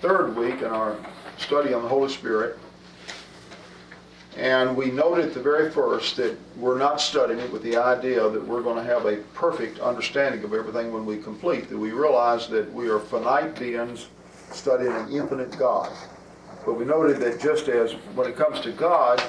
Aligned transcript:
third 0.00 0.36
week 0.36 0.62
in 0.62 0.68
our 0.68 0.96
study 1.38 1.72
on 1.72 1.82
the 1.82 1.88
Holy 1.88 2.10
Spirit. 2.10 2.58
And 4.36 4.76
we 4.76 4.90
noted 4.90 5.32
the 5.32 5.40
very 5.40 5.70
first 5.70 6.16
that 6.16 6.36
we're 6.58 6.78
not 6.78 7.00
studying 7.00 7.38
it 7.38 7.50
with 7.50 7.62
the 7.62 7.76
idea 7.76 8.28
that 8.28 8.46
we're 8.46 8.62
going 8.62 8.76
to 8.76 8.82
have 8.82 9.06
a 9.06 9.16
perfect 9.32 9.78
understanding 9.78 10.44
of 10.44 10.52
everything 10.52 10.92
when 10.92 11.06
we 11.06 11.16
complete, 11.16 11.70
that 11.70 11.78
we 11.78 11.92
realize 11.92 12.46
that 12.48 12.70
we 12.72 12.90
are 12.90 12.98
finite 12.98 13.58
beings 13.58 14.08
studying 14.50 14.92
an 14.92 15.10
infinite 15.10 15.56
God. 15.58 15.90
But 16.66 16.74
we 16.74 16.84
noted 16.84 17.18
that 17.20 17.40
just 17.40 17.68
as 17.68 17.92
when 18.14 18.28
it 18.28 18.36
comes 18.36 18.60
to 18.60 18.72
God, 18.72 19.22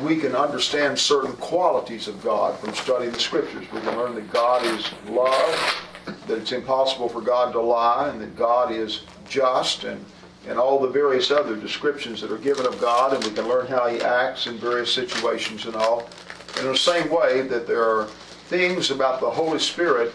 we 0.00 0.16
can 0.16 0.34
understand 0.34 0.98
certain 0.98 1.34
qualities 1.34 2.08
of 2.08 2.22
God 2.22 2.58
from 2.58 2.72
studying 2.74 3.12
the 3.12 3.20
Scriptures. 3.20 3.66
We 3.72 3.80
can 3.80 3.96
learn 3.96 4.14
that 4.14 4.32
God 4.32 4.64
is 4.64 4.90
love, 5.08 5.84
that 6.26 6.38
it's 6.38 6.52
impossible 6.52 7.08
for 7.10 7.20
God 7.20 7.52
to 7.52 7.60
lie, 7.60 8.08
and 8.08 8.20
that 8.20 8.36
God 8.36 8.72
is 8.72 9.02
just, 9.28 9.84
and, 9.84 10.04
and 10.46 10.58
all 10.58 10.80
the 10.80 10.88
various 10.88 11.30
other 11.30 11.56
descriptions 11.56 12.20
that 12.20 12.30
are 12.30 12.38
given 12.38 12.66
of 12.66 12.80
God, 12.80 13.14
and 13.14 13.24
we 13.24 13.30
can 13.30 13.48
learn 13.48 13.66
how 13.66 13.88
He 13.88 14.00
acts 14.00 14.46
in 14.46 14.58
various 14.58 14.92
situations 14.92 15.66
and 15.66 15.74
all. 15.74 16.08
And 16.56 16.66
In 16.66 16.72
the 16.72 16.78
same 16.78 17.10
way 17.10 17.42
that 17.42 17.66
there 17.66 17.82
are 17.82 18.06
things 18.48 18.90
about 18.90 19.20
the 19.20 19.30
Holy 19.30 19.58
Spirit 19.58 20.14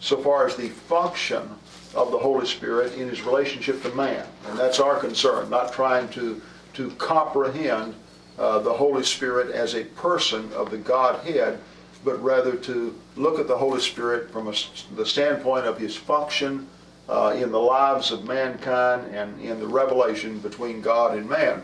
so 0.00 0.16
far 0.18 0.46
as 0.46 0.56
the 0.56 0.68
function 0.68 1.48
of 1.94 2.10
the 2.10 2.18
Holy 2.18 2.46
Spirit 2.46 2.94
in 2.94 3.08
His 3.08 3.22
relationship 3.22 3.82
to 3.82 3.94
man. 3.94 4.26
And 4.48 4.58
that's 4.58 4.80
our 4.80 4.98
concern, 4.98 5.50
not 5.50 5.72
trying 5.72 6.08
to, 6.10 6.40
to 6.74 6.90
comprehend 6.92 7.94
uh, 8.38 8.58
the 8.58 8.72
Holy 8.72 9.02
Spirit 9.02 9.50
as 9.50 9.74
a 9.74 9.84
person 9.84 10.52
of 10.52 10.70
the 10.70 10.78
Godhead, 10.78 11.58
but 12.04 12.22
rather 12.22 12.54
to 12.54 12.94
look 13.16 13.38
at 13.40 13.48
the 13.48 13.56
Holy 13.56 13.80
Spirit 13.80 14.30
from 14.30 14.48
a, 14.48 14.54
the 14.94 15.06
standpoint 15.06 15.66
of 15.66 15.78
his 15.78 15.96
function 15.96 16.68
uh, 17.08 17.36
in 17.36 17.52
the 17.52 17.60
lives 17.60 18.10
of 18.10 18.24
mankind 18.24 19.14
and 19.14 19.40
in 19.40 19.60
the 19.60 19.66
revelation 19.66 20.38
between 20.38 20.80
God 20.80 21.16
and 21.16 21.28
man. 21.28 21.62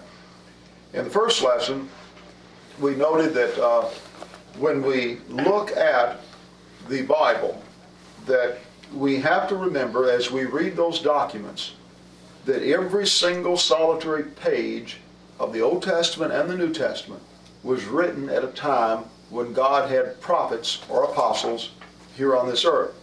In 0.93 1.05
the 1.05 1.11
first 1.11 1.43
lesson, 1.43 1.89
we 2.81 2.95
noted 2.95 3.35
that 3.35 3.59
uh, 3.63 3.89
when 4.59 4.83
we 4.83 5.19
look 5.29 5.73
at 5.77 6.21
the 6.89 7.03
Bible, 7.03 7.63
that 8.27 8.59
we 8.95 9.17
have 9.21 9.49
to 9.49 9.57
remember 9.57 10.11
as 10.11 10.31
we 10.31 10.45
read 10.45 10.77
those 10.77 11.01
documents 11.01 11.75
that 12.45 12.63
every 12.63 13.07
single 13.07 13.57
solitary 13.57 14.25
page 14.25 14.99
of 15.39 15.53
the 15.53 15.61
Old 15.61 15.83
Testament 15.83 16.33
and 16.33 16.51
the 16.51 16.57
New 16.57 16.73
Testament 16.73 17.23
was 17.63 17.85
written 17.85 18.29
at 18.29 18.45
a 18.45 18.49
time 18.49 19.05
when 19.31 19.53
God 19.53 19.89
had 19.91 20.21
prophets 20.21 20.83
or 20.89 21.05
apostles 21.05 21.71
here 22.17 22.37
on 22.37 22.49
this 22.49 22.65
earth. 22.65 22.95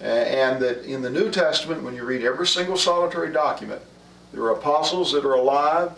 And 0.00 0.60
that 0.60 0.84
in 0.84 1.02
the 1.02 1.10
New 1.10 1.30
Testament, 1.30 1.82
when 1.82 1.94
you 1.94 2.04
read 2.04 2.24
every 2.24 2.46
single 2.46 2.76
solitary 2.76 3.32
document, 3.32 3.80
there 4.32 4.42
are 4.42 4.52
apostles 4.52 5.12
that 5.12 5.24
are 5.24 5.34
alive. 5.34 5.92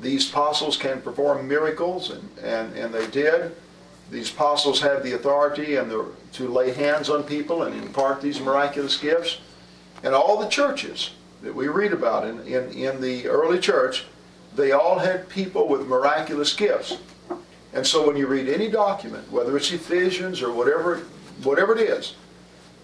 These 0.00 0.30
apostles 0.30 0.76
can 0.76 1.00
perform 1.00 1.48
miracles, 1.48 2.10
and, 2.10 2.38
and, 2.38 2.72
and 2.74 2.94
they 2.94 3.06
did. 3.08 3.56
These 4.10 4.30
apostles 4.30 4.80
had 4.80 5.02
the 5.02 5.14
authority 5.14 5.76
and 5.76 5.90
the, 5.90 6.06
to 6.34 6.48
lay 6.48 6.72
hands 6.72 7.10
on 7.10 7.24
people 7.24 7.64
and 7.64 7.74
impart 7.82 8.22
these 8.22 8.40
miraculous 8.40 8.96
gifts. 8.96 9.38
And 10.02 10.14
all 10.14 10.38
the 10.38 10.48
churches 10.48 11.10
that 11.42 11.54
we 11.54 11.68
read 11.68 11.92
about 11.92 12.26
in, 12.26 12.40
in, 12.40 12.70
in 12.70 13.00
the 13.00 13.26
early 13.26 13.58
church 13.58 14.04
they 14.58 14.72
all 14.72 14.98
had 14.98 15.28
people 15.28 15.68
with 15.68 15.86
miraculous 15.86 16.52
gifts. 16.52 16.98
And 17.72 17.86
so 17.86 18.06
when 18.06 18.16
you 18.16 18.26
read 18.26 18.48
any 18.48 18.68
document, 18.68 19.30
whether 19.30 19.56
it's 19.56 19.70
Ephesians 19.70 20.42
or 20.42 20.52
whatever, 20.52 21.02
whatever 21.44 21.76
it 21.76 21.80
is, 21.80 22.14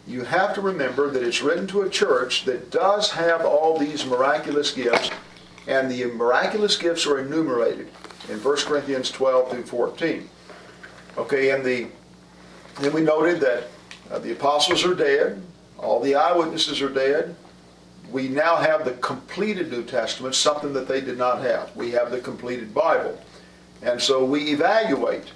you 0.07 0.23
have 0.23 0.55
to 0.55 0.61
remember 0.61 1.11
that 1.11 1.23
it's 1.23 1.43
written 1.43 1.67
to 1.69 1.83
a 1.83 1.89
church 1.89 2.45
that 2.45 2.71
does 2.71 3.11
have 3.11 3.45
all 3.45 3.79
these 3.79 4.05
miraculous 4.05 4.71
gifts, 4.71 5.11
and 5.67 5.91
the 5.91 6.05
miraculous 6.07 6.77
gifts 6.77 7.07
are 7.07 7.19
enumerated 7.19 7.89
in 8.29 8.43
1 8.43 8.57
Corinthians 8.59 9.11
12 9.11 9.51
through 9.51 9.65
14. 9.65 10.29
Okay, 11.17 11.51
and 11.51 11.65
the 11.65 11.89
then 12.81 12.93
we 12.93 13.03
noted 13.03 13.41
that 13.41 13.69
uh, 14.11 14.19
the 14.19 14.33
apostles 14.33 14.85
are 14.85 14.95
dead, 14.95 15.41
all 15.79 16.01
the 16.01 16.17
eyewitnesses 16.17 16.83
are 16.83 16.89
dead, 16.89 17.37
we 18.11 18.29
now 18.29 18.57
have 18.57 18.85
the 18.85 18.93
completed 18.95 19.71
New 19.71 19.85
Testament, 19.85 20.35
something 20.35 20.73
that 20.73 20.89
they 20.89 21.01
did 21.01 21.19
not 21.19 21.41
have. 21.43 21.75
We 21.75 21.91
have 21.93 22.11
the 22.11 22.21
completed 22.21 22.75
Bible. 22.75 23.19
And 23.83 24.01
so 24.01 24.25
we 24.25 24.53
evaluate 24.53 25.33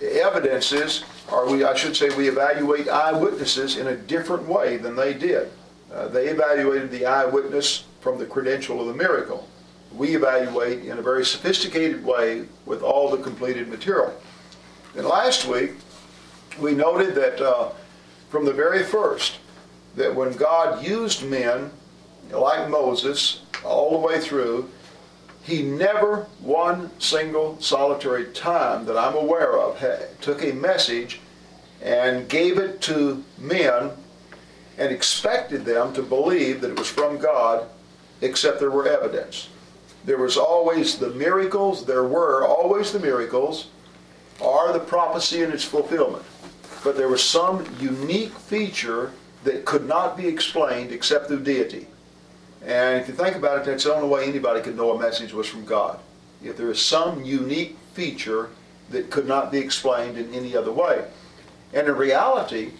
evidences, 0.00 1.04
or 1.30 1.50
we, 1.50 1.64
I 1.64 1.74
should 1.74 1.96
say, 1.96 2.14
we 2.16 2.28
evaluate 2.28 2.88
eyewitnesses 2.88 3.76
in 3.76 3.88
a 3.88 3.96
different 3.96 4.46
way 4.46 4.76
than 4.76 4.96
they 4.96 5.14
did. 5.14 5.50
Uh, 5.92 6.08
they 6.08 6.28
evaluated 6.28 6.90
the 6.90 7.06
eyewitness 7.06 7.84
from 8.00 8.18
the 8.18 8.26
credential 8.26 8.80
of 8.80 8.86
the 8.86 8.94
miracle. 8.94 9.48
We 9.92 10.14
evaluate 10.14 10.84
in 10.84 10.98
a 10.98 11.02
very 11.02 11.24
sophisticated 11.24 12.04
way 12.04 12.46
with 12.64 12.82
all 12.82 13.10
the 13.10 13.22
completed 13.22 13.68
material. 13.68 14.14
And 14.96 15.06
last 15.06 15.46
week, 15.46 15.72
we 16.58 16.74
noted 16.74 17.14
that 17.14 17.40
uh, 17.40 17.70
from 18.28 18.44
the 18.44 18.52
very 18.52 18.82
first, 18.82 19.38
that 19.96 20.14
when 20.14 20.32
God 20.32 20.84
used 20.84 21.24
men 21.28 21.70
like 22.30 22.68
Moses, 22.68 23.42
all 23.64 23.90
the 23.90 24.06
way 24.06 24.20
through, 24.20 24.70
he 25.42 25.62
never 25.62 26.26
one 26.40 26.90
single 27.00 27.60
solitary 27.60 28.26
time 28.26 28.84
that 28.86 28.96
I'm 28.96 29.14
aware 29.14 29.58
of 29.58 29.78
had, 29.78 30.20
took 30.20 30.42
a 30.42 30.52
message 30.52 31.20
and 31.82 32.28
gave 32.28 32.58
it 32.58 32.80
to 32.82 33.24
men 33.38 33.90
and 34.76 34.92
expected 34.92 35.64
them 35.64 35.92
to 35.94 36.02
believe 36.02 36.60
that 36.60 36.70
it 36.70 36.78
was 36.78 36.88
from 36.88 37.18
God, 37.18 37.68
except 38.20 38.60
there 38.60 38.70
were 38.70 38.88
evidence. 38.88 39.48
There 40.04 40.18
was 40.18 40.36
always 40.36 40.98
the 40.98 41.10
miracles, 41.10 41.84
there 41.84 42.04
were 42.04 42.46
always 42.46 42.92
the 42.92 43.00
miracles, 43.00 43.68
or 44.40 44.72
the 44.72 44.80
prophecy 44.80 45.42
and 45.42 45.52
its 45.52 45.64
fulfillment. 45.64 46.24
But 46.82 46.96
there 46.96 47.08
was 47.08 47.22
some 47.22 47.66
unique 47.78 48.32
feature 48.32 49.12
that 49.44 49.64
could 49.66 49.86
not 49.86 50.16
be 50.16 50.26
explained 50.26 50.92
except 50.92 51.28
through 51.28 51.44
deity. 51.44 51.86
And 52.62 53.00
if 53.00 53.08
you 53.08 53.14
think 53.14 53.36
about 53.36 53.58
it, 53.58 53.64
that's 53.64 53.84
the 53.84 53.94
only 53.94 54.08
way 54.08 54.26
anybody 54.26 54.60
could 54.60 54.76
know 54.76 54.92
a 54.92 54.98
message 54.98 55.32
was 55.32 55.46
from 55.46 55.64
God. 55.64 55.98
If 56.42 56.56
there 56.56 56.70
is 56.70 56.80
some 56.80 57.24
unique 57.24 57.76
feature 57.94 58.50
that 58.90 59.10
could 59.10 59.26
not 59.26 59.50
be 59.50 59.58
explained 59.58 60.18
in 60.18 60.32
any 60.34 60.56
other 60.56 60.72
way. 60.72 61.04
And 61.72 61.86
in 61.86 61.94
reality, 61.94 62.72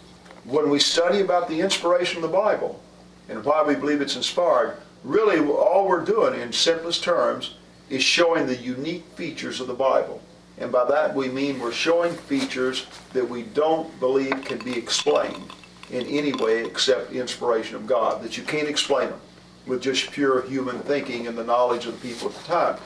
when 0.45 0.69
we 0.69 0.79
study 0.79 1.21
about 1.21 1.49
the 1.49 1.61
inspiration 1.61 2.17
of 2.17 2.23
the 2.23 2.37
Bible 2.37 2.83
and 3.29 3.45
why 3.45 3.63
we 3.63 3.75
believe 3.75 4.01
it's 4.01 4.17
inspired, 4.17 4.77
really 5.05 5.39
all 5.39 5.87
we're 5.87 6.05
doing 6.05 6.41
in 6.41 6.53
simplest 6.53 7.05
terms 7.05 7.55
is 7.89 8.03
showing 8.03 8.47
the 8.47 8.57
unique 8.57 9.05
features 9.15 9.61
of 9.61 9.67
the 9.67 9.75
Bible. 9.75 10.21
And 10.59 10.71
by 10.71 10.85
that 10.85 11.15
we 11.15 11.29
mean 11.29 11.59
we're 11.59 11.73
showing 11.73 12.13
features 12.13 12.87
that 13.13 13.29
we 13.29 13.43
don't 13.43 13.99
believe 14.01 14.45
can 14.45 14.59
be 14.59 14.77
explained 14.77 15.53
in 15.91 16.07
any 16.07 16.33
way 16.33 16.65
except 16.65 17.11
the 17.11 17.21
inspiration 17.21 17.77
of 17.77 17.87
God, 17.87 18.23
that 18.23 18.37
you 18.37 18.43
can't 18.43 18.69
explain 18.69 19.11
them 19.11 19.21
with 19.67 19.83
just 19.83 20.11
pure 20.13 20.43
human 20.43 20.79
thinking 20.81 21.27
and 21.27 21.37
the 21.37 21.45
knowledge 21.45 21.87
of 21.87 22.01
the 22.01 22.09
people 22.09 22.29
at 22.29 22.35
the 22.35 22.45
time. 22.45 22.77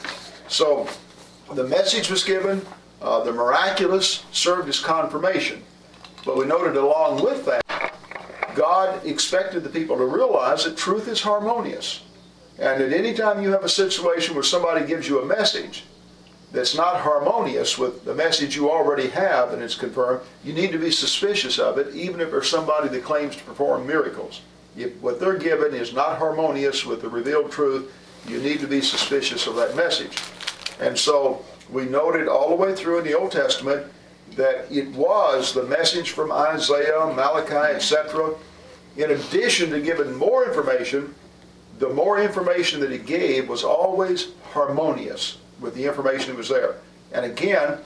So 0.48 0.88
the 1.52 1.64
message 1.64 2.10
was 2.10 2.24
given, 2.24 2.64
uh, 3.00 3.22
the 3.22 3.32
miraculous 3.32 4.24
served 4.32 4.68
as 4.68 4.80
confirmation. 4.80 5.62
But 6.24 6.36
we 6.36 6.46
noted 6.46 6.76
along 6.76 7.22
with 7.22 7.44
that, 7.46 7.62
God 8.54 9.04
expected 9.04 9.62
the 9.62 9.68
people 9.68 9.96
to 9.96 10.04
realize 10.06 10.64
that 10.64 10.76
truth 10.76 11.08
is 11.08 11.20
harmonious. 11.20 12.02
And 12.58 12.82
at 12.82 12.92
any 12.92 13.14
time 13.14 13.42
you 13.42 13.50
have 13.50 13.64
a 13.64 13.68
situation 13.68 14.34
where 14.34 14.44
somebody 14.44 14.86
gives 14.86 15.08
you 15.08 15.20
a 15.20 15.26
message 15.26 15.84
that's 16.52 16.76
not 16.76 17.00
harmonious 17.00 17.76
with 17.76 18.04
the 18.04 18.14
message 18.14 18.54
you 18.54 18.70
already 18.70 19.08
have 19.08 19.52
and 19.52 19.60
it's 19.60 19.74
confirmed, 19.74 20.20
you 20.44 20.52
need 20.52 20.70
to 20.70 20.78
be 20.78 20.90
suspicious 20.90 21.58
of 21.58 21.78
it, 21.78 21.94
even 21.94 22.20
if 22.20 22.30
there's 22.30 22.48
somebody 22.48 22.88
that 22.88 23.02
claims 23.02 23.34
to 23.36 23.42
perform 23.42 23.86
miracles. 23.86 24.40
If 24.76 25.00
what 25.00 25.20
they're 25.20 25.38
given 25.38 25.74
is 25.74 25.92
not 25.92 26.18
harmonious 26.18 26.84
with 26.84 27.02
the 27.02 27.08
revealed 27.08 27.52
truth, 27.52 27.92
you 28.26 28.38
need 28.38 28.60
to 28.60 28.66
be 28.66 28.80
suspicious 28.80 29.46
of 29.46 29.56
that 29.56 29.76
message. 29.76 30.18
And 30.80 30.98
so 30.98 31.44
we 31.70 31.84
noted 31.84 32.28
all 32.28 32.48
the 32.48 32.54
way 32.54 32.74
through 32.74 32.98
in 32.98 33.04
the 33.04 33.18
Old 33.18 33.32
Testament 33.32 33.86
that 34.36 34.66
it 34.70 34.88
was 34.92 35.52
the 35.52 35.62
message 35.64 36.10
from 36.10 36.32
Isaiah, 36.32 37.12
Malachi, 37.14 37.74
etc. 37.74 38.34
In 38.96 39.10
addition 39.10 39.70
to 39.70 39.80
giving 39.80 40.14
more 40.16 40.44
information, 40.46 41.14
the 41.78 41.88
more 41.88 42.20
information 42.20 42.80
that 42.80 42.90
he 42.90 42.98
gave 42.98 43.48
was 43.48 43.64
always 43.64 44.28
harmonious 44.52 45.38
with 45.60 45.74
the 45.74 45.84
information 45.84 46.30
that 46.30 46.36
was 46.36 46.48
there. 46.48 46.76
And 47.12 47.24
again, 47.24 47.78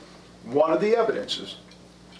one 0.44 0.72
of 0.72 0.80
the 0.80 0.96
evidences 0.96 1.56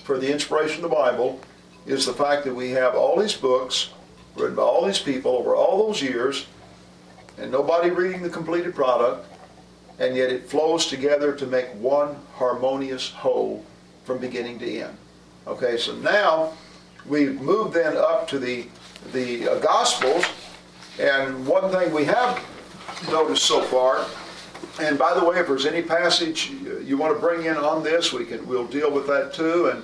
for 0.04 0.18
the 0.18 0.30
inspiration 0.30 0.84
of 0.84 0.90
the 0.90 0.96
Bible 0.96 1.40
is 1.86 2.04
the 2.04 2.12
fact 2.12 2.44
that 2.44 2.54
we 2.54 2.70
have 2.70 2.94
all 2.94 3.18
these 3.18 3.34
books 3.34 3.90
written 4.38 4.56
by 4.56 4.62
all 4.62 4.84
these 4.84 4.98
people 4.98 5.32
over 5.32 5.54
all 5.54 5.86
those 5.86 6.02
years, 6.02 6.46
and 7.38 7.50
nobody 7.50 7.90
reading 7.90 8.22
the 8.22 8.30
completed 8.30 8.74
product, 8.74 9.26
and 9.98 10.16
yet 10.16 10.30
it 10.30 10.48
flows 10.48 10.86
together 10.86 11.32
to 11.34 11.46
make 11.46 11.68
one 11.74 12.16
harmonious 12.34 13.10
whole 13.10 13.64
from 14.04 14.18
beginning 14.18 14.58
to 14.58 14.80
end. 14.80 14.96
Okay, 15.46 15.76
so 15.76 15.94
now 15.96 16.52
we've 17.06 17.40
moved 17.40 17.74
then 17.74 17.96
up 17.96 18.28
to 18.28 18.38
the 18.38 18.66
the 19.12 19.48
uh, 19.48 19.58
Gospels, 19.60 20.24
and 20.98 21.46
one 21.46 21.70
thing 21.70 21.92
we 21.92 22.04
have 22.04 22.44
noticed 23.10 23.44
so 23.44 23.62
far. 23.62 24.04
And 24.80 24.98
by 24.98 25.14
the 25.14 25.24
way, 25.24 25.38
if 25.38 25.46
there's 25.46 25.66
any 25.66 25.82
passage 25.82 26.50
you 26.84 26.96
want 26.96 27.14
to 27.14 27.20
bring 27.20 27.44
in 27.44 27.56
on 27.56 27.82
this, 27.84 28.12
we 28.12 28.24
can, 28.24 28.44
we'll 28.46 28.66
deal 28.66 28.90
with 28.90 29.06
that 29.06 29.32
too. 29.32 29.66
And, 29.66 29.82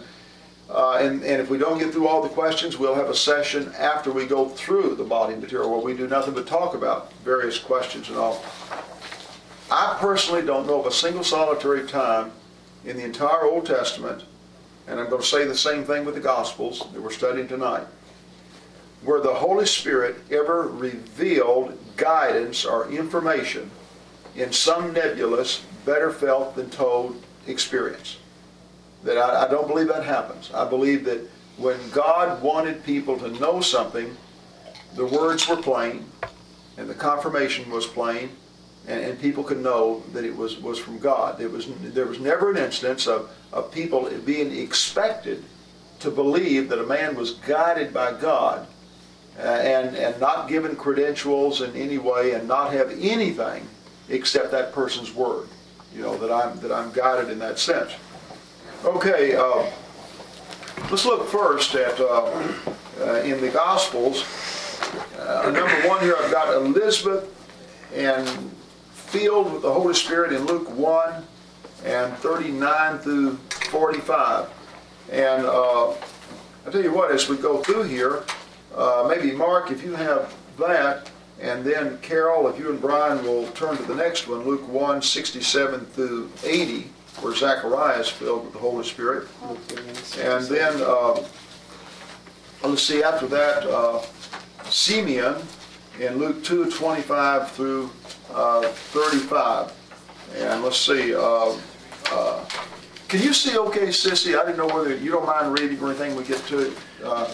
uh, 0.71 0.99
and, 1.01 1.23
and 1.23 1.43
if 1.43 1.51
we 1.51 1.59
don't 1.59 1.79
get 1.79 1.93
through 1.93 2.09
all 2.09 2.23
the 2.23 2.29
questions, 2.29 2.79
we'll 2.79 2.95
have 2.95 3.11
a 3.11 3.15
session 3.15 3.73
after 3.79 4.11
we 4.11 4.27
go 4.27 4.49
through 4.49 4.95
the 4.95 5.05
body 5.05 5.35
material 5.37 5.71
where 5.71 5.81
we 5.81 5.95
do 5.95 6.09
nothing 6.09 6.35
but 6.35 6.47
talk 6.47 6.75
about 6.75 7.13
various 7.25 7.59
questions 7.59 8.09
and 8.09 8.17
all. 8.17 8.43
I 9.71 9.97
personally 10.01 10.43
don't 10.43 10.67
know 10.67 10.81
of 10.81 10.87
a 10.87 10.93
single 10.93 11.25
solitary 11.25 11.87
time 11.87 12.33
in 12.85 12.97
the 12.97 13.05
entire 13.05 13.45
Old 13.45 13.67
Testament, 13.67 14.25
and 14.87 14.99
I'm 14.99 15.09
going 15.09 15.23
to 15.23 15.27
say 15.27 15.45
the 15.45 15.57
same 15.57 15.85
thing 15.85 16.05
with 16.05 16.15
the 16.15 16.21
Gospels 16.21 16.81
that 16.93 17.01
we're 17.01 17.11
studying 17.11 17.49
tonight, 17.49 17.87
where 19.03 19.21
the 19.21 19.35
Holy 19.35 19.67
Spirit 19.67 20.17
ever 20.31 20.69
revealed 20.69 21.79
guidance 21.97 22.65
or 22.65 22.91
information 22.91 23.71
in 24.35 24.53
some 24.53 24.93
nebulous, 24.93 25.63
better 25.85 26.11
felt 26.11 26.57
than 26.57 26.71
told 26.71 27.23
experience. 27.47 28.19
That 29.05 29.19
I, 29.19 29.47
I 29.47 29.49
don't 29.49 29.69
believe 29.69 29.89
that 29.89 30.05
happens. 30.05 30.51
I 30.53 30.69
believe 30.69 31.05
that 31.05 31.21
when 31.57 31.79
God 31.91 32.43
wanted 32.43 32.85
people 32.85 33.19
to 33.19 33.29
know 33.39 33.61
something, 33.61 34.17
the 34.97 35.07
words 35.07 35.49
were 35.49 35.57
plain, 35.57 36.07
and 36.77 36.89
the 36.89 36.95
confirmation 36.95 37.71
was 37.71 37.87
plain, 37.87 38.31
and, 38.87 39.05
and 39.05 39.21
people 39.21 39.45
could 39.45 39.61
know 39.61 40.03
that 40.13 40.25
it 40.25 40.37
was, 40.37 40.59
was 40.59 40.79
from 40.79 40.99
God. 40.99 41.39
There 41.39 41.49
was, 41.49 41.67
there 41.81 42.07
was 42.07 42.19
never 42.19 42.51
an 42.51 42.57
instance 42.57 43.07
of, 43.07 43.31
of 43.53 43.71
people 43.71 44.11
being 44.25 44.57
expected 44.57 45.45
to 46.01 46.11
believe 46.11 46.69
that 46.69 46.79
a 46.79 46.87
man 46.87 47.15
was 47.15 47.33
guided 47.33 47.95
by 47.95 48.13
God 48.13 48.67
uh, 49.39 49.43
and, 49.43 49.97
and 49.97 50.21
not 50.21 50.49
given 50.49 50.77
credentials 50.77 51.61
in 51.61 51.75
any 51.75 51.99
way 51.99 52.33
and 52.33 52.47
not 52.47 52.73
have 52.73 52.91
anything 52.91 53.67
except 54.09 54.51
that 54.51 54.73
person's 54.73 55.15
word. 55.15 55.49
You 55.95 56.03
know, 56.03 56.19
that 56.19 56.33
I'm, 56.33 56.59
that 56.61 56.73
I'm 56.73 56.93
guided 56.93 57.31
in 57.31 57.39
that 57.39 57.59
sense. 57.59 57.93
Okay, 58.85 59.35
uh, 59.35 59.65
let's 60.91 61.07
look 61.07 61.27
first 61.27 61.75
at, 61.75 61.99
uh, 61.99 62.31
uh, 63.01 63.15
in 63.25 63.41
the 63.41 63.49
Gospels, 63.49 64.27
uh, 65.19 65.45
number 65.45 65.89
one 65.89 66.03
here 66.03 66.15
I've 66.21 66.31
got 66.31 66.55
Elizabeth 66.55 67.33
and 67.95 68.29
filled 68.93 69.55
with 69.55 69.63
the 69.63 69.73
Holy 69.73 69.95
Spirit 69.95 70.35
in 70.35 70.45
Luke 70.45 70.69
1 70.77 71.25
and 71.87 72.15
39 72.19 72.99
through 72.99 73.37
45. 73.71 74.51
And 75.11 75.47
uh, 75.47 75.89
I'll 75.89 75.97
tell 76.71 76.83
you 76.83 76.93
what, 76.93 77.11
as 77.11 77.27
we 77.27 77.39
go 77.39 77.63
through 77.63 77.85
here, 77.85 78.23
uh, 78.77 79.07
maybe 79.09 79.35
Mark, 79.35 79.71
if 79.71 79.83
you 79.83 79.95
have 79.95 80.35
that, 80.59 81.11
and 81.41 81.65
then 81.65 81.97
Carol, 82.03 82.49
if 82.49 82.59
you 82.59 82.69
and 82.69 82.79
Brian 82.83 83.25
will 83.25 83.47
turn 83.53 83.79
to 83.79 83.83
the 83.85 83.95
next 83.95 84.29
one, 84.29 84.45
Luke 84.45 84.69
1, 84.69 85.01
67 85.01 85.87
through 85.87 86.31
80, 86.45 86.91
where 87.21 87.35
Zacharias 87.35 88.09
filled 88.09 88.45
with 88.45 88.53
the 88.53 88.59
Holy 88.59 88.85
Spirit. 88.85 89.29
And 90.19 90.45
then, 90.47 90.81
uh, 90.83 91.25
let's 92.63 92.83
see, 92.83 93.03
after 93.03 93.27
that, 93.29 93.65
uh, 93.67 94.03
Simeon 94.69 95.37
in 96.01 96.19
Luke 96.19 96.43
2, 96.45 96.71
25 96.71 97.51
through 97.53 97.91
uh, 98.33 98.63
35. 98.63 99.73
And 100.37 100.63
let's 100.63 100.79
see, 100.79 101.15
uh, 101.15 101.57
uh, 102.11 102.45
can 103.09 103.23
you 103.23 103.33
see 103.33 103.57
okay, 103.57 103.89
Sissy? 103.89 104.37
I 104.39 104.45
didn't 104.45 104.57
know 104.57 104.75
whether 104.75 104.97
you 104.97 105.11
don't 105.11 105.27
mind 105.27 105.57
reading 105.59 105.79
or 105.81 105.91
anything 105.91 106.17
we 106.17 106.25
get 106.25 106.45
to 106.47 106.59
it. 106.59 106.73
Uh, 107.03 107.33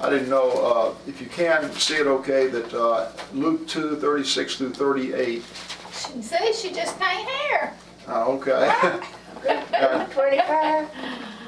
I 0.00 0.08
didn't 0.08 0.30
know 0.30 0.50
uh, 0.52 0.94
if 1.08 1.20
you 1.20 1.26
can 1.26 1.70
see 1.72 1.96
it 1.96 2.06
okay 2.06 2.46
that 2.46 2.72
uh, 2.72 3.10
Luke 3.34 3.66
2, 3.66 3.96
36 3.96 4.56
through 4.56 4.72
38. 4.72 5.42
See, 5.92 6.52
she 6.52 6.72
just 6.72 6.98
paint 6.98 7.28
hair. 7.28 7.76
Uh, 8.06 8.26
okay. 8.28 9.00
Twenty-five, 9.42 10.88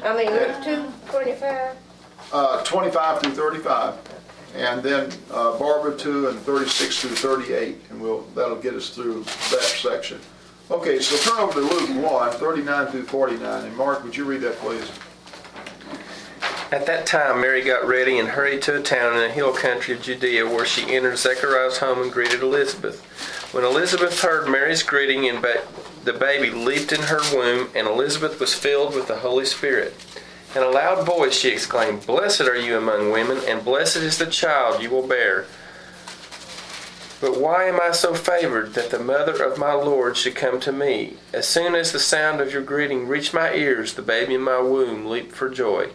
I 0.04 0.16
mean, 0.16 0.30
Luke 0.30 0.56
two, 0.64 0.92
twenty-five. 1.10 1.76
uh, 2.32 2.62
25 2.64 3.22
through 3.22 3.32
35. 3.32 3.94
And 4.56 4.82
then 4.82 5.12
uh, 5.30 5.56
Barbara 5.58 5.96
2 5.96 6.28
and 6.28 6.38
36 6.40 7.00
through 7.00 7.10
38. 7.10 7.76
And 7.90 8.00
we'll, 8.00 8.22
that'll 8.34 8.56
get 8.56 8.74
us 8.74 8.90
through 8.90 9.22
that 9.24 9.62
section. 9.62 10.18
Okay, 10.70 10.98
so 11.00 11.16
turn 11.30 11.40
over 11.40 11.52
to 11.60 11.60
Luke 11.60 12.10
1, 12.10 12.32
39 12.32 12.86
through 12.88 13.02
49. 13.04 13.64
And 13.64 13.76
Mark, 13.76 14.02
would 14.02 14.16
you 14.16 14.24
read 14.24 14.40
that, 14.40 14.56
please? 14.56 14.90
At 16.72 16.86
that 16.86 17.06
time, 17.06 17.40
Mary 17.40 17.62
got 17.62 17.86
ready 17.86 18.18
and 18.18 18.28
hurried 18.28 18.62
to 18.62 18.76
a 18.78 18.82
town 18.82 19.14
in 19.14 19.20
the 19.20 19.30
hill 19.30 19.52
country 19.52 19.94
of 19.94 20.02
Judea, 20.02 20.46
where 20.46 20.64
she 20.66 20.82
entered 20.94 21.18
Zechariah's 21.18 21.78
home 21.78 22.00
and 22.02 22.12
greeted 22.12 22.42
Elizabeth. 22.42 23.04
When 23.52 23.64
Elizabeth 23.64 24.20
heard 24.20 24.48
Mary's 24.48 24.82
greeting, 24.84 25.28
and 25.28 25.42
ba- 25.42 25.62
the 26.04 26.12
baby 26.12 26.50
leaped 26.50 26.92
in 26.92 27.02
her 27.02 27.20
womb, 27.34 27.68
and 27.74 27.86
Elizabeth 27.86 28.40
was 28.40 28.54
filled 28.54 28.94
with 28.94 29.06
the 29.06 29.18
Holy 29.18 29.44
Spirit. 29.44 29.94
In 30.54 30.62
a 30.62 30.68
loud 30.68 31.06
voice, 31.06 31.38
she 31.38 31.50
exclaimed, 31.50 32.06
Blessed 32.06 32.40
are 32.42 32.56
you 32.56 32.76
among 32.76 33.12
women, 33.12 33.38
and 33.46 33.64
blessed 33.64 33.98
is 33.98 34.18
the 34.18 34.26
child 34.26 34.82
you 34.82 34.90
will 34.90 35.06
bear. 35.06 35.46
But 37.20 37.38
why 37.38 37.66
am 37.66 37.78
I 37.80 37.92
so 37.92 38.14
favored 38.14 38.72
that 38.74 38.90
the 38.90 38.98
mother 38.98 39.42
of 39.44 39.58
my 39.58 39.74
Lord 39.74 40.16
should 40.16 40.34
come 40.34 40.58
to 40.60 40.72
me? 40.72 41.18
As 41.34 41.46
soon 41.46 41.74
as 41.74 41.92
the 41.92 41.98
sound 41.98 42.40
of 42.40 42.52
your 42.52 42.62
greeting 42.62 43.06
reached 43.06 43.34
my 43.34 43.52
ears, 43.52 43.92
the 43.92 44.02
baby 44.02 44.34
in 44.34 44.40
my 44.40 44.58
womb 44.58 45.06
leaped 45.06 45.32
for 45.32 45.50
joy. 45.50 45.90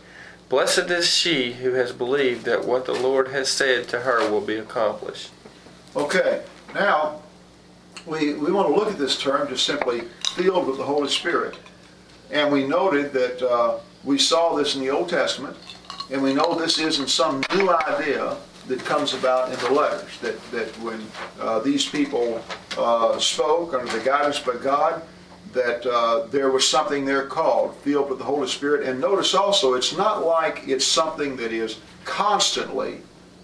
Blessed 0.48 0.92
is 0.92 1.10
she 1.10 1.54
who 1.54 1.74
has 1.74 1.92
believed 1.92 2.46
that 2.46 2.66
what 2.66 2.86
the 2.86 2.94
Lord 2.94 3.30
has 3.30 3.50
said 3.50 3.88
to 3.90 4.02
her 4.02 4.30
will 4.30 4.42
be 4.42 4.56
accomplished. 4.56 5.32
Okay, 5.96 6.44
now 6.76 7.22
we, 8.06 8.34
we 8.34 8.52
want 8.52 8.68
to 8.68 8.76
look 8.76 8.90
at 8.90 8.98
this 8.98 9.20
term 9.20 9.48
just 9.48 9.66
simply 9.66 10.02
filled 10.36 10.68
with 10.68 10.78
the 10.78 10.84
Holy 10.84 11.10
Spirit. 11.10 11.58
And 12.32 12.52
we 12.52 12.68
noted 12.68 13.14
that 13.14 13.42
uh, 13.42 13.80
we 14.04 14.18
saw 14.18 14.56
this 14.56 14.76
in 14.76 14.82
the 14.82 14.90
Old 14.90 15.10
Testament, 15.10 15.58
and 16.12 16.22
we 16.22 16.34
know 16.34 16.56
this 16.56 16.80
isn't 16.80 17.10
some 17.10 17.44
new 17.56 17.70
idea 17.72 18.38
that 18.68 18.80
comes 18.80 19.14
about 19.14 19.52
in 19.52 19.60
the 19.60 19.72
letters. 19.72 20.18
That, 20.20 20.52
that 20.52 20.68
when 20.80 21.06
uh, 21.40 21.60
these 21.60 21.88
people 21.88 22.44
uh, 22.78 23.18
spoke 23.20 23.74
under 23.74 23.92
the 23.92 24.04
guidance 24.04 24.40
by 24.40 24.56
God, 24.56 25.04
that 25.54 25.86
uh, 25.86 26.28
there 26.28 26.52
was 26.52 26.68
something 26.68 27.06
there 27.06 27.28
called 27.28 27.76
filled 27.78 28.10
with 28.10 28.20
the 28.20 28.26
Holy 28.26 28.48
Spirit. 28.48 28.88
And 28.88 29.00
notice 29.00 29.34
also, 29.34 29.74
it's 29.74 29.96
not 29.96 30.26
like 30.26 30.68
it's 30.68 30.86
something 30.86 31.36
that 31.38 31.52
is 31.52 31.80
constantly 32.04 33.00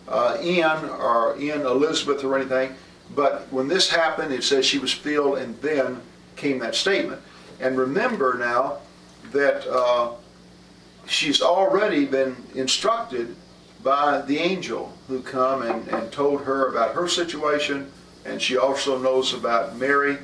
uh, 0.07 0.37
in 0.41 0.65
or 0.65 1.35
in 1.37 1.61
Elizabeth 1.61 2.23
or 2.23 2.37
anything. 2.37 2.75
But 3.15 3.51
when 3.51 3.67
this 3.67 3.89
happened, 3.89 4.33
it 4.33 4.43
says 4.43 4.65
she 4.65 4.79
was 4.79 4.93
filled, 4.93 5.37
and 5.37 5.59
then 5.61 6.01
came 6.35 6.59
that 6.59 6.75
statement. 6.75 7.21
And 7.59 7.77
remember 7.77 8.37
now 8.37 8.79
that 9.31 9.67
uh, 9.67 10.13
she's 11.05 11.41
already 11.41 12.05
been 12.05 12.35
instructed 12.55 13.35
by 13.83 14.21
the 14.21 14.37
angel 14.37 14.93
who 15.07 15.21
come 15.21 15.63
and, 15.63 15.87
and 15.89 16.11
told 16.11 16.41
her 16.41 16.67
about 16.67 16.95
her 16.95 17.07
situation, 17.07 17.91
and 18.25 18.41
she 18.41 18.57
also 18.57 18.97
knows 18.97 19.33
about 19.33 19.75
Mary. 19.77 20.17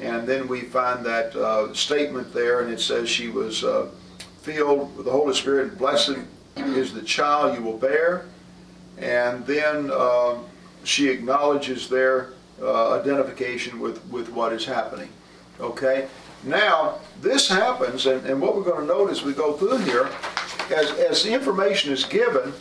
And 0.00 0.26
then 0.26 0.48
we 0.48 0.62
find 0.62 1.04
that 1.04 1.36
uh, 1.36 1.72
statement 1.74 2.32
there, 2.32 2.60
and 2.60 2.72
it 2.72 2.80
says 2.80 3.08
she 3.08 3.28
was 3.28 3.62
uh, 3.62 3.90
filled 4.40 4.96
with 4.96 5.06
the 5.06 5.12
Holy 5.12 5.34
Spirit. 5.34 5.68
and 5.68 5.78
Blessed 5.78 6.16
is 6.56 6.92
the 6.92 7.02
child 7.02 7.56
you 7.56 7.62
will 7.62 7.76
bear. 7.76 8.26
And 8.98 9.46
then 9.46 9.90
uh, 9.92 10.38
she 10.84 11.08
acknowledges 11.08 11.88
their 11.88 12.34
uh, 12.60 12.98
identification 12.98 13.80
with, 13.80 14.04
with 14.06 14.28
what 14.30 14.52
is 14.52 14.64
happening. 14.64 15.08
Okay? 15.60 16.08
Now, 16.44 16.98
this 17.20 17.48
happens, 17.48 18.06
and, 18.06 18.24
and 18.26 18.40
what 18.40 18.56
we're 18.56 18.64
going 18.64 18.80
to 18.80 18.86
notice 18.86 19.18
as 19.18 19.24
we 19.24 19.32
go 19.32 19.52
through 19.54 19.78
here, 19.78 20.08
as, 20.74 20.90
as 20.92 21.22
the 21.22 21.32
information 21.32 21.92
is 21.92 22.04
given, 22.04 22.52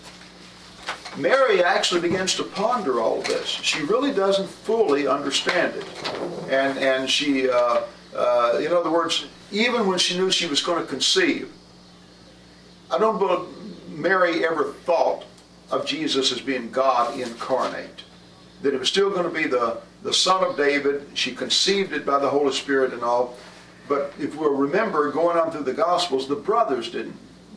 Mary 1.18 1.64
actually 1.64 2.00
begins 2.00 2.36
to 2.36 2.44
ponder 2.44 3.02
all 3.02 3.20
of 3.20 3.26
this. 3.26 3.48
She 3.48 3.82
really 3.84 4.14
doesn't 4.14 4.48
fully 4.48 5.08
understand 5.08 5.76
it. 5.76 6.14
And, 6.50 6.78
and 6.78 7.10
she, 7.10 7.50
uh, 7.50 7.82
uh, 8.16 8.60
in 8.62 8.72
other 8.72 8.92
words, 8.92 9.26
even 9.52 9.88
when 9.88 10.00
she 10.00 10.18
knew 10.18 10.32
she 10.32 10.48
was 10.48 10.62
going 10.62 10.82
to 10.82 10.88
conceive, 10.88 11.52
I 12.90 12.98
don't 12.98 13.18
believe 13.20 13.50
Mary 13.90 14.46
ever 14.46 14.74
thought 14.86 15.26
of 15.70 15.86
Jesus 15.86 16.32
as 16.32 16.40
being 16.40 16.72
God 16.72 17.20
incarnate. 17.20 18.04
That 18.62 18.74
it 18.74 18.80
was 18.80 18.90
still 18.90 19.10
going 19.10 19.24
to 19.24 19.30
be 19.30 19.48
the, 19.48 19.78
the 20.04 20.14
Son 20.14 20.44
of 20.44 20.58
David. 20.58 21.08
She 21.14 21.34
conceived 21.34 21.94
it 21.94 22.06
by 22.06 22.20
the 22.20 22.30
Holy 22.30 22.54
Spirit 22.54 22.94
and 22.94 23.04
all. 23.04 23.38
But 23.88 24.14
if 24.20 24.36
we'll 24.36 24.54
remember, 24.54 25.12
going 25.12 25.38
on 25.38 25.52
through 25.52 25.64
the 25.64 25.74
Gospels, 25.74 26.28
the 26.28 26.36
brothers 26.36 26.90
didn't, 26.92 27.16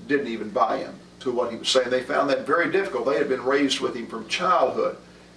didn't 0.08 0.28
even 0.28 0.50
buy 0.50 0.78
in 0.78 0.94
to 1.20 1.30
what 1.30 1.50
he 1.50 1.56
was 1.56 1.68
saying. 1.68 1.90
They 1.90 2.02
found 2.02 2.30
that 2.30 2.46
very 2.46 2.70
difficult. 2.73 3.06
They 3.06 3.18
had 3.18 3.28
been 3.28 3.44
raised 3.44 3.80
with 3.80 3.94
him 3.94 4.06
from 4.06 4.26
childhood. 4.28 4.96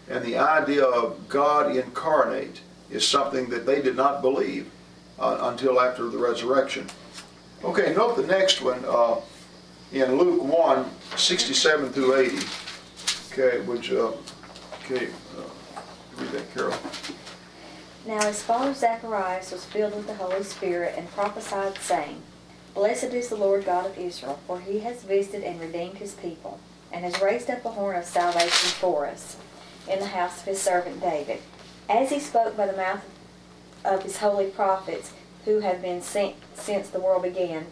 And 0.09 0.24
the 0.24 0.38
idea 0.38 0.83
of 0.83 1.27
God 1.27 1.75
incarnate 1.75 2.62
is 2.89 3.05
something 3.05 3.50
that 3.50 3.65
they 3.65 3.81
did 3.81 3.95
not 3.95 4.21
believe 4.21 4.69
uh, 5.19 5.38
until 5.41 5.81
after 5.81 6.07
the 6.09 6.17
resurrection. 6.17 6.88
Okay, 7.63 7.93
note 7.95 8.15
the 8.15 8.27
next 8.27 8.62
one 8.62 8.83
uh, 8.88 9.15
in 9.91 10.17
Luke 10.17 10.43
1 10.43 10.86
67 11.15 11.89
through 11.89 12.15
80. 12.15 12.38
Okay, 13.31 13.88
you, 13.88 14.01
uh, 14.01 14.13
okay, 14.83 15.07
Now 18.05 18.25
his 18.25 18.41
father 18.41 18.74
Zacharias 18.74 19.51
was 19.51 19.65
filled 19.65 19.96
with 19.96 20.07
the 20.07 20.15
Holy 20.15 20.43
Spirit 20.43 20.96
and 20.98 21.10
prophesied, 21.12 21.77
saying, 21.77 22.22
Blessed 22.74 23.05
is 23.05 23.29
the 23.29 23.36
Lord 23.36 23.65
God 23.65 23.86
of 23.86 23.98
Israel, 23.98 24.39
for 24.48 24.60
he 24.60 24.79
has 24.79 25.03
visited 25.03 25.43
and 25.43 25.60
redeemed 25.60 25.98
his 25.98 26.13
people, 26.13 26.60
and 26.91 27.03
has 27.03 27.22
raised 27.22 27.50
up 27.50 27.65
a 27.65 27.69
horn 27.69 27.96
of 27.96 28.05
salvation 28.05 28.69
for 28.69 29.05
us 29.05 29.38
in 29.89 30.00
the 30.00 30.05
house 30.05 30.41
of 30.41 30.46
his 30.46 30.62
servant 30.62 31.01
David, 31.01 31.39
as 31.89 32.10
he 32.10 32.19
spoke 32.19 32.55
by 32.55 32.67
the 32.67 32.77
mouth 32.77 33.03
of 33.84 34.03
his 34.03 34.17
holy 34.17 34.48
prophets 34.48 35.12
who 35.46 35.60
have 35.62 35.81
been 35.81 36.01
sent 36.01 36.36
since 36.53 36.89
the 36.89 37.00
world 37.00 37.24
began, 37.24 37.65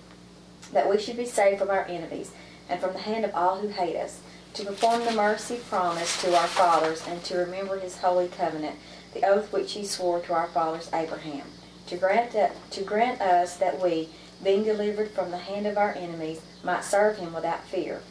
that 0.72 0.90
we 0.90 1.00
should 1.00 1.18
be 1.18 1.26
saved 1.26 1.60
from 1.60 1.70
our 1.70 1.86
enemies 1.86 2.32
and 2.70 2.80
from 2.80 2.94
the 2.94 3.00
hand 3.00 3.26
of 3.26 3.36
all 3.36 3.60
who 3.60 3.68
hate 3.68 3.96
us, 3.96 4.22
to 4.56 4.66
perform 4.66 5.04
the 5.04 5.12
mercy 5.12 5.60
promised 5.70 6.22
to 6.22 6.36
our 6.36 6.48
fathers, 6.48 7.04
and 7.08 7.22
to 7.26 7.38
remember 7.38 7.78
his 7.78 7.98
holy 7.98 8.30
covenant, 8.30 8.78
the 9.14 9.26
oath 9.26 9.52
which 9.52 9.74
he 9.74 9.86
swore 9.86 10.22
to 10.22 10.34
our 10.34 10.48
fathers 10.48 10.90
Abraham, 10.94 11.48
to 11.88 11.98
grant, 11.98 12.32
that, 12.32 12.56
to 12.72 12.82
grant 12.82 13.22
us 13.22 13.58
that 13.58 13.82
we, 13.82 14.10
being 14.44 14.64
delivered 14.64 15.12
from 15.12 15.32
the 15.32 15.38
hand 15.38 15.68
of 15.68 15.78
our 15.78 15.94
enemies, 15.94 16.42
might 16.64 16.84
serve 16.84 17.18
him 17.18 17.34
without 17.34 17.66
fear. 17.66 18.02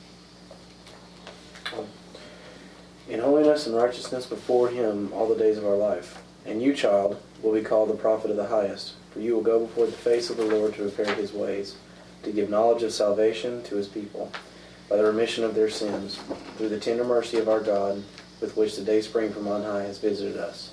in 3.08 3.20
holiness 3.20 3.66
and 3.66 3.76
righteousness 3.76 4.26
before 4.26 4.68
him 4.68 5.12
all 5.12 5.28
the 5.28 5.36
days 5.36 5.58
of 5.58 5.66
our 5.66 5.76
life. 5.76 6.22
And 6.46 6.62
you, 6.62 6.74
child, 6.74 7.20
will 7.42 7.52
be 7.52 7.62
called 7.62 7.90
the 7.90 7.94
prophet 7.94 8.30
of 8.30 8.36
the 8.36 8.46
highest, 8.46 8.94
for 9.10 9.20
you 9.20 9.34
will 9.34 9.42
go 9.42 9.60
before 9.60 9.86
the 9.86 9.92
face 9.92 10.30
of 10.30 10.36
the 10.36 10.44
Lord 10.44 10.74
to 10.74 10.88
prepare 10.88 11.14
his 11.14 11.32
ways, 11.32 11.76
to 12.22 12.32
give 12.32 12.48
knowledge 12.48 12.82
of 12.82 12.92
salvation 12.92 13.62
to 13.64 13.76
his 13.76 13.88
people, 13.88 14.32
by 14.88 14.96
the 14.96 15.04
remission 15.04 15.44
of 15.44 15.54
their 15.54 15.70
sins, 15.70 16.18
through 16.56 16.68
the 16.68 16.78
tender 16.78 17.04
mercy 17.04 17.38
of 17.38 17.48
our 17.48 17.60
God, 17.60 18.02
with 18.40 18.56
which 18.56 18.76
the 18.76 18.84
day 18.84 19.00
spring 19.00 19.32
from 19.32 19.48
on 19.48 19.62
high 19.62 19.84
has 19.84 19.98
visited 19.98 20.36
us, 20.36 20.70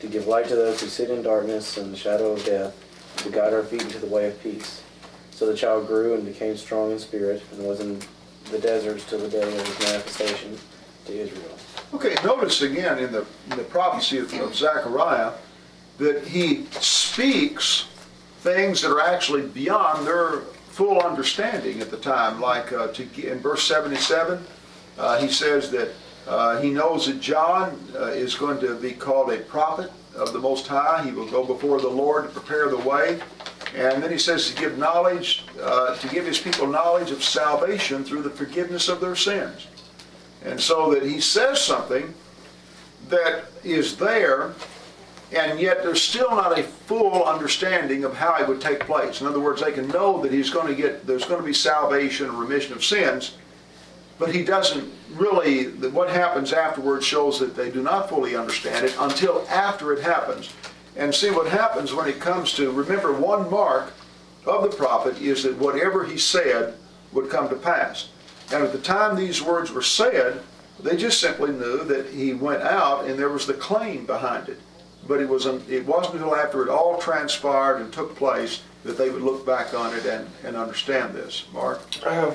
to 0.00 0.06
give 0.06 0.26
light 0.26 0.48
to 0.48 0.56
those 0.56 0.80
who 0.80 0.86
sit 0.86 1.10
in 1.10 1.22
darkness 1.22 1.76
and 1.76 1.92
the 1.92 1.96
shadow 1.96 2.32
of 2.32 2.44
death, 2.44 2.74
to 3.18 3.30
guide 3.30 3.52
our 3.52 3.62
feet 3.62 3.82
into 3.82 3.98
the 3.98 4.06
way 4.06 4.26
of 4.28 4.42
peace. 4.42 4.82
So 5.30 5.46
the 5.46 5.56
child 5.56 5.86
grew 5.86 6.14
and 6.14 6.24
became 6.24 6.56
strong 6.56 6.90
in 6.92 6.98
spirit, 6.98 7.42
and 7.52 7.66
was 7.66 7.80
in 7.80 8.00
the 8.50 8.58
deserts 8.58 9.08
till 9.08 9.18
the 9.18 9.28
day 9.28 9.42
of 9.42 9.66
his 9.66 9.78
manifestation 9.80 10.58
to 11.06 11.12
Israel. 11.12 11.58
Okay, 11.92 12.14
notice 12.24 12.62
again 12.62 12.98
in 12.98 13.12
the, 13.12 13.26
in 13.50 13.56
the 13.56 13.64
prophecy 13.64 14.18
of, 14.18 14.32
of 14.34 14.54
Zechariah 14.54 15.32
that 15.98 16.26
he 16.26 16.66
speaks 16.72 17.86
things 18.40 18.82
that 18.82 18.90
are 18.90 19.00
actually 19.00 19.42
beyond 19.42 20.06
their 20.06 20.40
full 20.74 21.00
understanding 21.00 21.80
at 21.80 21.90
the 21.92 21.96
time. 21.96 22.40
Like 22.40 22.72
uh, 22.72 22.88
to, 22.88 23.30
in 23.30 23.38
verse 23.38 23.62
77, 23.62 24.44
uh, 24.98 25.20
he 25.20 25.28
says 25.28 25.70
that 25.70 25.90
uh, 26.26 26.60
he 26.60 26.70
knows 26.70 27.06
that 27.06 27.20
John 27.20 27.78
uh, 27.94 28.06
is 28.06 28.34
going 28.34 28.58
to 28.60 28.74
be 28.74 28.90
called 28.92 29.30
a 29.30 29.38
prophet 29.38 29.92
of 30.16 30.32
the 30.32 30.40
Most 30.40 30.66
High. 30.66 31.04
He 31.04 31.12
will 31.12 31.30
go 31.30 31.44
before 31.44 31.80
the 31.80 31.88
Lord 31.88 32.24
to 32.24 32.40
prepare 32.40 32.68
the 32.68 32.78
way. 32.78 33.20
And 33.76 34.02
then 34.02 34.10
he 34.10 34.18
says 34.18 34.50
to 34.50 34.60
give 34.60 34.76
knowledge, 34.76 35.44
uh, 35.62 35.96
to 35.96 36.08
give 36.08 36.26
his 36.26 36.38
people 36.38 36.66
knowledge 36.66 37.12
of 37.12 37.22
salvation 37.22 38.02
through 38.02 38.22
the 38.22 38.30
forgiveness 38.30 38.88
of 38.88 39.00
their 39.00 39.16
sins. 39.16 39.68
And 40.44 40.60
so 40.60 40.92
that 40.92 41.04
he 41.04 41.20
says 41.20 41.60
something 41.60 42.14
that 43.08 43.44
is 43.62 43.96
there, 43.96 44.54
and 45.32 45.58
yet 45.58 45.82
there's 45.82 46.02
still 46.02 46.30
not 46.30 46.58
a 46.58 46.62
full 46.62 47.24
understanding 47.24 48.04
of 48.04 48.14
how 48.14 48.36
it 48.36 48.46
would 48.46 48.60
take 48.60 48.80
place. 48.80 49.20
In 49.20 49.26
other 49.26 49.40
words, 49.40 49.62
they 49.62 49.72
can 49.72 49.88
know 49.88 50.20
that 50.22 50.32
he's 50.32 50.50
going 50.50 50.66
to 50.66 50.74
get, 50.74 51.06
there's 51.06 51.24
going 51.24 51.40
to 51.40 51.46
be 51.46 51.54
salvation 51.54 52.28
and 52.28 52.38
remission 52.38 52.72
of 52.72 52.84
sins, 52.84 53.36
but 54.18 54.34
he 54.34 54.44
doesn't 54.44 54.92
really, 55.14 55.64
what 55.88 56.10
happens 56.10 56.52
afterwards 56.52 57.04
shows 57.04 57.40
that 57.40 57.56
they 57.56 57.70
do 57.70 57.82
not 57.82 58.08
fully 58.08 58.36
understand 58.36 58.84
it 58.84 58.94
until 58.98 59.46
after 59.48 59.92
it 59.92 60.02
happens. 60.02 60.52
And 60.96 61.12
see 61.12 61.30
what 61.30 61.48
happens 61.48 61.92
when 61.92 62.08
it 62.08 62.20
comes 62.20 62.52
to, 62.54 62.70
remember, 62.70 63.12
one 63.12 63.50
mark 63.50 63.92
of 64.46 64.62
the 64.62 64.76
prophet 64.76 65.20
is 65.20 65.42
that 65.42 65.58
whatever 65.58 66.04
he 66.04 66.18
said 66.18 66.74
would 67.12 67.30
come 67.30 67.48
to 67.48 67.56
pass. 67.56 68.10
And 68.52 68.62
at 68.62 68.72
the 68.72 68.78
time 68.78 69.16
these 69.16 69.42
words 69.42 69.72
were 69.72 69.82
said, 69.82 70.40
they 70.80 70.96
just 70.96 71.20
simply 71.20 71.50
knew 71.50 71.82
that 71.84 72.10
he 72.10 72.34
went 72.34 72.62
out 72.62 73.06
and 73.06 73.18
there 73.18 73.30
was 73.30 73.46
the 73.46 73.54
claim 73.54 74.06
behind 74.06 74.48
it. 74.48 74.60
But 75.06 75.20
it, 75.20 75.28
was, 75.28 75.46
it 75.46 75.86
wasn't 75.86 76.16
until 76.16 76.34
after 76.34 76.62
it 76.62 76.68
all 76.68 76.98
transpired 76.98 77.80
and 77.80 77.92
took 77.92 78.16
place 78.16 78.62
that 78.84 78.96
they 78.96 79.10
would 79.10 79.22
look 79.22 79.44
back 79.44 79.74
on 79.74 79.94
it 79.94 80.06
and, 80.06 80.28
and 80.44 80.56
understand 80.56 81.14
this. 81.14 81.46
Mark? 81.52 81.80
Uh, 82.04 82.32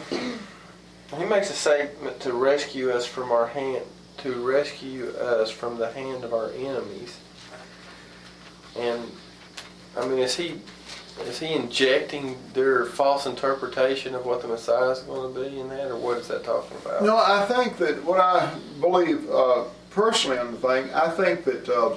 he 1.17 1.25
makes 1.25 1.49
a 1.49 1.53
statement 1.53 2.19
to 2.21 2.33
rescue 2.33 2.91
us 2.91 3.05
from 3.05 3.31
our 3.31 3.47
hand, 3.47 3.83
to 4.19 4.33
rescue 4.45 5.09
us 5.09 5.49
from 5.49 5.77
the 5.77 5.91
hand 5.91 6.23
of 6.23 6.33
our 6.33 6.51
enemies. 6.51 7.19
And 8.77 9.11
I 9.97 10.07
mean, 10.07 10.19
is 10.19 10.35
he 10.35 10.61
is 11.21 11.39
he 11.39 11.53
injecting 11.53 12.37
their 12.53 12.85
false 12.85 13.25
interpretation 13.25 14.15
of 14.15 14.25
what 14.25 14.41
the 14.41 14.47
Messiah 14.47 14.91
is 14.91 14.99
going 14.99 15.33
to 15.33 15.39
be 15.39 15.59
in 15.59 15.67
that, 15.69 15.89
or 15.89 15.97
what 15.97 16.17
is 16.17 16.27
that 16.29 16.43
talking 16.43 16.77
about? 16.77 17.03
No, 17.03 17.17
I 17.17 17.45
think 17.45 17.77
that 17.77 18.03
what 18.05 18.19
I 18.19 18.57
believe 18.79 19.29
uh, 19.29 19.65
personally 19.89 20.37
on 20.37 20.53
the 20.53 20.59
thing, 20.59 20.93
I 20.93 21.09
think 21.09 21.43
that 21.43 21.67
uh, 21.67 21.95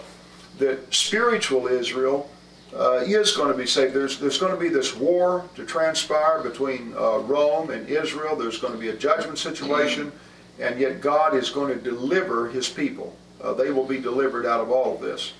that 0.62 0.94
spiritual 0.94 1.66
Israel 1.66 2.30
uh, 2.74 3.02
is 3.04 3.32
going 3.32 3.50
to 3.50 3.58
be 3.58 3.66
saved. 3.66 3.92
There's 3.92 4.18
there's 4.18 4.38
going 4.38 4.52
to 4.52 4.58
be 4.58 4.68
this 4.68 4.96
war 4.96 5.44
to 5.56 5.66
transpire 5.66 6.40
between 6.42 6.94
uh, 6.94 7.18
Rome 7.18 7.70
and 7.70 7.88
Israel. 7.88 8.36
There's 8.36 8.58
going 8.58 8.72
to 8.72 8.78
be 8.78 8.88
a 8.88 8.96
judgment 8.96 9.38
situation, 9.38 10.12
and 10.58 10.78
yet 10.78 11.00
God 11.00 11.34
is 11.34 11.50
going 11.50 11.76
to 11.76 11.82
deliver 11.82 12.48
His 12.48 12.68
people. 12.68 13.14
Uh, 13.42 13.52
they 13.52 13.70
will 13.72 13.84
be 13.84 13.98
delivered 13.98 14.46
out 14.46 14.60
of 14.60 14.70
all 14.70 14.94
of 14.94 15.00
this, 15.00 15.32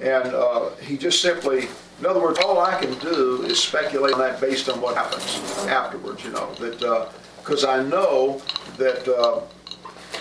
and 0.00 0.34
uh, 0.34 0.70
He 0.76 0.96
just 0.96 1.20
simply. 1.20 1.68
In 2.00 2.06
other 2.06 2.22
words, 2.22 2.38
all 2.38 2.58
I 2.58 2.80
can 2.80 2.98
do 3.00 3.42
is 3.42 3.62
speculate 3.62 4.14
on 4.14 4.20
that 4.20 4.40
based 4.40 4.70
on 4.70 4.80
what 4.80 4.96
happens 4.96 5.38
afterwards. 5.68 6.24
You 6.24 6.30
know 6.30 6.54
that 6.54 7.12
because 7.36 7.62
I 7.62 7.82
know 7.82 8.40
that 8.78 9.04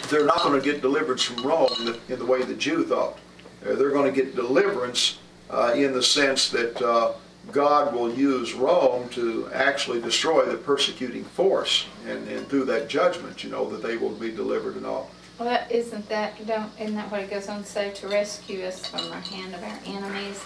they're 0.09 0.25
not 0.25 0.39
going 0.39 0.59
to 0.59 0.65
get 0.71 0.81
deliverance 0.81 1.23
from 1.23 1.45
Rome 1.45 1.69
in 1.79 1.85
the, 1.85 1.99
in 2.09 2.19
the 2.19 2.25
way 2.25 2.43
the 2.43 2.55
Jew 2.55 2.83
thought. 2.83 3.17
Uh, 3.65 3.75
they're 3.75 3.91
going 3.91 4.13
to 4.13 4.23
get 4.23 4.35
deliverance 4.35 5.19
uh, 5.49 5.73
in 5.75 5.93
the 5.93 6.03
sense 6.03 6.49
that 6.49 6.81
uh, 6.81 7.13
God 7.51 7.93
will 7.93 8.13
use 8.13 8.53
Rome 8.53 9.09
to 9.09 9.49
actually 9.53 10.01
destroy 10.01 10.45
the 10.45 10.57
persecuting 10.57 11.23
force, 11.23 11.87
and, 12.07 12.27
and 12.27 12.47
through 12.47 12.65
that 12.65 12.87
judgment, 12.89 13.43
you 13.43 13.49
know, 13.49 13.69
that 13.69 13.81
they 13.81 13.97
will 13.97 14.11
be 14.11 14.31
delivered 14.31 14.75
and 14.75 14.85
all. 14.85 15.09
Well, 15.39 15.65
isn't 15.69 16.07
that, 16.09 16.45
don't, 16.45 16.69
isn't 16.79 16.95
that 16.95 17.09
what 17.11 17.21
it 17.21 17.29
goes 17.29 17.47
on 17.47 17.63
to 17.63 17.67
say, 17.67 17.91
to 17.91 18.07
rescue 18.07 18.63
us 18.65 18.85
from 18.85 19.09
the 19.09 19.15
hand 19.15 19.55
of 19.55 19.63
our 19.63 19.79
enemies 19.85 20.43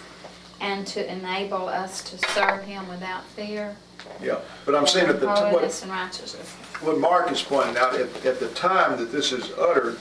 and 0.62 0.86
to 0.88 1.12
enable 1.12 1.68
us 1.68 2.04
to 2.04 2.18
serve 2.30 2.64
him 2.64 2.88
without 2.88 3.26
fear? 3.26 3.76
Yeah, 4.22 4.40
but 4.66 4.76
I'm 4.76 4.86
saying 4.86 5.10
at 5.10 5.20
the, 5.20 5.28
what, 5.28 5.82
and 5.82 5.92
righteousness. 5.92 6.52
what 6.82 7.00
Mark 7.00 7.32
is 7.32 7.42
pointing 7.42 7.78
out, 7.78 7.96
at, 7.96 8.26
at 8.26 8.40
the 8.40 8.50
time 8.50 8.98
that 9.00 9.12
this 9.12 9.32
is 9.32 9.52
uttered, 9.58 9.98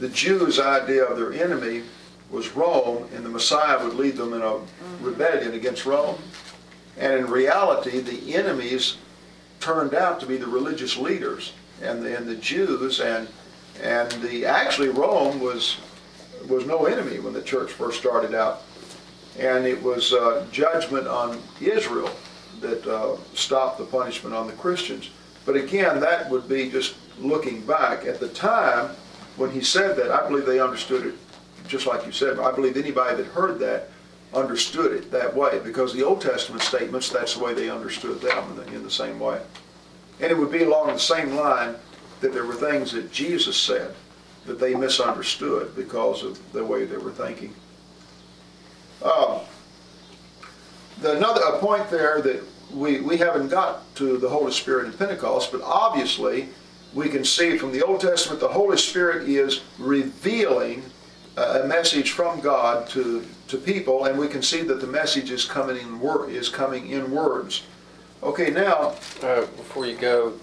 the 0.00 0.08
Jews' 0.08 0.58
idea 0.58 1.04
of 1.04 1.16
their 1.16 1.32
enemy 1.32 1.84
was 2.32 2.56
Rome, 2.56 3.08
and 3.14 3.24
the 3.24 3.30
Messiah 3.30 3.84
would 3.84 3.94
lead 3.94 4.16
them 4.16 4.32
in 4.32 4.42
a 4.42 4.58
rebellion 5.00 5.54
against 5.54 5.84
Rome. 5.84 6.18
And 6.98 7.12
in 7.12 7.26
reality, 7.26 8.00
the 8.00 8.34
enemies 8.34 8.96
turned 9.60 9.94
out 9.94 10.18
to 10.20 10.26
be 10.26 10.38
the 10.38 10.46
religious 10.46 10.96
leaders 10.96 11.52
and 11.82 12.02
the, 12.02 12.16
and 12.16 12.26
the 12.26 12.36
Jews, 12.36 13.00
and 13.00 13.28
and 13.82 14.10
the 14.22 14.44
actually 14.44 14.88
Rome 14.88 15.40
was 15.40 15.78
was 16.48 16.66
no 16.66 16.86
enemy 16.86 17.18
when 17.20 17.32
the 17.32 17.42
church 17.42 17.70
first 17.70 17.98
started 17.98 18.34
out, 18.34 18.62
and 19.38 19.66
it 19.66 19.80
was 19.82 20.12
uh, 20.12 20.46
judgment 20.50 21.06
on 21.06 21.40
Israel 21.60 22.10
that 22.60 22.86
uh, 22.86 23.16
stopped 23.34 23.78
the 23.78 23.84
punishment 23.84 24.34
on 24.34 24.46
the 24.46 24.52
Christians. 24.54 25.10
But 25.44 25.56
again, 25.56 26.00
that 26.00 26.28
would 26.30 26.48
be 26.48 26.70
just 26.70 26.94
looking 27.18 27.62
back 27.62 28.06
at 28.06 28.20
the 28.20 28.28
time 28.28 28.94
when 29.36 29.50
he 29.50 29.60
said 29.62 29.96
that. 29.96 30.10
I 30.10 30.26
believe 30.28 30.46
they 30.46 30.60
understood 30.60 31.06
it 31.06 31.14
just 31.68 31.86
like 31.86 32.04
you 32.06 32.12
said, 32.12 32.38
I 32.38 32.52
believe 32.52 32.76
anybody 32.76 33.16
that 33.16 33.26
heard 33.26 33.58
that 33.60 33.88
understood 34.34 34.92
it 34.92 35.10
that 35.10 35.34
way 35.34 35.60
because 35.62 35.92
the 35.92 36.02
Old 36.02 36.20
Testament 36.20 36.62
statements, 36.62 37.10
that's 37.10 37.34
the 37.34 37.44
way 37.44 37.54
they 37.54 37.68
understood 37.68 38.20
them 38.20 38.50
in 38.50 38.56
the, 38.56 38.66
in 38.76 38.82
the 38.82 38.90
same 38.90 39.20
way. 39.20 39.40
And 40.20 40.30
it 40.30 40.38
would 40.38 40.52
be 40.52 40.62
along 40.62 40.88
the 40.88 40.98
same 40.98 41.34
line 41.34 41.74
that 42.20 42.32
there 42.32 42.44
were 42.44 42.54
things 42.54 42.92
that 42.92 43.12
Jesus 43.12 43.56
said 43.56 43.94
that 44.46 44.58
they 44.58 44.74
misunderstood 44.74 45.74
because 45.76 46.22
of 46.22 46.52
the 46.52 46.64
way 46.64 46.84
they 46.84 46.96
were 46.96 47.12
thinking. 47.12 47.54
Um, 49.02 49.40
the, 51.00 51.16
another 51.16 51.40
a 51.40 51.58
point 51.58 51.90
there 51.90 52.20
that 52.22 52.42
we, 52.72 53.00
we 53.00 53.16
haven't 53.16 53.48
got 53.48 53.94
to 53.96 54.16
the 54.16 54.28
Holy 54.28 54.52
Spirit 54.52 54.86
in 54.86 54.92
Pentecost, 54.92 55.52
but 55.52 55.60
obviously 55.62 56.48
we 56.94 57.08
can 57.08 57.24
see 57.24 57.58
from 57.58 57.72
the 57.72 57.84
Old 57.84 58.00
Testament 58.00 58.40
the 58.40 58.48
Holy 58.48 58.76
Spirit 58.76 59.28
is 59.28 59.62
revealing 59.78 60.82
a 61.36 61.64
message 61.66 62.10
from 62.10 62.40
God 62.40 62.88
to, 62.90 63.24
to 63.48 63.56
people, 63.56 64.04
and 64.04 64.18
we 64.18 64.28
can 64.28 64.42
see 64.42 64.62
that 64.62 64.80
the 64.80 64.86
message 64.86 65.30
is 65.30 65.44
coming 65.44 65.78
in 65.78 66.00
wor- 66.00 66.28
is 66.28 66.48
coming 66.48 66.90
in 66.90 67.10
words. 67.10 67.62
Okay, 68.22 68.50
now 68.50 68.94
Uh, 69.22 69.40
before 69.56 69.86
you 69.86 69.96
go, 69.96 70.34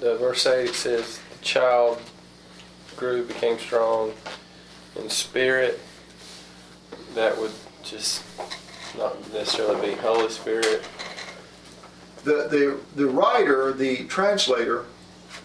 the 0.00 0.16
verse 0.16 0.46
8 0.46 0.74
says, 0.74 1.18
The 1.38 1.44
child 1.44 2.00
grew, 2.96 3.24
became 3.24 3.58
strong 3.58 4.12
in 4.96 5.10
spirit. 5.10 5.80
That 7.14 7.36
would 7.38 7.52
just 7.82 8.22
not 8.96 9.16
necessarily 9.32 9.90
be 9.90 9.94
Holy 9.96 10.28
Spirit. 10.28 10.84
The, 12.24 12.48
the, 12.48 12.78
the 12.94 13.06
writer, 13.06 13.72
the 13.72 14.04
translator, 14.04 14.84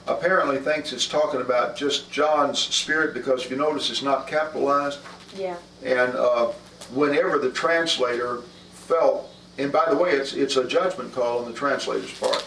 apparently 0.08 0.58
thinks 0.58 0.92
it's 0.94 1.08
talking 1.08 1.42
about 1.42 1.76
just 1.76 2.12
John's 2.12 2.60
spirit 2.60 3.14
because 3.14 3.46
if 3.46 3.52
you 3.52 3.58
notice 3.58 3.90
it's 3.90 4.04
not 4.04 4.28
capitalized. 4.28 5.00
Yeah. 5.36 5.58
And 5.84 6.14
uh, 6.16 6.48
whenever 6.94 7.40
the 7.40 7.52
translator 7.52 8.42
felt, 8.72 9.30
and 9.58 9.72
by 9.72 9.86
the 9.90 9.96
way, 9.96 10.12
it's, 10.12 10.34
it's 10.34 10.58
a 10.58 10.68
judgment 10.68 11.14
call 11.14 11.40
on 11.40 11.46
the 11.46 11.58
translator's 11.58 12.14
part. 12.20 12.44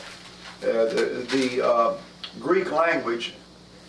Uh, 0.62 0.86
the 0.86 1.26
the 1.30 1.66
uh, 1.66 1.94
Greek 2.40 2.72
language 2.72 3.34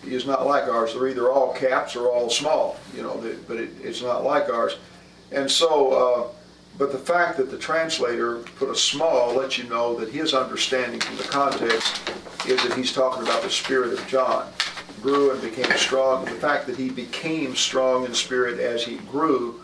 is 0.06 0.26
not 0.26 0.46
like 0.46 0.68
ours. 0.68 0.94
They're 0.94 1.08
either 1.08 1.32
all 1.32 1.54
caps 1.54 1.96
or 1.96 2.10
all 2.10 2.30
small, 2.30 2.78
you 2.96 3.02
know, 3.02 3.24
but 3.48 3.58
it, 3.58 3.70
it's 3.82 4.02
not 4.02 4.24
like 4.24 4.50
ours. 4.50 4.78
And 5.32 5.50
so, 5.50 5.92
uh, 5.92 6.28
but 6.78 6.92
the 6.92 6.98
fact 6.98 7.38
that 7.38 7.50
the 7.50 7.58
translator 7.58 8.38
put 8.58 8.70
a 8.70 8.76
small 8.76 9.34
lets 9.34 9.58
you 9.58 9.64
know 9.66 9.96
that 9.96 10.10
his 10.10 10.34
understanding 10.34 11.00
from 11.00 11.18
the 11.18 11.24
context 11.24 12.02
is 12.48 12.62
that 12.64 12.78
he's 12.78 12.94
talking 12.94 13.24
about 13.24 13.42
the 13.42 13.50
spirit 13.50 13.94
of 13.94 14.08
John. 14.08 14.48
Grew 15.02 15.32
and 15.32 15.42
became 15.42 15.72
strong. 15.78 16.26
The 16.26 16.32
fact 16.32 16.68
that 16.68 16.76
he 16.76 16.90
became 16.90 17.56
strong 17.56 18.06
in 18.06 18.14
spirit 18.14 18.60
as 18.60 18.84
he 18.84 18.98
grew, 18.98 19.62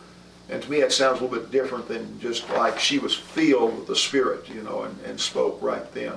and 0.50 0.62
to 0.62 0.72
me 0.72 0.82
that 0.82 0.91
sounds 0.91 1.20
a 1.20 1.24
little 1.24 1.39
bit 1.39 1.51
different 1.51 1.88
than 1.88 2.20
just 2.20 2.50
like 2.51 2.79
she 2.79 3.00
was 3.00 3.15
filled 3.15 3.77
with 3.77 3.88
the 3.88 3.96
spirit, 3.96 4.50
you 4.50 4.62
know, 4.62 4.84
and, 4.84 5.00
and 5.01 5.20
spoke 5.20 5.60
right 5.62 5.91
then. 5.93 6.13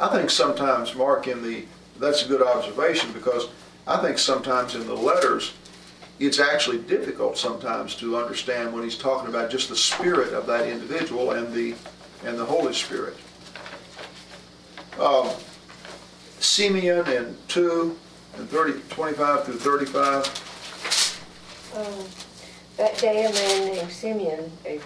I 0.00 0.08
think 0.08 0.30
sometimes, 0.30 0.94
Mark, 0.94 1.28
in 1.28 1.42
the, 1.42 1.64
that's 1.98 2.24
a 2.24 2.28
good 2.28 2.42
observation 2.42 3.12
because 3.12 3.48
I 3.86 3.98
think 3.98 4.18
sometimes 4.18 4.74
in 4.74 4.86
the 4.86 4.96
letters, 4.96 5.52
it's 6.26 6.38
actually 6.38 6.78
difficult 6.78 7.36
sometimes 7.36 7.96
to 7.96 8.16
understand 8.16 8.72
when 8.72 8.84
he's 8.84 8.96
talking 8.96 9.28
about 9.28 9.50
just 9.50 9.68
the 9.68 9.76
spirit 9.76 10.32
of 10.32 10.46
that 10.46 10.68
individual 10.68 11.32
and 11.32 11.52
the, 11.52 11.74
and 12.24 12.38
the 12.38 12.44
Holy 12.44 12.72
Spirit. 12.72 13.16
Um, 15.00 15.30
Simeon 16.38 17.08
in 17.08 17.36
2 17.48 17.98
and 18.36 18.48
30, 18.48 18.80
25 18.88 19.44
through 19.44 19.54
35. 19.54 20.26
Um, 21.74 22.06
That 22.76 22.96
day 22.98 23.24
a 23.24 23.32
man 23.32 23.74
named 23.74 23.90
Simeon, 23.90 24.52
a 24.64 24.78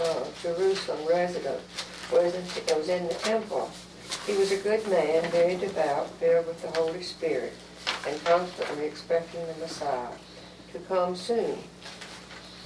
uh, 0.00 0.24
Jerusalem 0.42 1.06
resident, 1.06 1.60
was 2.10 2.34
in, 2.34 2.76
was 2.76 2.88
in 2.88 3.06
the 3.06 3.14
temple. 3.14 3.70
He 4.26 4.34
was 4.34 4.50
a 4.50 4.56
good 4.56 4.86
man, 4.88 5.30
very 5.30 5.56
devout, 5.56 6.08
filled 6.12 6.46
with 6.46 6.62
the 6.62 6.68
Holy 6.80 7.02
Spirit, 7.02 7.52
and 8.08 8.24
constantly 8.24 8.86
expecting 8.86 9.46
the 9.46 9.54
Messiah 9.60 10.08
to 10.72 10.78
come 10.80 11.16
soon. 11.16 11.58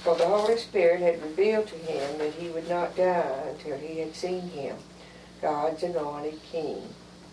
For 0.03 0.15
the 0.15 0.27
Holy 0.27 0.57
Spirit 0.57 1.01
had 1.01 1.21
revealed 1.21 1.67
to 1.67 1.75
him 1.75 2.17
that 2.19 2.33
he 2.33 2.49
would 2.49 2.69
not 2.69 2.95
die 2.95 3.43
until 3.49 3.77
he 3.77 3.99
had 3.99 4.15
seen 4.15 4.49
him, 4.49 4.75
God's 5.41 5.83
anointed 5.83 6.39
king. 6.51 6.81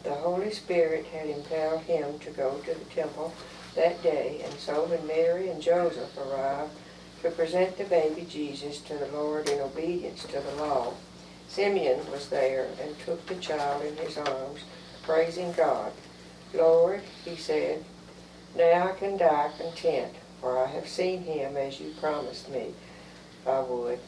The 0.02 0.14
Holy 0.14 0.50
Spirit 0.50 1.06
had 1.06 1.28
impelled 1.28 1.82
him 1.82 2.18
to 2.20 2.30
go 2.30 2.58
to 2.58 2.74
the 2.74 2.84
temple 2.86 3.32
that 3.74 4.02
day, 4.02 4.42
and 4.44 4.54
so 4.54 4.84
when 4.84 5.06
Mary 5.06 5.48
and 5.48 5.62
Joseph 5.62 6.16
arrived 6.18 6.72
to 7.22 7.30
present 7.30 7.76
the 7.78 7.84
baby 7.84 8.26
Jesus 8.28 8.78
to 8.80 8.94
the 8.94 9.06
Lord 9.08 9.48
in 9.48 9.60
obedience 9.60 10.24
to 10.24 10.40
the 10.40 10.56
law, 10.56 10.94
Simeon 11.48 12.10
was 12.10 12.28
there 12.28 12.68
and 12.82 12.98
took 13.00 13.24
the 13.26 13.34
child 13.36 13.84
in 13.84 13.96
his 13.96 14.16
arms, 14.18 14.60
praising 15.02 15.52
God. 15.52 15.92
Lord, 16.54 17.02
he 17.24 17.36
said, 17.36 17.84
now 18.56 18.88
I 18.88 18.92
can 18.92 19.16
die 19.16 19.50
content, 19.56 20.14
for 20.42 20.58
I 20.58 20.66
have 20.66 20.88
seen 20.88 21.22
him 21.22 21.56
as 21.56 21.80
you 21.80 21.94
promised 22.00 22.50
me 22.50 22.74
I 23.46 23.60
would, 23.60 24.00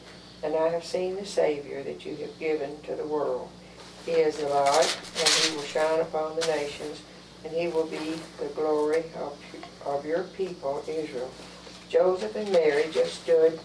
and 0.43 0.53
I 0.53 0.67
have 0.69 0.83
seen 0.83 1.15
the 1.15 1.25
Savior 1.25 1.81
that 1.83 2.05
you 2.05 2.15
have 2.17 2.37
given 2.39 2.79
to 2.83 2.95
the 2.95 3.07
world. 3.07 3.49
He 4.05 4.11
is 4.11 4.37
the 4.37 4.47
light, 4.47 4.97
and 5.17 5.27
he 5.27 5.55
will 5.55 5.63
shine 5.63 6.01
upon 6.01 6.35
the 6.35 6.45
nations, 6.47 7.01
and 7.43 7.53
he 7.53 7.69
will 7.69 7.87
be 7.87 8.19
the 8.39 8.47
glory 8.53 9.03
of, 9.15 9.37
of 9.85 10.05
your 10.05 10.23
people, 10.23 10.83
Israel. 10.87 11.31
Joseph 11.89 12.35
and 12.35 12.51
Mary 12.51 12.85
just 12.91 13.23
stood 13.23 13.59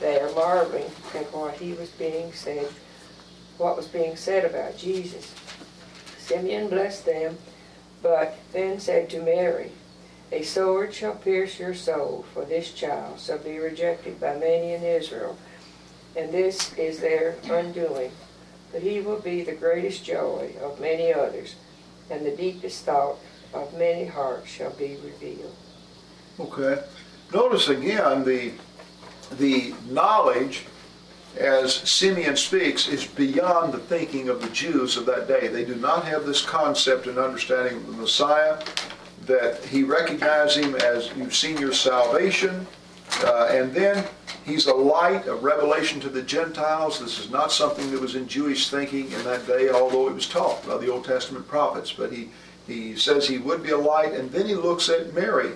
there 0.00 0.30
marveling 0.34 0.90
at 1.14 1.32
what 1.32 1.54
he 1.54 1.72
was 1.74 1.90
being 1.90 2.32
said, 2.32 2.66
what 3.58 3.76
was 3.76 3.86
being 3.86 4.16
said 4.16 4.44
about 4.44 4.76
Jesus. 4.76 5.32
Simeon 6.18 6.68
blessed 6.68 7.04
them, 7.04 7.36
but 8.02 8.38
then 8.52 8.80
said 8.80 9.08
to 9.10 9.22
Mary, 9.22 9.70
A 10.34 10.42
sword 10.42 10.92
shall 10.92 11.14
pierce 11.14 11.60
your 11.60 11.74
soul, 11.74 12.24
for 12.34 12.44
this 12.44 12.72
child 12.72 13.20
shall 13.20 13.38
be 13.38 13.60
rejected 13.60 14.18
by 14.18 14.36
many 14.36 14.72
in 14.72 14.82
Israel, 14.82 15.38
and 16.16 16.32
this 16.32 16.76
is 16.76 16.98
their 16.98 17.36
undoing. 17.44 18.10
But 18.72 18.82
he 18.82 19.00
will 19.00 19.20
be 19.20 19.44
the 19.44 19.54
greatest 19.54 20.04
joy 20.04 20.54
of 20.60 20.80
many 20.80 21.14
others, 21.14 21.54
and 22.10 22.26
the 22.26 22.34
deepest 22.34 22.84
thought 22.84 23.18
of 23.52 23.78
many 23.78 24.06
hearts 24.06 24.50
shall 24.50 24.72
be 24.72 24.96
revealed. 25.04 25.54
Okay. 26.40 26.82
Notice 27.32 27.68
again 27.68 28.24
the, 28.24 28.54
the 29.38 29.72
knowledge 29.88 30.64
as 31.38 31.74
Simeon 31.74 32.36
speaks 32.36 32.88
is 32.88 33.06
beyond 33.06 33.72
the 33.72 33.78
thinking 33.78 34.28
of 34.28 34.42
the 34.42 34.50
Jews 34.50 34.96
of 34.96 35.06
that 35.06 35.28
day. 35.28 35.46
They 35.46 35.64
do 35.64 35.76
not 35.76 36.04
have 36.06 36.26
this 36.26 36.44
concept 36.44 37.06
and 37.06 37.18
understanding 37.18 37.76
of 37.76 37.86
the 37.86 37.92
Messiah, 37.92 38.60
that 39.26 39.64
he 39.64 39.82
recognized 39.82 40.58
him 40.58 40.74
as 40.76 41.10
you've 41.16 41.34
seen 41.34 41.56
your 41.58 41.72
salvation, 41.72 42.66
uh, 43.22 43.48
and 43.50 43.72
then 43.72 44.04
he's 44.44 44.66
a 44.66 44.74
light, 44.74 45.26
a 45.26 45.34
revelation 45.34 46.00
to 46.00 46.08
the 46.08 46.22
Gentiles. 46.22 47.00
This 47.00 47.18
is 47.18 47.30
not 47.30 47.52
something 47.52 47.90
that 47.90 48.00
was 48.00 48.16
in 48.16 48.28
Jewish 48.28 48.70
thinking 48.70 49.10
in 49.12 49.24
that 49.24 49.46
day, 49.46 49.70
although 49.70 50.08
it 50.08 50.14
was 50.14 50.28
taught 50.28 50.66
by 50.66 50.78
the 50.78 50.90
Old 50.90 51.04
Testament 51.04 51.46
prophets. 51.46 51.92
But 51.92 52.12
he, 52.12 52.30
he 52.66 52.96
says 52.96 53.26
he 53.26 53.38
would 53.38 53.62
be 53.62 53.70
a 53.70 53.78
light, 53.78 54.12
and 54.12 54.30
then 54.30 54.46
he 54.46 54.54
looks 54.54 54.88
at 54.88 55.14
Mary 55.14 55.52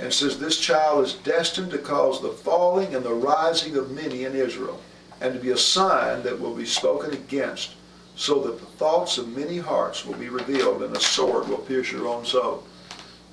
and 0.00 0.12
says, 0.12 0.38
This 0.38 0.58
child 0.58 1.04
is 1.04 1.14
destined 1.14 1.70
to 1.70 1.78
cause 1.78 2.20
the 2.20 2.30
falling 2.30 2.94
and 2.94 3.04
the 3.04 3.14
rising 3.14 3.76
of 3.76 3.90
many 3.90 4.24
in 4.24 4.34
Israel, 4.34 4.80
and 5.20 5.34
to 5.34 5.40
be 5.40 5.50
a 5.50 5.56
sign 5.56 6.22
that 6.22 6.40
will 6.40 6.54
be 6.54 6.66
spoken 6.66 7.12
against, 7.12 7.74
so 8.16 8.40
that 8.42 8.60
the 8.60 8.66
thoughts 8.66 9.18
of 9.18 9.36
many 9.36 9.58
hearts 9.58 10.04
will 10.04 10.14
be 10.14 10.28
revealed, 10.28 10.82
and 10.82 10.96
a 10.96 11.00
sword 11.00 11.48
will 11.48 11.58
pierce 11.58 11.92
your 11.92 12.08
own 12.08 12.24
soul. 12.24 12.64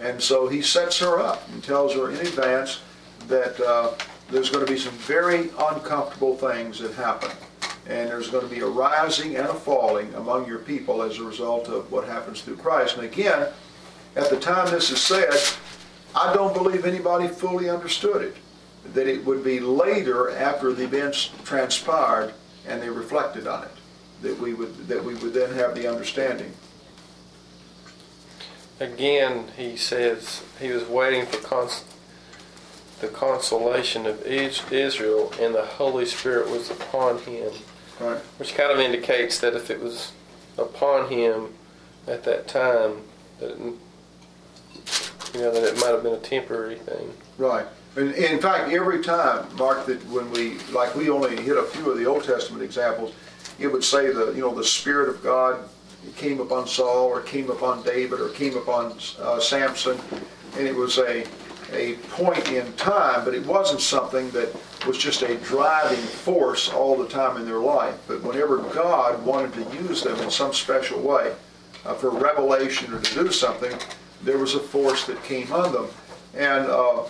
And 0.02 0.22
so 0.22 0.48
he 0.48 0.64
sets 0.64 1.00
her 1.00 1.20
up 1.20 1.48
and 1.50 1.64
tells 1.64 1.94
her 1.94 2.10
in 2.10 2.18
advance 2.18 2.82
that 3.28 3.60
uh, 3.62 3.94
there's 4.32 4.50
going 4.50 4.66
to 4.66 4.72
be 4.72 4.80
some 4.80 4.94
very 4.94 5.52
uncomfortable 5.60 6.36
things 6.36 6.80
that 6.80 6.94
happen. 6.96 7.30
And 7.88 8.10
there's 8.10 8.30
going 8.30 8.48
to 8.48 8.54
be 8.54 8.62
a 8.62 8.68
rising 8.68 9.36
and 9.36 9.48
a 9.48 9.54
falling 9.54 10.14
among 10.16 10.48
your 10.48 10.60
people 10.60 11.04
as 11.04 11.20
a 11.20 11.24
result 11.24 11.68
of 11.68 11.92
what 11.92 12.08
happens 12.08 12.42
through 12.42 12.58
Christ. 12.58 12.96
And 12.96 13.06
again, 13.06 13.50
at 14.16 14.30
the 14.30 14.40
time 14.40 14.72
this 14.72 14.90
is 14.90 15.00
said, 15.00 15.34
I 16.16 16.34
don't 16.34 16.54
believe 16.54 16.86
anybody 16.86 17.28
fully 17.28 17.70
understood 17.70 18.24
it. 18.24 18.36
That 18.94 19.08
it 19.08 19.24
would 19.24 19.44
be 19.44 19.60
later 19.60 20.32
after 20.32 20.74
the 20.74 20.84
events 20.84 21.30
transpired 21.44 22.34
and 22.68 22.82
they 22.82 22.90
reflected 22.90 23.46
on 23.46 23.66
it. 23.66 23.72
That 24.24 24.40
we 24.40 24.54
would, 24.56 24.88
that 24.88 25.04
we 25.04 25.14
would 25.16 25.34
then 25.34 25.54
have 25.54 25.76
the 25.76 25.88
understanding. 25.88 26.52
Again, 28.82 29.46
he 29.56 29.78
says 29.78 30.42
he 30.60 30.70
was 30.70 30.86
waiting 30.86 31.28
for 31.28 31.38
cons- 31.38 31.86
the 33.00 33.10
consolation 33.10 34.08
of 34.08 34.24
Israel, 34.24 35.32
and 35.40 35.54
the 35.54 35.64
Holy 35.64 36.04
Spirit 36.04 36.50
was 36.50 36.72
upon 36.72 37.20
him. 37.20 37.52
Right. 38.00 38.18
Which 38.40 38.56
kind 38.56 38.72
of 38.72 38.80
indicates 38.80 39.40
that 39.42 39.54
if 39.54 39.70
it 39.70 39.80
was 39.80 40.14
upon 40.58 41.12
him 41.12 41.50
at 42.08 42.24
that 42.24 42.48
time, 42.48 43.04
that 43.40 43.52
it, 43.52 43.58
you 45.36 45.42
know 45.42 45.52
that 45.52 45.64
it 45.64 45.76
might 45.76 45.92
have 45.92 46.02
been 46.02 46.14
a 46.14 46.18
temporary 46.18 46.78
thing. 46.78 47.14
Right. 47.38 47.68
In, 47.96 48.16
in 48.16 48.40
fact, 48.40 48.72
every 48.72 49.04
time, 49.04 49.46
Mark, 49.58 49.86
that 49.86 50.04
when 50.08 50.32
we, 50.32 50.58
like 50.72 50.96
we 50.96 51.08
only 51.12 51.40
hit 51.40 51.56
a 51.56 51.64
few 51.64 51.92
of 51.92 52.00
the 52.00 52.06
Old 52.06 52.24
Testament 52.24 52.64
examples, 52.64 53.14
it 53.60 53.68
would 53.68 53.84
say 53.84 54.12
the, 54.12 54.32
you 54.32 54.42
know, 54.42 54.56
the 54.56 54.64
Spirit 54.64 55.08
of 55.08 55.22
God 55.22 55.70
came 56.16 56.40
upon 56.40 56.68
Saul 56.68 57.08
or 57.08 57.22
came 57.22 57.50
upon 57.50 57.84
David 57.84 58.20
or 58.20 58.30
came 58.30 58.58
upon 58.58 58.98
uh, 59.20 59.40
Samson, 59.40 60.00
and 60.58 60.68
it 60.68 60.76
was 60.76 60.98
a, 60.98 61.26
a 61.72 61.94
point 62.10 62.52
in 62.52 62.72
time, 62.74 63.24
but 63.26 63.34
it 63.34 63.46
wasn't 63.46 63.82
something 63.82 64.30
that 64.32 64.50
was 64.86 64.98
just 64.98 65.22
a 65.22 65.38
driving 65.38 65.98
force 65.98 66.70
all 66.70 66.98
the 66.98 67.08
time 67.08 67.38
in 67.38 67.46
their 67.46 67.60
life. 67.60 67.96
But 68.08 68.24
whenever 68.24 68.58
God 68.58 69.24
wanted 69.24 69.54
to 69.54 69.78
use 69.78 70.04
them 70.04 70.20
in 70.20 70.32
some 70.32 70.54
special 70.54 71.02
way 71.02 71.34
uh, 71.86 71.94
for 71.94 72.10
revelation 72.10 72.94
or 72.94 73.00
to 73.00 73.14
do 73.14 73.32
something, 73.32 73.74
there 74.24 74.38
was 74.38 74.56
a 74.56 74.60
force 74.60 75.06
that 75.06 75.24
came 75.24 75.52
on 75.54 75.72
them. 75.72 75.88
And 76.34 76.66
uh, 76.66 77.04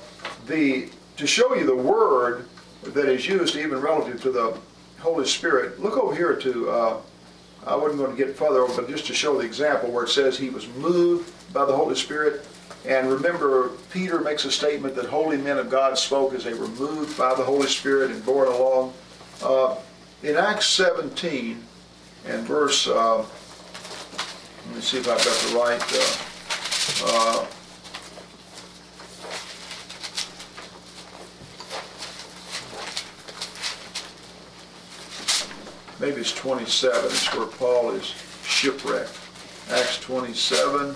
the 0.47 0.89
to 1.17 1.27
show 1.27 1.53
you 1.55 1.65
the 1.65 1.75
word 1.75 2.47
that 2.81 3.07
is 3.07 3.27
used 3.27 3.55
even 3.55 3.79
relative 3.79 4.21
to 4.23 4.31
the 4.31 4.57
Holy 4.99 5.25
Spirit, 5.25 5.79
look 5.79 5.97
over 5.97 6.15
here 6.15 6.35
to, 6.35 6.69
uh, 6.69 6.97
I 7.65 7.75
wasn't 7.75 7.99
going 7.99 8.15
to 8.15 8.17
get 8.17 8.35
further, 8.35 8.65
but 8.75 8.89
just 8.89 9.05
to 9.07 9.13
show 9.13 9.37
the 9.37 9.45
example 9.45 9.91
where 9.91 10.05
it 10.05 10.09
says 10.09 10.37
he 10.37 10.49
was 10.49 10.67
moved 10.69 11.31
by 11.53 11.65
the 11.65 11.75
Holy 11.75 11.95
Spirit. 11.95 12.45
And 12.85 13.11
remember, 13.11 13.69
Peter 13.91 14.19
makes 14.19 14.45
a 14.45 14.51
statement 14.51 14.95
that 14.95 15.05
holy 15.05 15.37
men 15.37 15.59
of 15.59 15.69
God 15.69 15.97
spoke 15.97 16.33
as 16.33 16.43
they 16.43 16.55
were 16.55 16.67
moved 16.67 17.17
by 17.17 17.35
the 17.35 17.43
Holy 17.43 17.67
Spirit 17.67 18.09
and 18.09 18.25
borne 18.25 18.47
along. 18.47 18.93
Uh, 19.43 19.75
in 20.23 20.35
Acts 20.35 20.65
17 20.67 21.63
and 22.25 22.43
verse, 22.47 22.87
uh, 22.87 23.17
let 23.17 24.75
me 24.75 24.81
see 24.81 24.97
if 24.97 25.07
I've 25.07 25.23
got 25.23 25.37
the 25.37 25.55
right. 25.55 25.81
Uh, 27.05 27.45
maybe 36.01 36.19
it's 36.19 36.33
27, 36.33 37.05
it's 37.05 37.33
where 37.35 37.45
Paul 37.45 37.91
is 37.91 38.15
shipwrecked. 38.43 39.15
Acts 39.69 39.99
27 39.99 40.95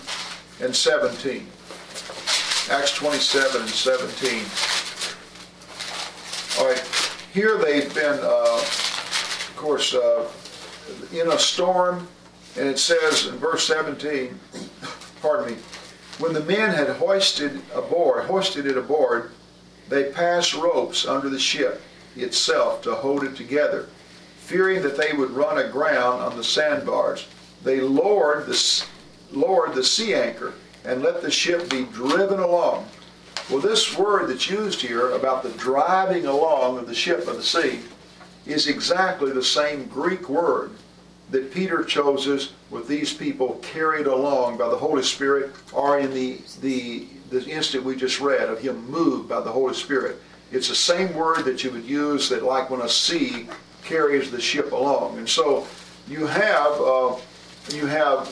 and 0.61 0.75
17. 0.75 1.47
Acts 2.71 2.95
27 2.95 3.61
and 3.61 3.69
17. 3.69 4.43
All 6.57 6.67
right, 6.67 6.83
here 7.31 7.57
they've 7.57 7.93
been, 7.93 8.19
uh, 8.19 8.57
of 8.57 9.53
course, 9.55 9.93
uh, 9.93 10.27
in 11.13 11.31
a 11.31 11.37
storm, 11.37 12.07
and 12.57 12.67
it 12.67 12.79
says 12.79 13.27
in 13.27 13.35
verse 13.35 13.67
17, 13.67 14.39
pardon 15.21 15.53
me, 15.53 15.61
when 16.17 16.33
the 16.33 16.41
men 16.41 16.73
had 16.73 16.89
hoisted 16.89 17.61
aboard, 17.75 18.23
hoisted 18.25 18.65
it 18.65 18.77
aboard, 18.77 19.31
they 19.87 20.11
passed 20.11 20.55
ropes 20.55 21.05
under 21.05 21.29
the 21.29 21.39
ship 21.39 21.81
itself 22.15 22.81
to 22.81 22.95
hold 22.95 23.23
it 23.23 23.35
together. 23.35 23.87
Fearing 24.45 24.83
that 24.83 24.95
they 24.95 25.11
would 25.11 25.31
run 25.31 25.57
aground 25.57 26.21
on 26.21 26.37
the 26.37 26.43
sandbars, 26.43 27.25
they 27.63 27.81
lowered 27.81 28.45
the, 28.45 28.85
lowered 29.31 29.73
the 29.73 29.83
sea 29.83 30.13
anchor 30.13 30.53
and 30.83 31.01
let 31.01 31.23
the 31.23 31.31
ship 31.31 31.67
be 31.67 31.85
driven 31.85 32.39
along. 32.39 32.87
Well, 33.49 33.59
this 33.59 33.97
word 33.97 34.29
that's 34.29 34.47
used 34.47 34.81
here 34.81 35.09
about 35.13 35.41
the 35.41 35.49
driving 35.49 36.27
along 36.27 36.77
of 36.77 36.85
the 36.85 36.93
ship 36.93 37.27
of 37.27 37.37
the 37.37 37.43
sea 37.43 37.79
is 38.45 38.67
exactly 38.67 39.31
the 39.31 39.43
same 39.43 39.85
Greek 39.85 40.29
word 40.29 40.69
that 41.31 41.51
Peter 41.51 41.83
chooses 41.83 42.53
with 42.69 42.87
these 42.87 43.11
people 43.11 43.59
carried 43.63 44.05
along 44.05 44.59
by 44.59 44.69
the 44.69 44.77
Holy 44.77 45.01
Spirit 45.01 45.53
or 45.73 45.97
in 45.97 46.13
the, 46.13 46.39
the, 46.61 47.07
the 47.31 47.43
instant 47.49 47.83
we 47.83 47.95
just 47.95 48.21
read 48.21 48.47
of 48.47 48.59
him 48.59 48.87
moved 48.91 49.27
by 49.27 49.41
the 49.41 49.51
Holy 49.51 49.73
Spirit. 49.73 50.21
It's 50.51 50.69
the 50.69 50.75
same 50.75 51.15
word 51.15 51.45
that 51.45 51.63
you 51.63 51.71
would 51.71 51.85
use 51.85 52.29
that 52.29 52.43
like 52.43 52.69
when 52.69 52.81
a 52.81 52.89
sea 52.89 53.47
carries 53.85 54.31
the 54.31 54.41
ship 54.41 54.71
along. 54.71 55.17
And 55.17 55.29
so 55.29 55.67
you 56.07 56.25
have, 56.27 56.81
uh, 56.81 57.15
you 57.69 57.85
have 57.85 58.25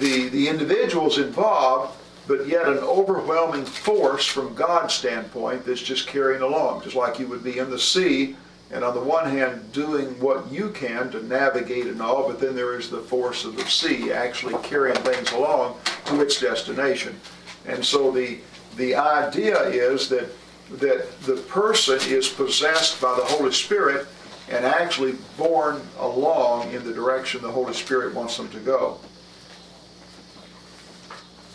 the, 0.00 0.28
the 0.28 0.48
individuals 0.48 1.18
involved, 1.18 1.96
but 2.26 2.46
yet 2.46 2.68
an 2.68 2.78
overwhelming 2.78 3.64
force 3.64 4.26
from 4.26 4.54
God's 4.54 4.94
standpoint 4.94 5.64
that's 5.64 5.82
just 5.82 6.06
carrying 6.06 6.42
along, 6.42 6.82
just 6.82 6.96
like 6.96 7.18
you 7.18 7.26
would 7.26 7.44
be 7.44 7.58
in 7.58 7.70
the 7.70 7.78
sea 7.78 8.36
and 8.72 8.84
on 8.84 8.94
the 8.94 9.00
one 9.00 9.28
hand 9.28 9.72
doing 9.72 10.08
what 10.20 10.50
you 10.50 10.70
can 10.70 11.10
to 11.10 11.26
navigate 11.26 11.86
and 11.86 12.00
all, 12.00 12.28
but 12.28 12.40
then 12.40 12.54
there 12.54 12.78
is 12.78 12.88
the 12.88 13.00
force 13.00 13.44
of 13.44 13.56
the 13.56 13.64
sea 13.66 14.12
actually 14.12 14.54
carrying 14.62 14.96
things 14.98 15.32
along 15.32 15.76
to 16.04 16.20
its 16.20 16.40
destination. 16.40 17.18
And 17.66 17.84
so 17.84 18.10
the 18.10 18.38
the 18.76 18.94
idea 18.94 19.60
is 19.64 20.08
that 20.08 20.30
that 20.78 21.20
the 21.22 21.36
person 21.48 21.98
is 22.06 22.28
possessed 22.28 23.00
by 23.00 23.14
the 23.16 23.24
Holy 23.24 23.52
Spirit 23.52 24.06
and 24.50 24.66
actually 24.66 25.14
borne 25.38 25.80
along 25.98 26.72
in 26.72 26.84
the 26.84 26.92
direction 26.92 27.40
the 27.40 27.50
Holy 27.50 27.72
Spirit 27.72 28.14
wants 28.14 28.36
them 28.36 28.48
to 28.50 28.58
go. 28.58 28.98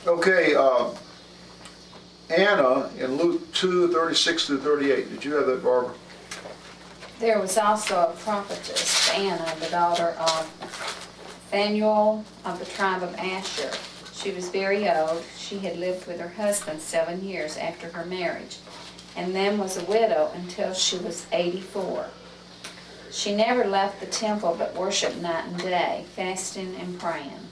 Okay, 0.08 0.56
uh, 0.56 0.90
Anna 2.30 2.90
in 2.98 3.18
Luke 3.18 3.52
2, 3.54 3.92
36 3.92 4.48
through 4.48 4.60
38. 4.60 5.10
Did 5.10 5.26
you 5.26 5.34
have 5.34 5.46
that, 5.48 5.64
Barbara? 5.64 5.94
There 7.20 7.40
was 7.40 7.58
also 7.58 7.96
a 7.96 8.14
prophetess, 8.20 9.10
Anna, 9.12 9.54
the 9.60 9.70
daughter 9.70 10.16
of 10.20 10.46
Phanuel 11.50 12.24
of 12.44 12.60
the 12.60 12.66
tribe 12.66 13.04
of 13.04 13.14
Asher. 13.16 13.72
She 14.14 14.32
was 14.32 14.50
very 14.50 14.90
old. 14.90 15.24
She 15.38 15.60
had 15.60 15.78
lived 15.78 16.08
with 16.08 16.20
her 16.20 16.30
husband 16.30 16.82
seven 16.82 17.24
years 17.24 17.58
after 17.58 17.90
her 17.90 18.06
marriage, 18.06 18.58
and 19.16 19.36
then 19.36 19.58
was 19.58 19.78
a 19.78 19.86
widow 19.86 20.32
until 20.36 20.74
she 20.74 20.98
was 20.98 21.26
84. 21.32 22.08
She 23.16 23.34
never 23.34 23.64
left 23.64 24.02
the 24.02 24.08
temple 24.08 24.58
but 24.60 24.76
worshiped 24.76 25.22
night 25.22 25.46
and 25.46 25.58
day, 25.58 26.04
fasting 26.18 26.76
and 26.82 27.00
praying. 27.00 27.48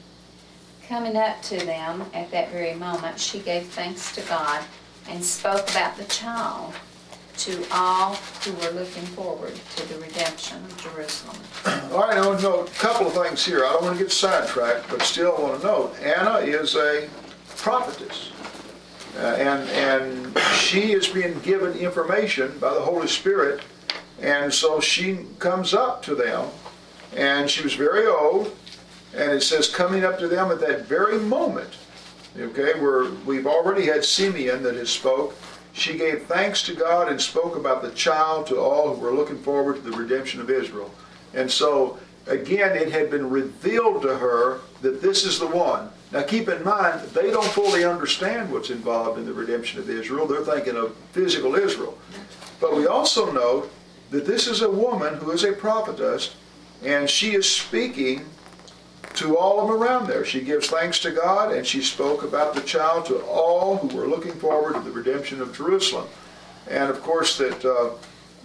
Coming 0.90 1.16
up 1.16 1.42
to 1.44 1.56
them 1.56 2.04
at 2.14 2.30
that 2.32 2.52
very 2.52 2.74
moment, 2.74 3.18
she 3.18 3.40
gave 3.40 3.68
thanks 3.68 4.14
to 4.16 4.22
God 4.24 4.62
and 5.08 5.24
spoke 5.24 5.70
about 5.72 5.96
the 5.96 6.04
child 6.04 6.74
to 7.38 7.66
all 7.72 8.16
who 8.44 8.52
were 8.56 8.72
looking 8.72 9.06
forward 9.16 9.56
to 9.78 9.88
the 9.88 9.98
redemption 10.02 10.58
of 10.66 10.78
Jerusalem. 10.84 11.38
All 11.94 12.00
right, 12.02 12.18
I 12.18 12.28
want 12.28 12.42
to 12.42 12.44
note 12.44 12.70
a 12.70 12.74
couple 12.74 13.08
of 13.08 13.14
things 13.14 13.46
here. 13.46 13.64
I 13.64 13.72
don't 13.72 13.84
want 13.84 13.98
to 13.98 14.04
get 14.04 14.12
sidetracked, 14.12 14.90
but 14.90 15.02
still 15.02 15.34
I 15.38 15.42
want 15.42 15.62
to 15.62 15.66
note 15.66 15.96
Anna 16.02 16.40
is 16.40 16.76
a 16.76 17.08
prophetess. 17.56 18.32
Uh, 19.18 19.22
and, 19.40 19.70
and 19.70 20.38
she 20.56 20.92
is 20.92 21.08
being 21.08 21.40
given 21.40 21.74
information 21.78 22.58
by 22.60 22.74
the 22.74 22.82
Holy 22.82 23.08
Spirit, 23.08 23.62
and 24.24 24.54
so 24.54 24.80
she 24.80 25.20
comes 25.38 25.74
up 25.74 26.02
to 26.04 26.16
them, 26.16 26.48
and 27.16 27.50
she 27.50 27.62
was 27.62 27.74
very 27.74 28.08
old, 28.08 28.56
and 29.14 29.32
it 29.32 29.44
says 29.44 29.70
coming 29.70 30.06
up 30.06 30.18
to 30.20 30.30
them 30.30 30.50
at 30.50 30.62
that 30.62 30.86
very 30.86 31.20
moment, 31.20 31.76
okay, 32.40 32.80
where 32.80 33.12
we've 33.26 33.46
already 33.46 33.86
had 33.86 34.06
Simeon 34.06 34.64
that 34.64 34.76
has 34.76 34.90
spoke, 34.90 35.36
she 35.74 35.98
gave 35.98 36.24
thanks 36.24 36.64
to 36.64 36.74
God 36.74 37.10
and 37.10 37.20
spoke 37.20 37.58
about 37.58 37.82
the 37.82 37.92
child 37.92 38.48
to 38.48 38.60
all 38.60 38.96
who 38.96 39.02
were 39.02 39.12
looking 39.12 39.40
forward 39.40 39.76
to 39.76 39.82
the 39.82 39.98
redemption 39.98 40.40
of 40.40 40.50
Israel. 40.50 40.94
And 41.34 41.52
so, 41.52 42.00
again, 42.28 42.78
it 42.78 42.92
had 42.92 43.12
been 43.12 43.30
revealed 43.30 44.04
to 44.04 44.18
her 44.18 44.62
that 44.82 45.02
this 45.02 45.26
is 45.26 45.38
the 45.38 45.48
one. 45.48 45.90
Now, 46.14 46.22
keep 46.22 46.48
in 46.48 46.64
mind, 46.64 47.02
they 47.10 47.30
don't 47.30 47.44
fully 47.44 47.84
understand 47.84 48.52
what's 48.52 48.70
involved 48.70 49.20
in 49.20 49.26
the 49.26 49.34
redemption 49.34 49.80
of 49.80 49.90
Israel. 49.90 50.28
They're 50.28 50.46
thinking 50.46 50.78
of 50.78 50.96
physical 51.12 51.56
Israel. 51.56 51.98
But 52.62 52.76
we 52.78 52.86
also 52.86 53.32
note 53.32 53.72
that 54.14 54.28
this 54.28 54.48
is 54.48 54.62
a 54.62 54.70
woman 54.70 55.16
who 55.16 55.32
is 55.32 55.44
a 55.44 55.52
prophetess, 55.52 56.36
and 56.86 57.10
she 57.10 57.34
is 57.34 57.50
speaking 57.50 58.24
to 59.16 59.36
all 59.36 59.60
of 59.60 59.68
them 59.68 59.82
around 59.82 60.08
there. 60.08 60.24
She 60.24 60.42
gives 60.42 60.68
thanks 60.68 61.00
to 61.00 61.10
God, 61.10 61.52
and 61.52 61.66
she 61.66 61.82
spoke 61.82 62.22
about 62.24 62.54
the 62.54 62.62
child 62.62 63.08
to 63.08 63.18
all 63.26 63.78
who 63.78 63.98
were 63.98 64.06
looking 64.08 64.34
forward 64.34 64.76
to 64.76 64.82
the 64.82 64.92
redemption 64.92 65.42
of 65.42 65.58
Jerusalem. 65.58 66.08
And 66.70 66.92
of 66.92 67.02
course, 67.02 67.40
that 67.40 67.66
uh, 67.66 67.90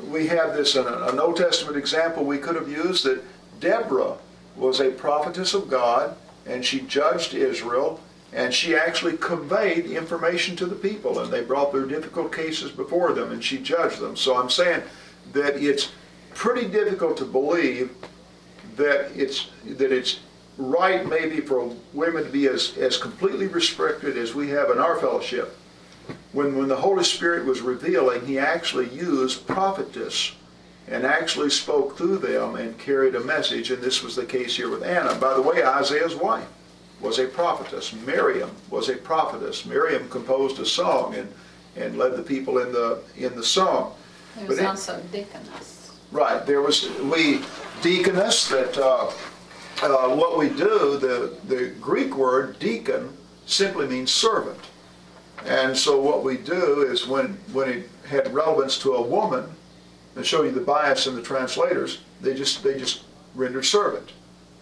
we 0.09 0.27
have 0.29 0.57
this 0.57 0.75
in 0.75 0.87
a- 0.87 1.09
an 1.09 1.21
Old 1.21 1.37
Testament 1.37 1.77
example 1.77 2.25
we 2.25 2.39
could 2.39 2.55
have 2.55 2.71
used 2.71 3.05
that 3.05 3.23
Deborah 3.61 4.15
was 4.57 4.81
a 4.81 4.91
prophetess 4.91 5.53
of 5.53 5.69
God, 5.69 6.17
and 6.47 6.65
she 6.65 6.81
judged 6.81 7.35
Israel, 7.35 8.01
and 8.33 8.55
she 8.55 8.75
actually 8.75 9.19
conveyed 9.19 9.85
information 9.85 10.57
to 10.57 10.67
the 10.67 10.75
people, 10.75 11.19
and 11.19 11.31
they 11.31 11.43
brought 11.43 11.73
their 11.73 11.85
difficult 11.85 12.33
cases 12.33 12.71
before 12.71 13.13
them, 13.13 13.33
and 13.33 13.45
she 13.45 13.59
judged 13.59 14.01
them. 14.01 14.17
So 14.17 14.35
I'm 14.37 14.51
saying 14.51 14.83
that 15.33 15.57
it's 15.57 15.91
pretty 16.35 16.69
difficult 16.69 17.17
to 17.19 17.25
believe 17.25 17.91
that 18.77 19.11
it's 19.15 19.49
that 19.65 19.93
it's 19.93 20.21
right 20.57 21.09
maybe 21.09 21.41
for 21.41 21.73
women 21.93 22.25
to 22.25 22.31
be 22.31 22.49
as, 22.49 22.77
as 22.79 22.97
completely 22.97 23.47
restricted 23.47 24.19
as 24.19 24.35
we 24.35 24.49
have 24.49 24.71
in 24.71 24.79
our 24.79 24.97
fellowship. 24.99 25.57
When, 26.33 26.57
when 26.57 26.69
the 26.69 26.77
Holy 26.77 27.05
Spirit 27.05 27.45
was 27.45 27.61
revealing, 27.61 28.27
he 28.27 28.39
actually 28.39 28.89
used 28.89 29.47
prophetess 29.47 30.35
and 30.89 31.05
actually 31.05 31.51
spoke 31.51 31.97
through 31.97 32.19
them 32.19 32.57
and 32.57 32.79
carried 32.79 33.15
a 33.15 33.21
message, 33.21 33.71
and 33.71 33.83
this 33.83 34.03
was 34.03 34.17
the 34.17 34.25
case 34.25 34.57
here 34.57 34.71
with 34.71 34.83
Anna. 34.83 35.15
By 35.15 35.35
the 35.35 35.43
way, 35.43 35.63
Isaiah's 35.63 36.17
wife 36.17 36.49
was 37.01 37.19
a 37.19 37.27
prophetess. 37.27 37.93
Miriam 37.93 38.51
was 38.71 38.89
a 38.89 38.97
prophetess. 38.97 39.65
Miriam 39.65 40.09
composed 40.09 40.59
a 40.59 40.67
song 40.67 41.15
and, 41.15 41.33
and 41.77 41.99
led 41.99 42.17
the 42.17 42.23
people 42.23 42.59
in 42.59 42.73
the, 42.73 43.01
in 43.17 43.37
the 43.37 43.45
song. 43.45 43.95
There 44.39 44.47
was 44.49 44.57
But 44.59 44.65
it- 44.65 44.69
also 44.69 45.03
deaconess. 45.13 45.91
Right, 46.11 46.47
there 46.47 46.63
was, 46.63 46.89
we, 47.01 47.43
deaconess, 47.83 48.49
that, 48.49 48.79
uh, 48.79 49.11
uh, 49.83 50.09
what 50.15 50.39
we 50.39 50.49
do, 50.49 50.97
the, 50.97 51.37
the 51.47 51.75
Greek 51.81 52.17
word 52.17 52.59
deacon 52.59 53.15
simply 53.47 53.87
means 53.87 54.11
servant. 54.11 54.59
And 55.45 55.77
so 55.77 56.01
what 56.01 56.25
we 56.25 56.37
do 56.39 56.83
is 56.83 57.07
when, 57.07 57.39
when 57.53 57.69
it 57.69 57.91
had 58.09 58.33
relevance 58.33 58.79
to 58.79 58.95
a 58.95 59.03
woman, 59.03 59.45
and 60.17 60.25
show 60.25 60.43
you 60.43 60.51
the 60.51 60.61
bias 60.61 61.07
in 61.07 61.15
the 61.15 61.23
translators, 61.23 61.99
they 62.21 62.35
just, 62.35 62.63
they 62.65 62.77
just 62.79 63.03
rendered 63.35 63.65
servant. 63.65 64.13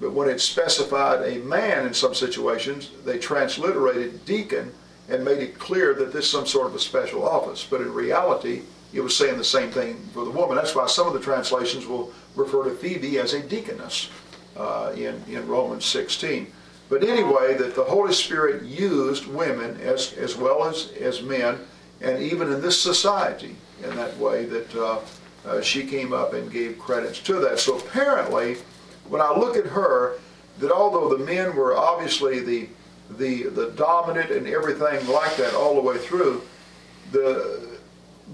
But 0.01 0.13
when 0.13 0.29
it 0.29 0.41
specified 0.41 1.23
a 1.23 1.39
man 1.39 1.87
in 1.87 1.95
some 1.95 2.15
situations, 2.15 2.91
they 3.05 3.19
transliterated 3.19 4.25
deacon 4.27 4.73
and 5.09 5.25
made 5.25 5.39
it 5.39 5.59
clear 5.59 5.95
that 5.95 6.13
this 6.13 6.27
is 6.27 6.31
some 6.31 6.47
sort 6.47 6.67
of 6.67 6.75
a 6.75 6.79
special 6.81 7.27
office. 7.27 7.65
But 7.69 7.81
in 7.81 7.95
reality, 7.95 8.63
it 8.93 9.01
was 9.01 9.17
saying 9.17 9.37
the 9.37 9.45
same 9.45 9.71
thing 9.71 9.97
for 10.13 10.25
the 10.25 10.31
woman. 10.31 10.57
That's 10.57 10.75
why 10.75 10.87
some 10.87 11.07
of 11.07 11.13
the 11.13 11.21
translations 11.21 11.87
will 11.87 12.13
refer 12.35 12.65
to 12.65 12.71
Phoebe 12.71 13.19
as 13.19 13.35
a 13.35 13.43
deaconess 13.43 14.11
uh, 14.57 14.93
in, 14.95 15.23
in 15.29 15.47
Romans 15.47 15.85
16. 15.85 16.47
But 16.89 17.03
anyway, 17.03 17.55
that 17.55 17.75
the 17.75 17.85
Holy 17.85 18.13
Spirit 18.13 18.63
used 18.63 19.27
women 19.27 19.81
as, 19.81 20.13
as 20.15 20.37
well 20.37 20.65
as, 20.65 20.93
as 21.01 21.23
men, 21.23 21.59
and 22.01 22.23
even 22.23 22.53
in 22.53 22.61
this 22.61 22.81
society 22.81 23.57
in 23.83 23.95
that 23.97 24.17
way, 24.19 24.45
that 24.45 24.75
uh, 24.77 25.01
uh, 25.47 25.61
she 25.61 25.85
came 25.85 26.13
up 26.13 26.33
and 26.33 26.51
gave 26.51 26.79
credits 26.79 27.21
to 27.21 27.35
that. 27.41 27.59
So 27.59 27.79
apparently, 27.79 28.57
when 29.09 29.21
I 29.21 29.37
look 29.37 29.57
at 29.57 29.67
her, 29.67 30.19
that 30.59 30.71
although 30.71 31.17
the 31.17 31.25
men 31.25 31.55
were 31.57 31.77
obviously 31.77 32.41
the, 32.41 32.69
the, 33.19 33.45
the 33.45 33.71
dominant 33.71 34.31
and 34.31 34.47
everything 34.47 35.07
like 35.09 35.37
that 35.37 35.55
all 35.55 35.75
the 35.75 35.81
way 35.81 35.99
through, 35.99 36.43
the 37.13 37.66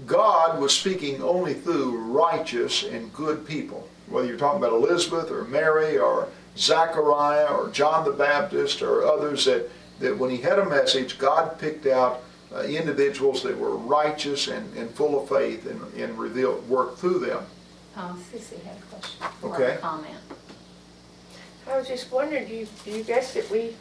God 0.05 0.59
was 0.59 0.73
speaking 0.73 1.21
only 1.21 1.53
through 1.53 1.97
righteous 1.97 2.83
and 2.83 3.13
good 3.13 3.47
people. 3.47 3.87
Whether 4.07 4.27
you're 4.27 4.37
talking 4.37 4.57
about 4.57 4.73
Elizabeth 4.73 5.31
or 5.31 5.45
Mary 5.45 5.97
or 5.97 6.27
Zachariah 6.57 7.47
or 7.47 7.69
John 7.69 8.03
the 8.03 8.11
Baptist 8.11 8.81
or 8.81 9.05
others 9.05 9.45
that, 9.45 9.69
that 9.99 10.17
when 10.17 10.29
he 10.29 10.37
had 10.37 10.59
a 10.59 10.65
message, 10.65 11.17
God 11.17 11.59
picked 11.59 11.85
out 11.85 12.23
uh, 12.53 12.61
individuals 12.61 13.41
that 13.43 13.57
were 13.57 13.75
righteous 13.75 14.47
and, 14.47 14.75
and 14.75 14.89
full 14.91 15.21
of 15.21 15.29
faith 15.29 15.65
and, 15.65 15.81
and 15.93 16.17
revealed, 16.17 16.67
worked 16.69 16.99
through 16.99 17.19
them. 17.19 17.43
Oh, 17.95 18.17
Sissy 18.31 18.61
had 18.63 18.77
a 18.77 18.81
question. 18.81 19.25
Okay. 19.43 19.75
a 19.75 19.77
comment. 19.77 20.17
I 21.69 21.77
was 21.77 21.87
just 21.87 22.11
wondering, 22.11 22.47
do 22.47 22.53
you, 22.53 22.67
do 22.83 22.91
you 22.91 23.03
guess 23.03 23.33
that 23.35 23.49
we, 23.49 23.75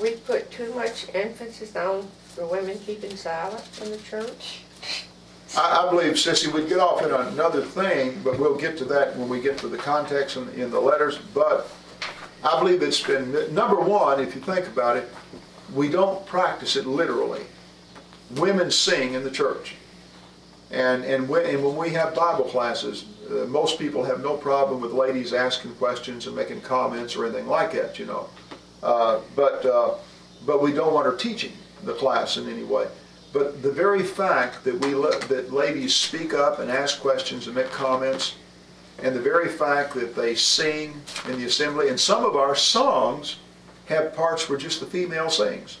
we 0.00 0.12
put 0.12 0.50
too 0.50 0.72
much 0.74 1.06
emphasis 1.14 1.74
on 1.74 2.06
the 2.36 2.46
women 2.46 2.78
keeping 2.80 3.16
silent 3.16 3.64
in 3.82 3.90
the 3.90 3.98
church? 3.98 4.62
I, 5.56 5.86
I 5.86 5.90
believe, 5.90 6.14
Sissy, 6.14 6.52
we'd 6.52 6.68
get 6.68 6.78
off 6.78 7.02
in 7.02 7.10
another 7.10 7.62
thing, 7.62 8.20
but 8.22 8.38
we'll 8.38 8.56
get 8.56 8.78
to 8.78 8.84
that 8.86 9.16
when 9.16 9.28
we 9.28 9.40
get 9.40 9.58
to 9.58 9.68
the 9.68 9.78
context 9.78 10.36
in, 10.36 10.48
in 10.50 10.70
the 10.70 10.80
letters. 10.80 11.18
But 11.34 11.70
I 12.44 12.58
believe 12.58 12.82
it's 12.82 13.02
been, 13.02 13.54
number 13.54 13.80
one, 13.80 14.20
if 14.20 14.34
you 14.34 14.40
think 14.40 14.66
about 14.66 14.96
it, 14.96 15.08
we 15.74 15.88
don't 15.88 16.24
practice 16.26 16.76
it 16.76 16.86
literally. 16.86 17.42
Women 18.36 18.70
sing 18.70 19.14
in 19.14 19.24
the 19.24 19.30
church. 19.30 19.74
And, 20.70 21.04
and 21.04 21.28
when, 21.28 21.46
and 21.46 21.64
when 21.64 21.76
we 21.76 21.90
have 21.90 22.14
Bible 22.14 22.44
classes, 22.44 23.04
uh, 23.28 23.46
most 23.46 23.78
people 23.78 24.04
have 24.04 24.22
no 24.22 24.36
problem 24.36 24.80
with 24.80 24.92
ladies 24.92 25.32
asking 25.32 25.74
questions 25.74 26.26
and 26.28 26.36
making 26.36 26.60
comments 26.60 27.16
or 27.16 27.26
anything 27.26 27.48
like 27.48 27.72
that, 27.72 27.98
you 27.98 28.06
know. 28.06 28.28
Uh, 28.82 29.18
but, 29.34 29.66
uh, 29.66 29.94
but 30.46 30.62
we 30.62 30.72
don't 30.72 30.94
want 30.94 31.06
her 31.06 31.16
teaching 31.16 31.52
the 31.84 31.94
class 31.94 32.36
in 32.36 32.48
any 32.48 32.62
way. 32.62 32.86
But 33.32 33.62
the 33.62 33.70
very 33.70 34.02
fact 34.02 34.64
that 34.64 34.74
we 34.80 34.92
that 34.92 35.52
ladies 35.52 35.94
speak 35.94 36.34
up 36.34 36.58
and 36.58 36.70
ask 36.70 37.00
questions 37.00 37.46
and 37.46 37.54
make 37.54 37.70
comments, 37.70 38.34
and 39.02 39.14
the 39.14 39.20
very 39.20 39.48
fact 39.48 39.94
that 39.94 40.14
they 40.16 40.34
sing 40.34 41.00
in 41.28 41.38
the 41.38 41.46
assembly, 41.46 41.88
and 41.88 41.98
some 41.98 42.24
of 42.24 42.36
our 42.36 42.56
songs 42.56 43.36
have 43.86 44.14
parts 44.14 44.48
where 44.48 44.58
just 44.58 44.80
the 44.80 44.86
female 44.86 45.30
sings. 45.30 45.78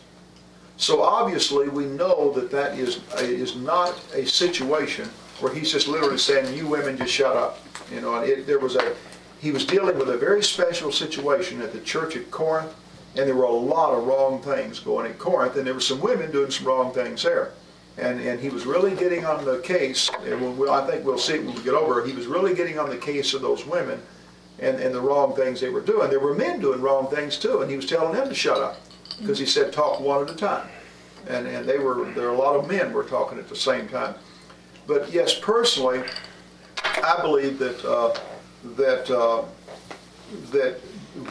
So 0.76 1.02
obviously, 1.02 1.68
we 1.68 1.84
know 1.84 2.32
that 2.32 2.50
that 2.52 2.78
is, 2.78 3.00
is 3.18 3.54
not 3.56 4.00
a 4.14 4.24
situation 4.26 5.08
where 5.40 5.52
he's 5.52 5.70
just 5.70 5.88
literally 5.88 6.18
saying, 6.18 6.56
you 6.56 6.66
women 6.66 6.96
just 6.96 7.12
shut 7.12 7.36
up. 7.36 7.58
You 7.92 8.00
know, 8.00 8.16
it, 8.16 8.46
there 8.46 8.58
was 8.58 8.76
a, 8.76 8.94
he 9.40 9.52
was 9.52 9.66
dealing 9.66 9.98
with 9.98 10.08
a 10.08 10.16
very 10.16 10.42
special 10.42 10.90
situation 10.90 11.60
at 11.60 11.72
the 11.72 11.80
church 11.80 12.16
at 12.16 12.30
Corinth, 12.30 12.74
and 13.16 13.26
there 13.26 13.34
were 13.34 13.44
a 13.44 13.50
lot 13.50 13.92
of 13.92 14.06
wrong 14.06 14.40
things 14.42 14.78
going 14.78 15.06
at 15.10 15.18
Corinth, 15.18 15.56
and 15.56 15.66
there 15.66 15.74
were 15.74 15.80
some 15.80 16.00
women 16.00 16.30
doing 16.30 16.50
some 16.50 16.66
wrong 16.66 16.92
things 16.92 17.22
there. 17.22 17.52
And, 17.98 18.20
and 18.20 18.40
he 18.40 18.48
was 18.48 18.64
really 18.66 18.94
getting 18.94 19.26
on 19.26 19.44
the 19.44 19.58
case, 19.58 20.10
and 20.24 20.56
we'll- 20.58 20.70
I 20.70 20.86
think 20.86 21.04
we'll 21.04 21.18
see 21.18 21.38
when 21.38 21.54
we 21.54 21.62
get 21.62 21.74
over, 21.74 22.04
he 22.04 22.12
was 22.12 22.26
really 22.26 22.54
getting 22.54 22.78
on 22.78 22.88
the 22.88 22.96
case 22.96 23.34
of 23.34 23.42
those 23.42 23.66
women 23.66 24.00
and, 24.58 24.78
and 24.78 24.94
the 24.94 25.00
wrong 25.00 25.34
things 25.34 25.60
they 25.60 25.70
were 25.70 25.80
doing. 25.80 26.08
There 26.08 26.20
were 26.20 26.34
men 26.34 26.60
doing 26.60 26.80
wrong 26.80 27.08
things 27.08 27.36
too, 27.36 27.62
and 27.62 27.70
he 27.70 27.76
was 27.76 27.86
telling 27.86 28.14
them 28.14 28.28
to 28.28 28.34
shut 28.34 28.58
up, 28.58 28.78
because 29.18 29.38
he 29.38 29.46
said, 29.46 29.72
talk 29.72 30.00
one 30.00 30.22
at 30.22 30.30
a 30.30 30.36
time. 30.36 30.68
And, 31.28 31.46
and 31.46 31.68
they 31.68 31.78
were, 31.78 32.10
there 32.12 32.28
are 32.28 32.34
a 32.34 32.38
lot 32.38 32.56
of 32.56 32.68
men 32.68 32.92
were 32.92 33.04
talking 33.04 33.38
at 33.38 33.48
the 33.48 33.56
same 33.56 33.88
time. 33.88 34.14
But 34.86 35.10
yes, 35.12 35.38
personally, 35.38 36.02
I 36.84 37.18
believe 37.20 37.58
that, 37.58 37.84
uh, 37.84 38.14
that, 38.76 39.10
uh, 39.10 39.42
that 40.52 40.80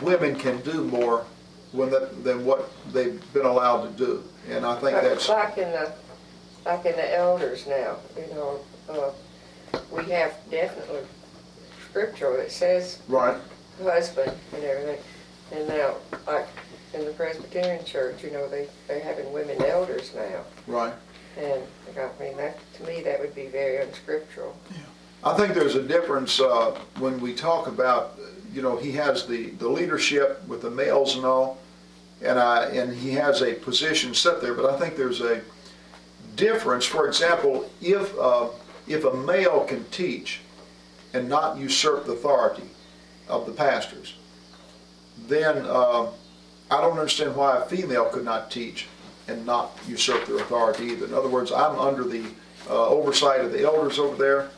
women 0.01 0.35
can 0.35 0.61
do 0.61 0.83
more 0.83 1.25
when 1.71 1.89
that, 1.91 2.23
than 2.23 2.45
what 2.45 2.69
they've 2.91 3.21
been 3.33 3.45
allowed 3.45 3.83
to 3.83 4.05
do. 4.05 4.23
And 4.49 4.65
I 4.65 4.79
think 4.79 4.93
that's, 5.01 5.29
Like 5.29 5.57
in 5.57 5.71
the, 5.71 5.91
like 6.65 6.85
in 6.85 6.95
the 6.95 7.17
elders 7.17 7.67
now, 7.67 7.97
you 8.17 8.33
know, 8.33 8.59
uh, 8.89 9.11
we 9.91 10.09
have 10.11 10.33
definitely 10.49 11.01
scripture 11.89 12.35
that 12.37 12.51
says 12.51 13.01
right, 13.07 13.37
husband 13.81 14.31
and 14.53 14.63
everything. 14.63 14.99
And 15.51 15.67
now, 15.67 15.95
like 16.27 16.47
in 16.93 17.05
the 17.05 17.11
Presbyterian 17.11 17.83
church, 17.85 18.23
you 18.23 18.31
know, 18.31 18.47
they, 18.49 18.67
they're 18.87 19.01
having 19.01 19.31
women 19.31 19.61
elders 19.63 20.13
now. 20.15 20.41
right. 20.67 20.93
And 21.37 21.61
I 21.97 22.23
mean, 22.23 22.35
that, 22.37 22.57
to 22.75 22.83
me, 22.83 23.01
that 23.03 23.19
would 23.19 23.33
be 23.35 23.47
very 23.47 23.77
unscriptural. 23.77 24.57
Yeah. 24.71 24.77
I 25.23 25.35
think 25.37 25.53
there's 25.53 25.75
a 25.75 25.83
difference 25.83 26.39
uh, 26.39 26.77
when 26.97 27.19
we 27.19 27.33
talk 27.33 27.67
about, 27.67 28.17
you 28.53 28.61
know, 28.61 28.77
he 28.77 28.91
has 28.93 29.25
the, 29.25 29.51
the 29.51 29.67
leadership 29.67 30.45
with 30.47 30.61
the 30.61 30.69
males 30.69 31.15
and 31.15 31.25
all, 31.25 31.59
and 32.21 32.39
I, 32.39 32.65
and 32.65 32.93
he 32.93 33.11
has 33.11 33.41
a 33.41 33.53
position 33.53 34.13
set 34.13 34.41
there, 34.41 34.53
but 34.53 34.65
I 34.65 34.77
think 34.77 34.95
there's 34.95 35.21
a 35.21 35.41
difference. 36.35 36.85
For 36.85 37.07
example, 37.07 37.69
if, 37.81 38.17
uh, 38.17 38.49
if 38.87 39.05
a 39.05 39.13
male 39.13 39.65
can 39.65 39.85
teach 39.85 40.41
and 41.13 41.29
not 41.29 41.57
usurp 41.57 42.05
the 42.05 42.13
authority 42.13 42.69
of 43.27 43.45
the 43.45 43.51
pastors, 43.51 44.15
then 45.27 45.65
uh, 45.65 46.07
I 46.71 46.81
don't 46.81 46.97
understand 46.97 47.35
why 47.35 47.57
a 47.57 47.61
female 47.61 48.05
could 48.05 48.25
not 48.25 48.51
teach 48.51 48.87
and 49.27 49.45
not 49.45 49.77
usurp 49.87 50.25
their 50.25 50.37
authority 50.37 50.85
either. 50.85 51.05
In 51.05 51.13
other 51.13 51.29
words, 51.29 51.51
I'm 51.51 51.79
under 51.79 52.03
the 52.03 52.25
uh, 52.69 52.87
oversight 52.87 53.41
of 53.41 53.51
the 53.51 53.63
elders 53.63 53.99
over 53.99 54.15
there, 54.15 54.49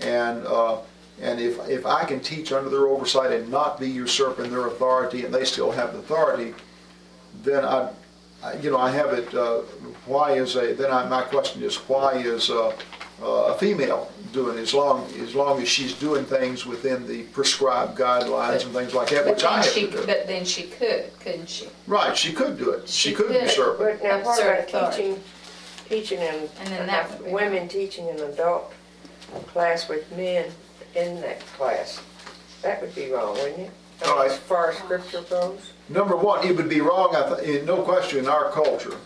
and 0.00 0.46
uh, 0.46 0.78
and 1.20 1.40
if 1.40 1.58
if 1.68 1.86
I 1.86 2.04
can 2.04 2.20
teach 2.20 2.52
under 2.52 2.70
their 2.70 2.86
oversight 2.88 3.32
and 3.32 3.48
not 3.50 3.78
be 3.78 3.88
usurping 3.88 4.50
their 4.50 4.66
authority, 4.66 5.24
and 5.24 5.34
they 5.34 5.44
still 5.44 5.70
have 5.70 5.92
the 5.92 5.98
authority, 5.98 6.54
then 7.42 7.64
I, 7.64 7.90
I 8.42 8.54
you 8.54 8.70
know, 8.70 8.78
I 8.78 8.90
have 8.90 9.12
it. 9.12 9.32
Uh, 9.34 9.58
why 10.06 10.32
is 10.32 10.56
a 10.56 10.72
then 10.74 10.90
I, 10.90 11.06
my 11.08 11.22
question 11.22 11.62
is 11.62 11.76
why 11.76 12.12
is 12.14 12.48
uh, 12.50 12.68
uh, 13.22 13.52
a 13.52 13.54
female 13.58 14.10
doing 14.32 14.56
as 14.58 14.72
long 14.72 15.06
as 15.20 15.34
long 15.34 15.60
as 15.60 15.68
she's 15.68 15.92
doing 15.94 16.24
things 16.24 16.64
within 16.64 17.06
the 17.06 17.24
prescribed 17.24 17.98
guidelines 17.98 18.64
and 18.64 18.72
things 18.72 18.94
like 18.94 19.10
that, 19.10 19.24
But 19.24 19.34
which 19.34 19.44
I 19.44 19.56
then 19.56 19.64
have 19.64 19.72
she, 19.72 19.86
to 19.86 19.90
do. 19.90 20.06
but 20.06 20.26
then 20.26 20.44
she 20.44 20.62
could, 20.64 21.10
couldn't 21.20 21.48
she? 21.50 21.68
Right, 21.86 22.16
she 22.16 22.32
could 22.32 22.56
do 22.56 22.70
it. 22.70 22.88
She 22.88 23.10
She 23.10 23.14
could 23.14 23.26
could. 23.26 23.42
usurp 23.42 23.80
it. 23.80 24.00
But 24.00 24.02
now, 24.02 24.20
what 24.24 24.38
Absurd 24.38 24.68
about 24.70 24.88
authority. 24.94 24.96
teaching, 25.02 25.22
teaching 25.88 26.20
in, 26.20 26.48
And 26.60 26.68
then 26.68 26.86
that 26.86 27.10
would 27.10 27.26
be 27.26 27.32
women 27.32 27.68
teaching 27.68 28.08
an 28.08 28.20
adult 28.20 28.72
class 29.48 29.88
with 29.88 30.10
men 30.16 30.50
in 30.94 31.20
that 31.22 31.40
class? 31.56 32.00
That 32.62 32.80
would 32.82 32.94
be 32.94 33.10
wrong, 33.10 33.34
wouldn't 33.34 33.58
it? 33.60 33.70
All 34.06 34.16
right. 34.16 34.30
As 34.30 34.38
far 34.38 34.70
as 34.70 34.78
scripture 34.78 35.22
goes? 35.22 35.72
Number 35.88 36.16
one, 36.16 36.46
it 36.46 36.56
would 36.56 36.68
be 36.68 36.80
wrong, 36.80 37.14
I 37.14 37.40
th- 37.42 37.64
no 37.64 37.82
question, 37.82 38.20
in 38.20 38.28
our 38.28 38.50
culture 38.50 38.96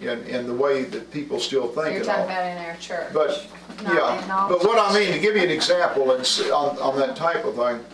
and, 0.00 0.26
and 0.26 0.48
the 0.48 0.54
way 0.54 0.84
that 0.84 1.10
people 1.12 1.38
still 1.38 1.66
think 1.68 1.86
You're 1.88 1.96
and 1.96 2.04
talking 2.04 2.20
all. 2.22 2.24
about 2.30 2.46
in 2.56 2.58
our 2.64 2.76
church. 2.76 3.12
But, 3.12 3.46
not 3.82 3.90
in 3.92 3.96
yeah, 3.96 4.34
all 4.36 4.48
but 4.48 4.64
what 4.64 4.78
I 4.78 4.98
mean, 4.98 5.12
to 5.12 5.18
give 5.18 5.36
you 5.36 5.42
an 5.42 5.50
example 5.50 6.12
and 6.12 6.20
s- 6.22 6.40
on, 6.50 6.78
on 6.78 6.98
that 6.98 7.16
type 7.16 7.44
of 7.44 7.54
thing, 7.56 7.84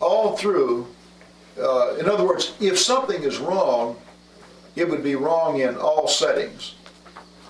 all 0.00 0.36
through, 0.36 0.86
uh, 1.60 1.94
in 1.98 2.08
other 2.08 2.24
words, 2.26 2.52
if 2.60 2.78
something 2.78 3.22
is 3.22 3.38
wrong, 3.38 3.96
it 4.76 4.88
would 4.88 5.02
be 5.02 5.14
wrong 5.14 5.60
in 5.60 5.76
all 5.76 6.06
settings, 6.06 6.74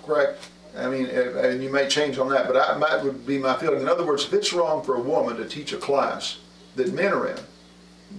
correct? 0.05 0.49
I 0.77 0.89
mean, 0.89 1.07
and 1.07 1.37
and 1.37 1.63
you 1.63 1.71
may 1.71 1.89
change 1.89 2.19
on 2.19 2.29
that, 2.31 2.47
but 2.47 2.57
I, 2.57 2.79
that 2.79 3.05
would 3.05 3.27
be 3.27 3.39
my 3.39 3.57
feeling. 3.57 3.81
In 3.81 3.89
other 3.89 4.05
words, 4.05 4.25
if 4.25 4.33
it's 4.33 4.53
wrong 4.53 4.83
for 4.83 4.97
a 4.97 5.01
woman 5.01 5.37
to 5.37 5.47
teach 5.47 5.73
a 5.73 5.79
class 5.79 6.39
that 6.77 6.93
men 6.93 7.13
are 7.13 7.29
in, 7.29 7.39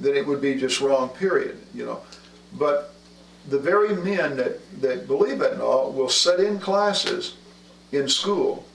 then 0.02 0.16
it 0.16 0.26
would 0.26 0.42
be 0.42 0.56
just 0.56 0.82
wrong, 0.82 1.10
period, 1.10 1.60
you 1.74 1.86
know? 1.86 2.02
But 2.54 2.94
the 3.48 3.60
very 3.60 3.96
men 3.96 4.36
that, 4.38 4.82
that 4.82 5.08
believe 5.08 5.42
it 5.42 5.54
and 5.54 5.62
all 5.62 5.92
will 5.92 6.10
set 6.10 6.40
in 6.40 6.60
classes 6.60 7.36
in 7.92 8.10
school 8.10 8.66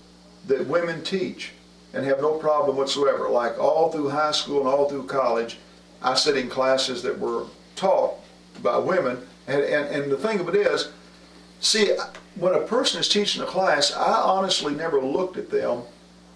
that 0.47 0.67
women 0.67 1.03
teach 1.03 1.53
and 1.93 2.05
have 2.05 2.21
no 2.21 2.39
problem 2.39 2.77
whatsoever. 2.77 3.29
Like 3.29 3.59
all 3.59 3.93
through 3.93 4.09
high 4.09 4.33
school 4.33 4.61
and 4.61 4.69
all 4.69 4.89
through 4.89 5.07
college, 5.07 5.59
I 6.01 6.15
sit 6.15 6.37
in 6.37 6.49
classes 6.49 7.03
that 7.03 7.19
were 7.19 7.45
taught 7.77 8.15
by 8.63 8.79
women. 8.79 9.27
And, 9.47 9.63
and, 9.63 9.95
and 9.95 10.13
the 10.13 10.17
thing 10.17 10.41
of 10.41 10.49
it 10.49 10.55
is, 10.55 10.91
see, 11.61 11.95
when 12.37 12.55
a 12.55 12.61
person 12.61 13.01
is 13.01 13.09
teaching 13.09 13.43
a 13.43 13.47
class, 13.47 13.93
I 13.93 14.21
honestly 14.23 14.75
never 14.75 15.01
looked 15.01 15.37
at 15.37 15.51
them 15.51 15.83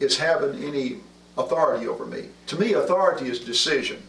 as 0.00 0.16
having 0.18 0.62
any 0.62 0.98
authority 1.38 1.86
over 1.86 2.06
me. 2.06 2.28
To 2.48 2.58
me, 2.58 2.74
authority 2.74 3.28
is 3.28 3.40
decision 3.40 4.02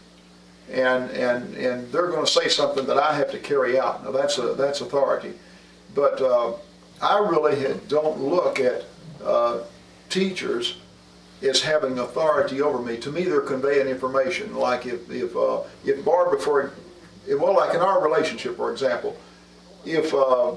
and 0.71 1.09
and 1.11 1.55
and 1.55 1.91
they're 1.91 2.07
going 2.07 2.25
to 2.25 2.31
say 2.31 2.47
something 2.47 2.85
that 2.87 2.97
I 2.97 3.13
have 3.13 3.31
to 3.31 3.39
carry 3.39 3.79
out. 3.79 4.03
Now 4.03 4.11
that's 4.11 4.37
a 4.37 4.53
that's 4.53 4.81
authority, 4.81 5.33
but 5.95 6.21
uh, 6.21 6.53
I 7.01 7.19
really 7.19 7.59
had, 7.59 7.87
don't 7.87 8.19
look 8.19 8.59
at 8.59 8.85
uh, 9.23 9.61
teachers 10.09 10.77
as 11.41 11.61
having 11.61 11.99
authority 11.99 12.61
over 12.61 12.81
me. 12.81 12.97
To 12.97 13.11
me, 13.11 13.23
they're 13.23 13.41
conveying 13.41 13.87
information. 13.87 14.55
Like 14.55 14.85
if 14.85 15.09
if 15.09 15.35
uh, 15.35 15.61
if 15.85 16.03
Barb 16.03 16.31
before, 16.31 16.73
well, 17.29 17.55
like 17.55 17.73
in 17.73 17.81
our 17.81 18.03
relationship, 18.03 18.57
for 18.57 18.71
example, 18.71 19.15
if 19.85 20.13
uh, 20.13 20.55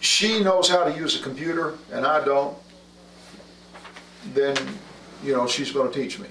she 0.00 0.40
knows 0.42 0.68
how 0.68 0.84
to 0.84 0.96
use 0.96 1.18
a 1.18 1.22
computer 1.22 1.74
and 1.92 2.06
I 2.06 2.24
don't, 2.24 2.56
then 4.34 4.56
you 5.22 5.32
know 5.32 5.46
she's 5.46 5.72
going 5.72 5.90
to 5.90 5.94
teach 5.98 6.18
me. 6.18 6.28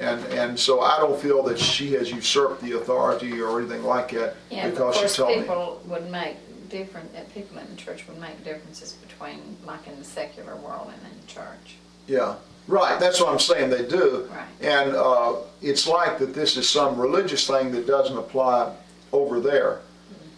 And 0.00 0.22
and 0.26 0.58
so 0.58 0.80
I 0.80 0.98
don't 0.98 1.18
feel 1.18 1.42
that 1.44 1.58
she 1.58 1.92
has 1.94 2.10
usurped 2.10 2.62
the 2.62 2.72
authority 2.72 3.40
or 3.40 3.60
anything 3.60 3.82
like 3.82 4.10
that 4.12 4.36
Yeah, 4.50 4.68
because 4.68 4.96
she 4.96 5.08
told 5.08 5.30
me. 5.30 5.42
people 5.42 5.82
would 5.86 6.10
make 6.10 6.36
different, 6.68 7.10
people 7.34 7.58
in 7.58 7.68
the 7.70 7.76
church 7.76 8.06
would 8.08 8.20
make 8.20 8.42
differences 8.44 8.92
between, 8.92 9.56
like 9.64 9.86
in 9.86 9.98
the 9.98 10.04
secular 10.04 10.56
world 10.56 10.92
and 10.92 11.12
in 11.12 11.20
the 11.20 11.26
church. 11.26 11.76
Yeah, 12.06 12.36
right, 12.68 12.98
that's 13.00 13.20
what 13.20 13.30
I'm 13.30 13.38
saying, 13.38 13.70
they 13.70 13.86
do. 13.86 14.28
Right. 14.30 14.46
And 14.60 14.94
uh, 14.94 15.36
it's 15.62 15.86
like 15.86 16.18
that 16.18 16.34
this 16.34 16.56
is 16.56 16.68
some 16.68 17.00
religious 17.00 17.46
thing 17.46 17.72
that 17.72 17.86
doesn't 17.86 18.16
apply 18.16 18.74
over 19.12 19.40
there. 19.40 19.80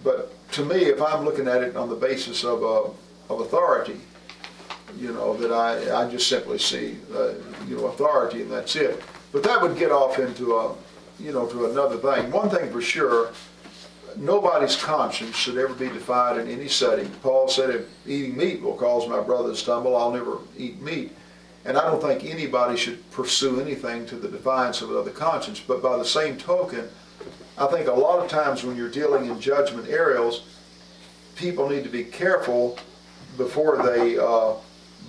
But 0.05 0.33
to 0.53 0.65
me, 0.65 0.77
if 0.77 1.01
I'm 1.01 1.25
looking 1.25 1.49
at 1.49 1.63
it 1.63 1.77
on 1.77 1.89
the 1.89 1.95
basis 1.95 2.45
of, 2.45 2.63
uh, 2.63 2.91
of 3.33 3.41
authority, 3.41 4.01
you 4.97 5.13
know, 5.13 5.37
that 5.37 5.53
I, 5.53 6.03
I 6.05 6.11
just 6.11 6.29
simply 6.29 6.59
see, 6.59 6.97
uh, 7.15 7.35
you 7.67 7.77
know, 7.77 7.87
authority 7.87 8.43
and 8.43 8.51
that's 8.51 8.75
it. 8.77 9.03
But 9.33 9.43
that 9.43 9.61
would 9.61 9.79
get 9.79 9.93
off 9.93 10.19
into 10.19 10.57
a, 10.57 10.75
you 11.21 11.33
know, 11.33 11.47
to 11.47 11.67
another 11.67 11.97
thing. 11.97 12.31
One 12.31 12.49
thing 12.49 12.71
for 12.71 12.81
sure, 12.81 13.33
nobody's 14.17 14.77
conscience 14.77 15.37
should 15.37 15.59
ever 15.59 15.75
be 15.75 15.89
defied 15.89 16.39
in 16.39 16.49
any 16.49 16.69
setting. 16.69 17.09
Paul 17.23 17.49
said, 17.49 17.71
if 17.71 17.87
eating 18.07 18.37
meat 18.37 18.63
will 18.63 18.75
cause 18.75 19.07
my 19.09 19.21
brother 19.21 19.51
to 19.51 19.57
stumble, 19.57 19.97
I'll 19.97 20.13
never 20.13 20.39
eat 20.57 20.81
meat. 20.81 21.13
And 21.65 21.77
I 21.77 21.85
don't 21.85 22.01
think 22.01 22.25
anybody 22.25 22.79
should 22.79 23.09
pursue 23.11 23.61
anything 23.61 24.07
to 24.07 24.17
the 24.17 24.29
defiance 24.29 24.81
of 24.81 24.91
another 24.91 25.11
conscience. 25.11 25.61
But 25.61 25.83
by 25.83 25.99
the 25.99 26.05
same 26.05 26.39
token, 26.39 26.89
I 27.59 27.67
think 27.67 27.89
a 27.89 27.93
lot 27.93 28.21
of 28.21 28.31
times 28.31 28.63
when 28.63 28.77
you're 28.77 28.91
dealing 28.91 29.27
in 29.27 29.41
judgment 29.41 29.89
areas, 29.89 30.43
people 31.35 31.69
need 31.69 31.83
to 31.83 31.91
be 31.91 32.05
careful 32.05 32.79
before 33.37 33.83
they 33.83 34.17
uh, 34.17 34.55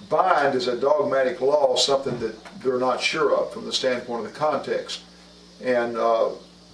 bind 0.10 0.56
as 0.56 0.68
a 0.68 0.80
dogmatic 0.80 1.42
law 1.42 1.76
something 1.76 2.20
that 2.20 2.36
they're 2.62 2.80
not 2.80 3.00
sure 3.00 3.36
of 3.36 3.54
from 3.54 3.66
the 3.66 3.74
standpoint 3.74 4.26
of 4.26 4.34
the 4.34 4.38
context. 4.38 5.02
And 5.64 5.96
uh, 5.96 6.30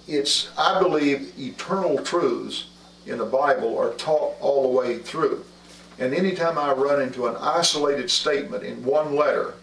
it's, 0.08 0.50
I 0.56 0.80
believe, 0.80 1.38
eternal 1.38 2.02
truths 2.02 2.68
in 3.04 3.18
the 3.18 3.26
Bible 3.26 3.78
are 3.78 3.92
taught 3.94 4.34
all 4.40 4.62
the 4.62 4.78
way 4.78 4.98
through. 4.98 5.44
And 5.98 6.14
anytime 6.14 6.58
I 6.58 6.72
run 6.72 7.02
into 7.02 7.26
an 7.26 7.36
isolated 7.36 8.10
statement 8.10 8.64
in 8.64 8.82
one 8.82 9.14
letter 9.14 9.54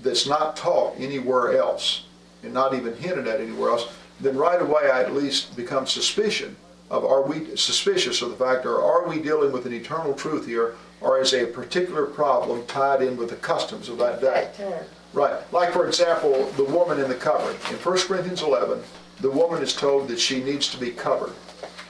that's 0.00 0.26
not 0.26 0.56
taught 0.56 0.94
anywhere 0.98 1.56
else 1.56 2.04
and 2.44 2.54
not 2.54 2.74
even 2.74 2.96
hinted 2.96 3.26
at 3.26 3.40
anywhere 3.40 3.70
else, 3.70 3.88
then 4.20 4.36
right 4.36 4.60
away 4.60 4.90
I 4.90 5.02
at 5.02 5.14
least 5.14 5.56
become 5.56 5.86
suspicion 5.86 6.56
of 6.90 7.04
are 7.04 7.22
we 7.22 7.54
suspicious 7.56 8.22
of 8.22 8.30
the 8.30 8.36
fact 8.36 8.64
or 8.66 8.82
are 8.82 9.06
we 9.08 9.20
dealing 9.20 9.52
with 9.52 9.66
an 9.66 9.72
eternal 9.72 10.14
truth 10.14 10.46
here 10.46 10.74
or 11.00 11.20
is 11.20 11.34
a 11.34 11.46
particular 11.46 12.06
problem 12.06 12.64
tied 12.66 13.02
in 13.02 13.16
with 13.16 13.30
the 13.30 13.36
customs 13.36 13.88
of 13.88 13.98
that 13.98 14.20
day? 14.20 14.50
That. 14.58 14.88
Right. 15.14 15.52
Like, 15.52 15.72
for 15.72 15.86
example, 15.86 16.50
the 16.56 16.64
woman 16.64 17.00
in 17.00 17.08
the 17.08 17.14
covering. 17.14 17.56
In 17.70 17.76
1 17.76 17.98
Corinthians 18.00 18.42
11, 18.42 18.82
the 19.20 19.30
woman 19.30 19.62
is 19.62 19.74
told 19.74 20.08
that 20.08 20.18
she 20.20 20.42
needs 20.42 20.68
to 20.68 20.78
be 20.78 20.90
covered 20.90 21.32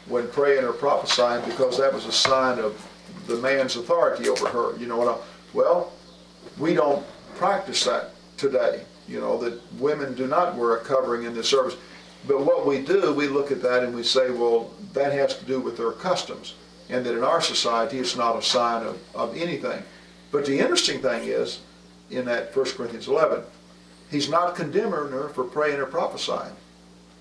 when 0.06 0.28
praying 0.28 0.64
or 0.64 0.72
prophesying 0.72 1.44
because 1.44 1.76
that 1.78 1.92
was 1.92 2.06
a 2.06 2.12
sign 2.12 2.58
of 2.58 2.80
the 3.26 3.36
man's 3.36 3.76
authority 3.76 4.28
over 4.28 4.48
her. 4.48 4.76
You 4.78 4.86
know 4.86 4.96
what? 4.98 5.08
I- 5.08 5.18
Well, 5.52 5.92
we 6.58 6.74
don't 6.74 7.04
practice 7.36 7.84
that 7.84 8.10
today. 8.36 8.82
You 9.08 9.20
know, 9.20 9.38
that 9.38 9.60
women 9.78 10.14
do 10.14 10.26
not 10.26 10.54
wear 10.56 10.76
a 10.76 10.80
covering 10.80 11.24
in 11.24 11.34
this 11.34 11.48
service. 11.48 11.76
But 12.26 12.40
what 12.40 12.66
we 12.66 12.82
do, 12.82 13.12
we 13.12 13.28
look 13.28 13.52
at 13.52 13.62
that 13.62 13.82
and 13.84 13.94
we 13.94 14.02
say, 14.02 14.30
well, 14.30 14.70
that 14.92 15.12
has 15.12 15.36
to 15.38 15.44
do 15.44 15.60
with 15.60 15.76
their 15.76 15.92
customs. 15.92 16.54
And 16.90 17.04
that 17.04 17.16
in 17.16 17.22
our 17.22 17.40
society, 17.40 17.98
it's 17.98 18.16
not 18.16 18.36
a 18.36 18.42
sign 18.42 18.86
of, 18.86 18.98
of 19.14 19.36
anything. 19.36 19.82
But 20.30 20.46
the 20.46 20.58
interesting 20.58 21.00
thing 21.00 21.28
is, 21.28 21.60
in 22.10 22.24
that 22.24 22.54
1 22.56 22.64
Corinthians 22.70 23.08
11, 23.08 23.42
he's 24.10 24.28
not 24.28 24.54
condemning 24.54 25.10
her 25.10 25.28
for 25.28 25.44
praying 25.44 25.78
or 25.78 25.86
prophesying. 25.86 26.54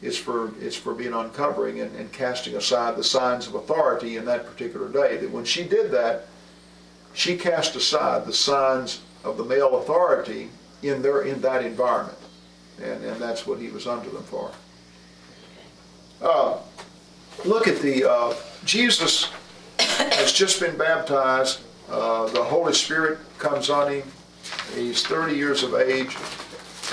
It's 0.02 0.18
for, 0.18 0.52
it's 0.62 0.76
for 0.76 0.94
being 0.94 1.14
uncovering 1.14 1.82
and, 1.82 1.96
and 1.96 2.12
casting 2.12 2.56
aside 2.56 2.96
the 2.96 3.04
signs 3.04 3.48
of 3.48 3.56
authority 3.56 4.18
in 4.18 4.26
that 4.26 4.46
particular 4.46 4.90
day. 4.90 5.18
That 5.18 5.32
when 5.32 5.46
she 5.46 5.64
did 5.64 5.92
that, 5.92 6.28
she 7.14 7.36
cast 7.36 7.76
aside 7.76 8.26
the 8.26 8.34
signs 8.34 9.02
of 9.24 9.38
the 9.38 9.44
male 9.44 9.78
authority 9.78 10.50
in 10.84 11.02
their, 11.02 11.24
in 11.24 11.42
that 11.42 11.66
environment. 11.66 12.18
And, 12.82 13.04
and 13.04 13.20
that's 13.20 13.48
what 13.48 13.60
he 13.60 13.70
was 13.70 13.88
under 13.88 14.10
them 14.10 14.24
for. 14.24 14.52
Uh, 16.22 16.58
look 17.46 17.68
at 17.68 17.80
the, 17.82 18.10
uh, 18.10 18.34
Jesus 18.66 19.32
has 19.80 20.34
just 20.34 20.60
been 20.60 20.78
baptized. 20.78 21.62
Uh, 21.90 22.28
the 22.28 22.44
Holy 22.44 22.74
Spirit 22.74 23.20
comes 23.38 23.70
on 23.70 23.92
him. 23.92 24.04
He's 24.76 25.06
30 25.06 25.36
years 25.36 25.64
of 25.64 25.76
age. 25.76 26.16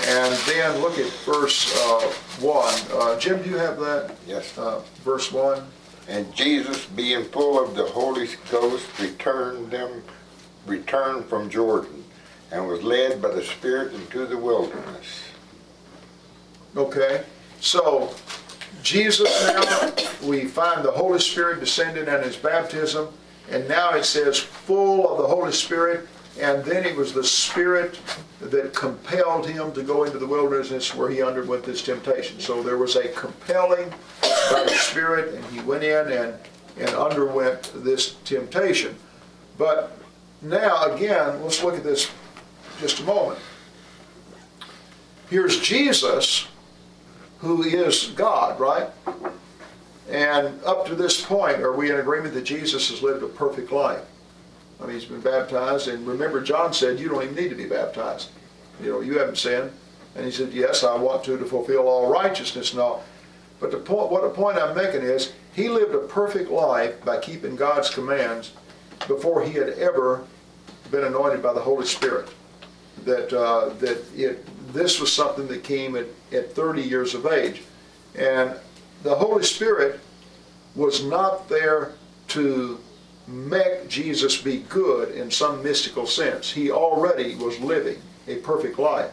And 0.07 0.35
then 0.49 0.81
look 0.81 0.99
at 0.99 1.07
verse 1.25 1.75
uh, 1.77 2.01
1. 2.41 2.75
Uh, 2.93 3.19
Jim, 3.19 3.43
do 3.43 3.51
you 3.51 3.57
have 3.57 3.79
that? 3.79 4.17
Yes. 4.27 4.57
Uh, 4.59 4.83
verse 5.03 5.33
1. 5.33 5.65
And 6.09 6.33
Jesus, 6.35 6.85
being 6.85 7.25
full 7.25 7.63
of 7.63 7.75
the 7.75 7.85
Holy 7.85 8.29
Ghost, 8.51 8.87
returned 9.01 9.71
them, 9.71 10.03
returned 10.67 11.25
from 11.27 11.49
Jordan, 11.49 12.05
and 12.53 12.69
was 12.69 12.83
led 12.83 13.23
by 13.23 13.31
the 13.31 13.43
Spirit 13.43 13.95
into 13.95 14.27
the 14.27 14.37
wilderness. 14.37 15.23
Okay, 16.77 17.25
so 17.61 18.15
Jesus 18.85 19.47
now, 19.47 19.95
we 20.23 20.45
find 20.45 20.85
the 20.85 20.91
Holy 20.91 21.19
Spirit 21.19 21.59
descended 21.59 22.07
on 22.07 22.23
his 22.23 22.37
baptism, 22.37 23.09
and 23.51 23.67
now 23.67 23.95
it 23.95 24.05
says 24.05 24.39
full 24.39 25.11
of 25.11 25.17
the 25.17 25.27
Holy 25.27 25.53
Spirit, 25.53 26.07
and 26.39 26.63
then 26.65 26.85
it 26.85 26.95
was 26.95 27.15
the 27.15 27.25
Spirit 27.25 27.99
that 28.41 28.75
compelled 28.75 29.47
him 29.47 29.73
to 29.73 29.83
go 29.83 30.05
into 30.05 30.19
the 30.19 30.27
wilderness 30.27 30.95
where 30.95 31.09
he 31.09 31.23
underwent 31.23 31.65
this 31.65 31.83
temptation. 31.83 32.39
So 32.39 32.63
there 32.63 32.77
was 32.77 32.97
a 32.97 33.09
compelling 33.09 33.89
by 34.21 34.65
the 34.65 34.77
Spirit, 34.77 35.35
and 35.35 35.43
he 35.47 35.61
went 35.61 35.83
in 35.83 36.13
and, 36.13 36.35
and 36.79 36.91
underwent 36.91 37.73
this 37.77 38.17
temptation. 38.27 38.97
But 39.57 39.97
now, 40.43 40.93
again, 40.93 41.43
let's 41.43 41.63
look 41.63 41.75
at 41.75 41.85
this 41.85 42.11
just 42.81 43.01
a 43.01 43.05
moment. 43.05 43.41
Here's 45.31 45.59
Jesus 45.61 46.49
who 47.45 47.63
is 47.63 48.09
God, 48.17 48.59
right? 48.59 48.89
And 50.11 50.63
up 50.65 50.87
to 50.87 50.95
this 50.95 51.21
point, 51.21 51.61
are 51.61 51.73
we 51.73 51.91
in 51.91 51.97
agreement 51.99 52.35
that 52.35 52.45
Jesus 52.45 52.91
has 52.91 53.03
lived 53.03 53.23
a 53.23 53.29
perfect 53.29 53.73
life? 53.73 54.03
I 54.81 54.87
mean, 54.87 54.95
he's 54.95 55.05
been 55.05 55.21
baptized, 55.21 55.89
and 55.89 56.07
remember, 56.07 56.43
John 56.43 56.73
said, 56.73 56.99
You 56.99 57.09
don't 57.09 57.23
even 57.23 57.35
need 57.35 57.49
to 57.49 57.55
be 57.55 57.67
baptized. 57.67 58.31
You 58.83 58.91
know, 58.91 59.01
you 59.01 59.19
haven't 59.19 59.39
sinned. 59.39 59.71
And 60.17 60.25
he 60.25 60.31
said, 60.31 60.53
Yes, 60.53 60.85
I 60.85 60.97
want 60.97 61.25
to 61.25 61.39
to 61.39 61.45
fulfill 61.45 61.89
all 61.89 62.11
righteousness 62.11 62.73
and 62.73 62.81
all. 62.81 63.05
But 63.61 63.71
the 63.71 63.79
point, 63.79 64.11
what 64.11 64.23
the 64.23 64.31
point 64.31 64.59
I'm 64.59 64.77
making 64.77 65.03
is, 65.03 65.33
he 65.55 65.69
lived 65.69 65.95
a 65.95 65.99
perfect 65.99 66.51
life 66.51 67.03
by 67.05 67.19
keeping 67.19 67.57
God's 67.57 67.89
commands 67.89 68.53
before 69.07 69.43
he 69.43 69.53
had 69.53 69.71
ever 69.71 70.27
been 70.91 71.05
anointed 71.05 71.43
by 71.43 71.53
the 71.53 71.61
Holy 71.61 71.87
Spirit. 71.87 72.29
That 73.05 73.33
uh, 73.33 73.71
that 73.81 74.03
it 74.17 74.47
this 74.73 74.99
was 75.01 75.13
something 75.13 75.47
that 75.49 75.63
came 75.63 75.95
at, 75.95 76.07
at 76.33 76.53
30 76.53 76.83
years 76.83 77.15
of 77.15 77.27
age, 77.27 77.63
and 78.17 78.57
the 79.03 79.15
Holy 79.15 79.45
Spirit 79.45 80.01
was 80.75 81.05
not 81.05 81.49
there 81.49 81.93
to 82.29 82.79
make 83.27 83.89
Jesus 83.89 84.41
be 84.41 84.59
good 84.69 85.15
in 85.15 85.31
some 85.31 85.63
mystical 85.63 86.07
sense. 86.07 86.51
He 86.51 86.71
already 86.71 87.37
was 87.37 87.59
living 87.61 88.01
a 88.27 88.37
perfect 88.37 88.79
life. 88.79 89.13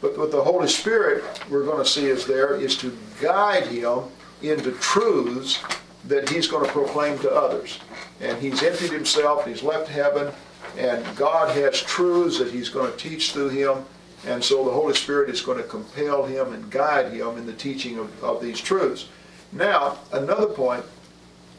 But 0.00 0.16
what 0.16 0.30
the 0.30 0.42
Holy 0.42 0.68
Spirit 0.68 1.24
we're 1.50 1.64
going 1.64 1.82
to 1.82 1.88
see 1.88 2.06
is 2.06 2.26
there 2.26 2.54
is 2.54 2.76
to 2.78 2.96
guide 3.20 3.66
him 3.66 4.04
into 4.42 4.72
truths 4.72 5.62
that 6.04 6.28
he's 6.28 6.46
going 6.46 6.64
to 6.64 6.72
proclaim 6.72 7.18
to 7.18 7.30
others. 7.30 7.80
And 8.20 8.40
he's 8.40 8.62
emptied 8.62 8.92
himself, 8.92 9.44
he's 9.46 9.62
left 9.62 9.88
heaven, 9.88 10.32
and 10.76 11.04
God 11.16 11.54
has 11.56 11.80
truths 11.80 12.38
that 12.38 12.50
he's 12.50 12.68
going 12.68 12.90
to 12.90 12.96
teach 12.96 13.32
through 13.32 13.48
him. 13.50 13.84
And 14.26 14.42
so 14.42 14.64
the 14.64 14.70
Holy 14.70 14.94
Spirit 14.94 15.30
is 15.30 15.40
going 15.40 15.58
to 15.58 15.64
compel 15.64 16.24
him 16.24 16.52
and 16.52 16.70
guide 16.70 17.12
him 17.12 17.38
in 17.38 17.46
the 17.46 17.52
teaching 17.52 17.98
of, 17.98 18.24
of 18.24 18.42
these 18.42 18.60
truths. 18.60 19.08
Now, 19.52 19.98
another 20.12 20.46
point 20.46 20.84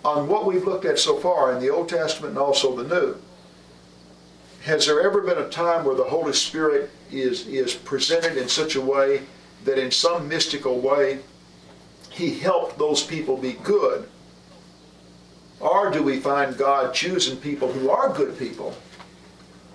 on 0.03 0.27
what 0.27 0.45
we've 0.45 0.65
looked 0.65 0.85
at 0.85 0.99
so 0.99 1.17
far 1.17 1.53
in 1.53 1.59
the 1.59 1.69
Old 1.69 1.89
Testament 1.89 2.31
and 2.31 2.37
also 2.37 2.75
the 2.75 2.87
New. 2.87 3.15
Has 4.63 4.85
there 4.85 5.01
ever 5.01 5.21
been 5.21 5.37
a 5.37 5.49
time 5.49 5.85
where 5.85 5.95
the 5.95 6.03
Holy 6.03 6.33
Spirit 6.33 6.91
is, 7.11 7.47
is 7.47 7.73
presented 7.73 8.37
in 8.37 8.49
such 8.49 8.75
a 8.75 8.81
way 8.81 9.21
that 9.63 9.77
in 9.77 9.89
some 9.89 10.27
mystical 10.27 10.79
way 10.79 11.19
he 12.09 12.37
helped 12.39 12.77
those 12.77 13.03
people 13.03 13.37
be 13.37 13.53
good? 13.53 14.07
Or 15.59 15.89
do 15.91 16.03
we 16.03 16.19
find 16.19 16.57
God 16.57 16.93
choosing 16.93 17.37
people 17.37 17.71
who 17.71 17.89
are 17.89 18.13
good 18.13 18.37
people 18.37 18.75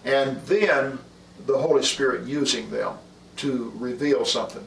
and 0.04 0.40
then 0.42 0.98
the 1.46 1.58
Holy 1.58 1.82
Spirit 1.82 2.26
using 2.26 2.70
them 2.70 2.94
to 3.36 3.72
reveal 3.76 4.24
something? 4.24 4.66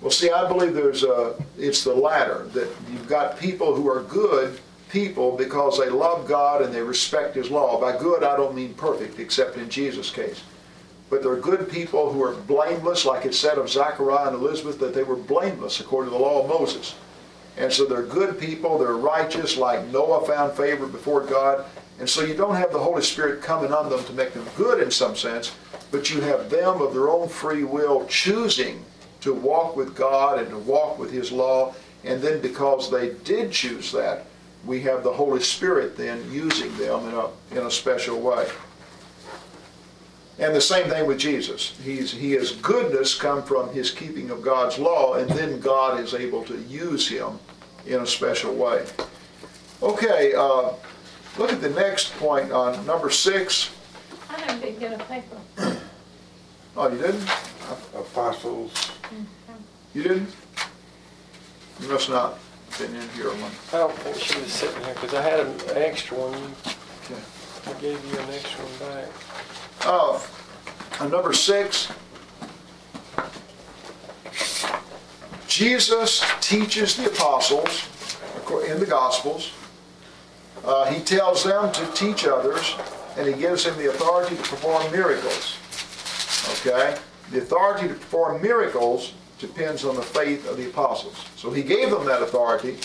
Well, 0.00 0.10
see, 0.10 0.30
I 0.30 0.46
believe 0.46 0.74
there's 0.74 1.02
a, 1.02 1.34
it's 1.58 1.82
the 1.82 1.94
latter, 1.94 2.44
that 2.52 2.68
you've 2.90 3.08
got 3.08 3.38
people 3.38 3.74
who 3.74 3.88
are 3.88 4.02
good 4.02 4.60
people 4.90 5.36
because 5.36 5.78
they 5.78 5.90
love 5.90 6.26
God 6.26 6.62
and 6.62 6.72
they 6.72 6.82
respect 6.82 7.34
His 7.34 7.50
law. 7.50 7.80
By 7.80 7.98
good, 7.98 8.22
I 8.22 8.36
don't 8.36 8.54
mean 8.54 8.74
perfect, 8.74 9.18
except 9.18 9.56
in 9.56 9.68
Jesus' 9.68 10.10
case. 10.10 10.42
But 11.10 11.22
they're 11.22 11.36
good 11.36 11.70
people 11.70 12.12
who 12.12 12.22
are 12.22 12.34
blameless, 12.34 13.04
like 13.04 13.24
it 13.24 13.34
said 13.34 13.58
of 13.58 13.68
Zachariah 13.68 14.28
and 14.28 14.36
Elizabeth, 14.36 14.78
that 14.80 14.94
they 14.94 15.02
were 15.02 15.16
blameless 15.16 15.80
according 15.80 16.12
to 16.12 16.18
the 16.18 16.22
law 16.22 16.42
of 16.42 16.48
Moses. 16.48 16.94
And 17.56 17.72
so 17.72 17.86
they're 17.86 18.02
good 18.02 18.38
people, 18.38 18.78
they're 18.78 18.96
righteous, 18.96 19.56
like 19.56 19.86
Noah 19.88 20.24
found 20.26 20.52
favor 20.52 20.86
before 20.86 21.22
God. 21.22 21.64
And 21.98 22.08
so 22.08 22.22
you 22.22 22.34
don't 22.34 22.54
have 22.54 22.72
the 22.72 22.78
Holy 22.78 23.02
Spirit 23.02 23.42
coming 23.42 23.72
on 23.72 23.90
them 23.90 24.04
to 24.04 24.12
make 24.12 24.32
them 24.32 24.46
good 24.56 24.82
in 24.82 24.90
some 24.90 25.16
sense, 25.16 25.54
but 25.90 26.10
you 26.10 26.20
have 26.20 26.48
them 26.48 26.80
of 26.80 26.92
their 26.92 27.08
own 27.08 27.28
free 27.28 27.64
will 27.64 28.06
choosing 28.06 28.84
to 29.20 29.34
walk 29.34 29.76
with 29.76 29.96
God 29.96 30.38
and 30.38 30.48
to 30.50 30.58
walk 30.58 30.98
with 30.98 31.10
His 31.10 31.32
law. 31.32 31.74
And 32.04 32.22
then 32.22 32.40
because 32.40 32.90
they 32.90 33.14
did 33.24 33.50
choose 33.50 33.90
that, 33.92 34.26
we 34.64 34.80
have 34.82 35.02
the 35.02 35.12
Holy 35.12 35.40
Spirit 35.40 35.96
then 35.96 36.30
using 36.30 36.76
them 36.76 37.08
in 37.08 37.14
a, 37.14 37.58
in 37.58 37.66
a 37.66 37.70
special 37.70 38.20
way. 38.20 38.46
And 40.38 40.54
the 40.54 40.60
same 40.60 40.88
thing 40.88 41.06
with 41.06 41.18
Jesus. 41.18 41.76
He's, 41.82 42.12
he 42.12 42.32
has 42.32 42.52
goodness 42.52 43.18
come 43.18 43.42
from 43.42 43.72
his 43.72 43.90
keeping 43.90 44.30
of 44.30 44.42
God's 44.42 44.78
law, 44.78 45.14
and 45.14 45.28
then 45.30 45.58
God 45.58 45.98
is 45.98 46.14
able 46.14 46.44
to 46.44 46.56
use 46.68 47.08
him 47.08 47.40
in 47.86 48.00
a 48.00 48.06
special 48.06 48.54
way. 48.54 48.86
Okay, 49.82 50.34
uh, 50.34 50.70
look 51.38 51.52
at 51.52 51.60
the 51.60 51.70
next 51.70 52.14
point 52.16 52.52
on 52.52 52.84
number 52.84 53.10
six. 53.10 53.70
I 54.28 54.44
never 54.44 54.60
did 54.60 54.78
get 54.78 55.00
a 55.00 55.04
paper. 55.04 55.36
Oh, 56.76 56.88
you 56.88 56.98
didn't? 56.98 57.28
Apostles, 57.94 58.72
mm-hmm. 58.72 59.24
You 59.94 60.02
didn't? 60.02 60.34
You 61.80 61.88
must 61.88 62.08
not 62.08 62.38
have 62.70 62.78
been 62.78 62.94
in 62.94 63.08
here 63.10 63.28
one. 63.30 63.52
I 63.72 63.78
don't 63.78 63.92
think 63.98 64.16
she 64.16 64.38
was 64.40 64.52
sitting 64.52 64.82
here, 64.84 64.94
because 64.94 65.14
I 65.14 65.22
had 65.22 65.40
an 65.40 65.54
extra 65.74 66.16
one. 66.16 66.34
Okay. 67.04 67.20
I 67.66 67.80
gave 67.80 68.04
you 68.12 68.18
an 68.18 68.30
extra 68.30 68.64
one 68.64 68.94
back. 68.94 69.08
Oh, 69.82 70.26
on 71.00 71.10
number 71.10 71.32
six, 71.32 71.90
Jesus 75.46 76.24
teaches 76.40 76.96
the 76.96 77.06
apostles 77.06 77.86
in 78.68 78.80
the 78.80 78.86
Gospels. 78.86 79.52
Uh, 80.68 80.84
he 80.92 81.00
tells 81.00 81.44
them 81.44 81.72
to 81.72 81.86
teach 81.92 82.26
others, 82.26 82.76
and 83.16 83.26
he 83.26 83.32
gives 83.32 83.64
them 83.64 83.74
the 83.78 83.88
authority 83.88 84.36
to 84.36 84.42
perform 84.42 84.92
miracles. 84.92 85.56
Okay? 86.60 86.98
The 87.30 87.38
authority 87.38 87.88
to 87.88 87.94
perform 87.94 88.42
miracles 88.42 89.14
depends 89.38 89.86
on 89.86 89.96
the 89.96 90.02
faith 90.02 90.46
of 90.46 90.58
the 90.58 90.66
apostles. 90.66 91.24
So 91.36 91.50
he 91.50 91.62
gave 91.62 91.90
them 91.90 92.04
that 92.04 92.20
authority, 92.20 92.76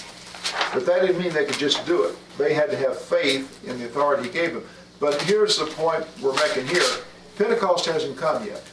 but 0.74 0.86
that 0.86 1.02
didn't 1.02 1.22
mean 1.22 1.34
they 1.34 1.44
could 1.44 1.60
just 1.60 1.86
do 1.86 2.04
it. 2.04 2.16
They 2.38 2.54
had 2.54 2.72
to 2.72 2.78
have 2.78 2.98
faith 2.98 3.62
in 3.68 3.78
the 3.78 3.86
authority 3.86 4.24
he 4.24 4.30
gave 4.30 4.54
them. 4.54 4.64
But 5.02 5.22
here's 5.24 5.58
the 5.58 5.66
point 5.66 6.06
we're 6.22 6.36
making 6.36 6.68
here. 6.68 6.90
Pentecost 7.38 7.86
hasn't 7.86 8.16
come 8.16 8.46
yet. 8.46 8.64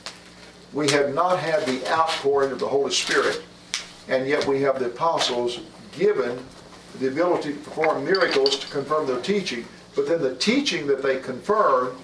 We 0.72 0.88
have 0.90 1.12
not 1.12 1.40
had 1.40 1.66
the 1.66 1.84
outpouring 1.90 2.52
of 2.52 2.60
the 2.60 2.68
Holy 2.68 2.92
Spirit, 2.92 3.42
and 4.06 4.28
yet 4.28 4.46
we 4.46 4.62
have 4.62 4.78
the 4.78 4.86
apostles 4.86 5.58
given 5.98 6.38
the 6.98 7.08
ability 7.08 7.52
to 7.52 7.58
perform 7.60 8.04
miracles 8.04 8.58
to 8.58 8.66
confirm 8.68 9.06
their 9.06 9.20
teaching. 9.20 9.64
But 9.94 10.08
then 10.08 10.20
the 10.20 10.34
teaching 10.36 10.86
that 10.86 11.02
they 11.02 11.20
confirmed 11.20 11.96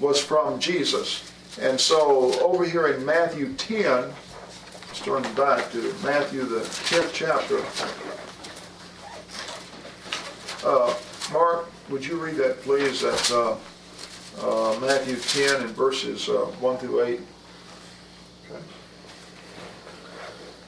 was 0.00 0.20
from 0.20 0.58
Jesus. 0.58 1.32
And 1.60 1.80
so 1.80 2.40
over 2.40 2.64
here 2.64 2.88
in 2.88 3.04
Matthew 3.04 3.54
10, 3.54 3.82
let's 3.82 5.00
turn 5.00 5.22
back 5.34 5.70
to 5.72 5.94
Matthew, 6.04 6.44
the 6.44 6.60
10th 6.60 7.12
chapter. 7.12 7.58
Uh, 10.64 10.94
Mark, 11.32 11.70
would 11.88 12.04
you 12.04 12.16
read 12.16 12.36
that, 12.36 12.62
please? 12.62 13.00
That's 13.00 13.32
uh, 13.32 13.56
uh, 14.40 14.78
Matthew 14.80 15.16
10 15.16 15.62
and 15.62 15.70
verses 15.70 16.28
uh, 16.28 16.46
1 16.60 16.78
through 16.78 17.02
8. 17.02 17.20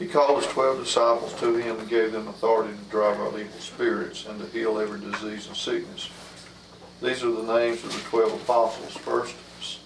He 0.00 0.06
called 0.06 0.42
his 0.42 0.50
twelve 0.50 0.82
disciples 0.82 1.38
to 1.40 1.56
him 1.56 1.78
and 1.78 1.88
gave 1.88 2.12
them 2.12 2.26
authority 2.26 2.72
to 2.72 2.90
drive 2.90 3.20
out 3.20 3.38
evil 3.38 3.60
spirits 3.60 4.24
and 4.24 4.40
to 4.40 4.46
heal 4.46 4.78
every 4.78 4.98
disease 4.98 5.46
and 5.46 5.54
sickness. 5.54 6.08
These 7.02 7.22
are 7.22 7.30
the 7.30 7.58
names 7.58 7.84
of 7.84 7.92
the 7.92 8.00
twelve 8.08 8.32
apostles. 8.32 8.96
First, 8.96 9.36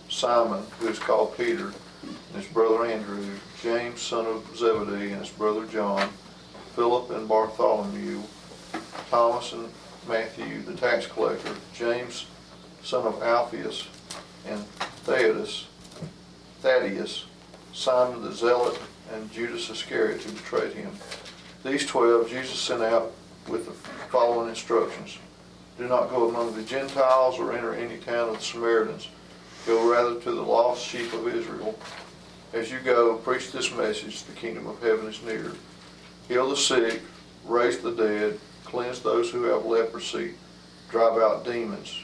Simon, 0.08 0.62
who 0.78 0.86
is 0.86 1.00
called 1.00 1.36
Peter, 1.36 1.72
and 2.02 2.36
his 2.36 2.46
brother 2.46 2.86
Andrew, 2.86 3.26
James, 3.60 4.00
son 4.00 4.26
of 4.26 4.56
Zebedee, 4.56 5.10
and 5.10 5.20
his 5.20 5.30
brother 5.30 5.66
John, 5.66 6.08
Philip 6.76 7.10
and 7.10 7.28
Bartholomew, 7.28 8.22
Thomas 9.10 9.52
and 9.52 9.68
Matthew, 10.08 10.62
the 10.62 10.74
tax 10.74 11.08
collector, 11.08 11.56
James, 11.74 12.26
son 12.84 13.04
of 13.04 13.20
Alphaeus, 13.20 13.88
and 14.46 14.64
Thaddeus, 15.04 15.66
Thaddeus, 16.60 17.24
Simon 17.72 18.22
the 18.22 18.32
Zealot, 18.32 18.78
and 19.12 19.30
Judas 19.32 19.70
Iscariot 19.70 20.22
who 20.22 20.32
betrayed 20.32 20.72
him. 20.72 20.90
These 21.64 21.86
twelve 21.86 22.28
Jesus 22.28 22.58
sent 22.58 22.82
out 22.82 23.12
with 23.48 23.66
the 23.66 23.72
following 24.10 24.48
instructions. 24.48 25.18
Do 25.78 25.88
not 25.88 26.10
go 26.10 26.28
among 26.28 26.54
the 26.54 26.62
Gentiles 26.62 27.38
or 27.38 27.52
enter 27.52 27.74
any 27.74 27.98
town 27.98 28.28
of 28.28 28.38
the 28.38 28.44
Samaritans. 28.44 29.08
Go 29.66 29.90
rather 29.90 30.20
to 30.20 30.30
the 30.30 30.42
lost 30.42 30.86
sheep 30.86 31.12
of 31.12 31.26
Israel. 31.26 31.78
As 32.52 32.70
you 32.70 32.78
go, 32.78 33.16
preach 33.16 33.50
this 33.50 33.74
message, 33.74 34.22
the 34.24 34.32
kingdom 34.32 34.66
of 34.66 34.80
heaven 34.80 35.08
is 35.08 35.22
near. 35.22 35.52
Heal 36.28 36.48
the 36.48 36.56
sick, 36.56 37.02
raise 37.46 37.78
the 37.78 37.90
dead, 37.90 38.38
cleanse 38.64 39.00
those 39.00 39.30
who 39.30 39.44
have 39.44 39.66
leprosy, 39.66 40.34
drive 40.90 41.20
out 41.20 41.44
demons. 41.44 42.00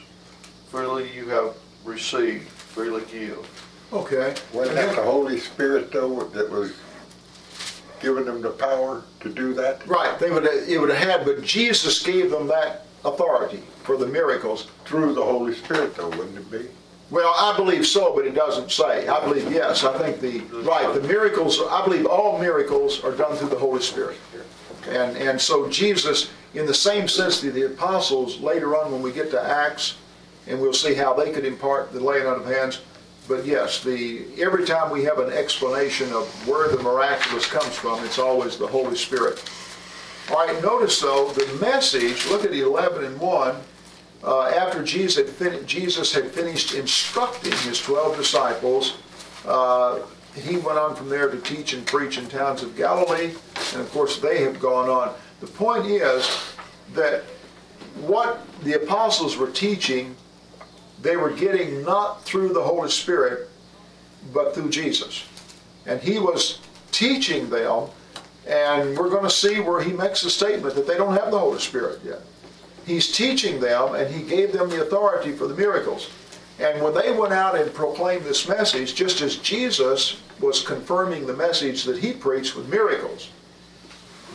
Freely 0.69 1.09
you 1.15 1.29
have 1.29 1.55
received, 1.85 2.47
freely 2.49 3.03
give. 3.11 3.47
Okay. 3.93 4.35
wasn't 4.53 4.75
that 4.75 4.95
the 4.95 5.03
Holy 5.03 5.37
Spirit 5.37 5.91
though 5.91 6.23
that 6.23 6.49
was 6.49 6.73
giving 8.01 8.25
them 8.25 8.41
the 8.41 8.49
power 8.49 9.03
to 9.19 9.29
do 9.29 9.53
that? 9.53 9.85
Right, 9.87 10.17
they 10.19 10.31
would, 10.31 10.45
it 10.45 10.79
would 10.79 10.89
have 10.89 10.97
had, 10.97 11.25
but 11.25 11.43
Jesus 11.43 12.01
gave 12.01 12.31
them 12.31 12.47
that 12.47 12.85
authority 13.05 13.63
for 13.83 13.97
the 13.97 14.07
miracles. 14.07 14.67
Through 14.85 15.13
the 15.13 15.23
Holy 15.23 15.53
Spirit 15.53 15.95
though, 15.95 16.09
wouldn't 16.09 16.37
it 16.37 16.51
be? 16.51 16.67
Well, 17.09 17.33
I 17.37 17.55
believe 17.57 17.85
so, 17.85 18.15
but 18.15 18.25
it 18.25 18.33
doesn't 18.33 18.71
say. 18.71 19.07
I 19.07 19.23
believe 19.23 19.51
yes. 19.51 19.83
I 19.83 19.97
think 19.97 20.21
the, 20.21 20.39
right, 20.61 20.93
the 20.93 21.05
miracles, 21.05 21.61
I 21.69 21.83
believe 21.83 22.05
all 22.05 22.39
miracles 22.39 23.03
are 23.03 23.11
done 23.11 23.35
through 23.35 23.49
the 23.49 23.59
Holy 23.59 23.81
Spirit. 23.81 24.17
And, 24.87 25.17
and 25.17 25.39
so 25.39 25.69
Jesus, 25.69 26.31
in 26.53 26.65
the 26.65 26.73
same 26.73 27.09
sense 27.09 27.41
that 27.41 27.53
the 27.53 27.65
apostles, 27.65 28.39
later 28.39 28.77
on 28.77 28.93
when 28.93 29.01
we 29.01 29.11
get 29.11 29.29
to 29.31 29.41
Acts, 29.41 29.97
and 30.47 30.59
we'll 30.59 30.73
see 30.73 30.93
how 30.93 31.13
they 31.13 31.31
could 31.31 31.45
impart 31.45 31.91
the 31.91 31.99
laying 31.99 32.25
on 32.25 32.39
of 32.39 32.45
hands, 32.45 32.79
but 33.31 33.45
yes, 33.45 33.81
the, 33.81 34.25
every 34.37 34.65
time 34.65 34.91
we 34.91 35.05
have 35.05 35.19
an 35.19 35.31
explanation 35.31 36.11
of 36.11 36.27
where 36.45 36.67
the 36.67 36.83
miraculous 36.83 37.47
comes 37.47 37.73
from, 37.73 38.03
it's 38.03 38.19
always 38.19 38.57
the 38.57 38.67
Holy 38.67 38.97
Spirit. 38.97 39.41
All 40.29 40.35
right, 40.35 40.61
notice 40.61 40.99
though, 40.99 41.31
the 41.31 41.47
message, 41.61 42.27
look 42.27 42.43
at 42.43 42.53
11 42.53 43.05
and 43.05 43.17
1, 43.17 43.55
uh, 44.25 44.41
after 44.47 44.83
Jesus 44.83 45.15
had, 45.15 45.29
fin- 45.29 45.65
Jesus 45.65 46.13
had 46.13 46.25
finished 46.25 46.73
instructing 46.73 47.53
his 47.59 47.79
12 47.79 48.17
disciples, 48.17 48.97
uh, 49.45 49.99
he 50.35 50.57
went 50.57 50.77
on 50.77 50.93
from 50.93 51.07
there 51.07 51.29
to 51.29 51.37
teach 51.37 51.71
and 51.71 51.87
preach 51.87 52.17
in 52.17 52.27
towns 52.27 52.63
of 52.63 52.75
Galilee, 52.75 53.33
and 53.71 53.81
of 53.81 53.89
course 53.91 54.19
they 54.19 54.43
have 54.43 54.59
gone 54.59 54.89
on. 54.89 55.13
The 55.39 55.47
point 55.47 55.85
is 55.85 56.53
that 56.95 57.23
what 57.95 58.45
the 58.63 58.73
apostles 58.73 59.37
were 59.37 59.49
teaching, 59.51 60.17
they 61.01 61.17
were 61.17 61.31
getting 61.31 61.83
not 61.83 62.23
through 62.23 62.49
the 62.49 62.61
Holy 62.61 62.89
Spirit, 62.89 63.49
but 64.33 64.53
through 64.53 64.69
Jesus. 64.69 65.25
And 65.85 65.99
he 65.99 66.19
was 66.19 66.59
teaching 66.91 67.49
them, 67.49 67.89
and 68.47 68.97
we're 68.97 69.09
going 69.09 69.23
to 69.23 69.29
see 69.29 69.59
where 69.59 69.81
he 69.81 69.93
makes 69.93 70.23
a 70.23 70.29
statement 70.29 70.75
that 70.75 70.87
they 70.87 70.97
don't 70.97 71.17
have 71.17 71.31
the 71.31 71.39
Holy 71.39 71.59
Spirit 71.59 71.99
yet. 72.03 72.21
He's 72.85 73.11
teaching 73.11 73.59
them, 73.59 73.95
and 73.95 74.13
he 74.13 74.23
gave 74.23 74.51
them 74.51 74.69
the 74.69 74.81
authority 74.81 75.31
for 75.31 75.47
the 75.47 75.55
miracles. 75.55 76.09
And 76.59 76.81
when 76.83 76.93
they 76.93 77.11
went 77.11 77.33
out 77.33 77.55
and 77.55 77.73
proclaimed 77.73 78.23
this 78.23 78.47
message, 78.47 78.93
just 78.93 79.21
as 79.21 79.37
Jesus 79.37 80.21
was 80.39 80.61
confirming 80.63 81.25
the 81.25 81.35
message 81.35 81.83
that 81.85 81.97
he 81.97 82.13
preached 82.13 82.55
with 82.55 82.69
miracles, 82.69 83.29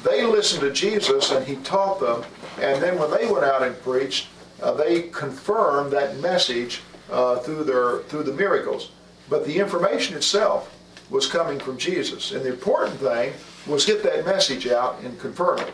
they 0.04 0.24
listened 0.24 0.62
to 0.62 0.72
Jesus 0.72 1.30
and 1.30 1.46
he 1.46 1.56
taught 1.56 2.00
them. 2.00 2.24
And 2.60 2.82
then 2.82 2.98
when 2.98 3.10
they 3.10 3.30
went 3.30 3.44
out 3.44 3.62
and 3.62 3.80
preached, 3.82 4.28
uh, 4.62 4.72
they 4.72 5.02
confirmed 5.02 5.92
that 5.92 6.18
message 6.18 6.82
uh, 7.10 7.36
through 7.36 7.64
their 7.64 7.98
through 8.04 8.24
the 8.24 8.32
miracles. 8.32 8.90
But 9.28 9.44
the 9.44 9.58
information 9.58 10.16
itself 10.16 10.72
was 11.10 11.26
coming 11.26 11.58
from 11.58 11.76
Jesus. 11.76 12.32
And 12.32 12.44
the 12.44 12.50
important 12.50 12.98
thing 12.98 13.32
was 13.66 13.84
get 13.84 14.02
that 14.02 14.24
message 14.24 14.66
out 14.66 15.00
and 15.02 15.18
confirm 15.18 15.58
it. 15.60 15.72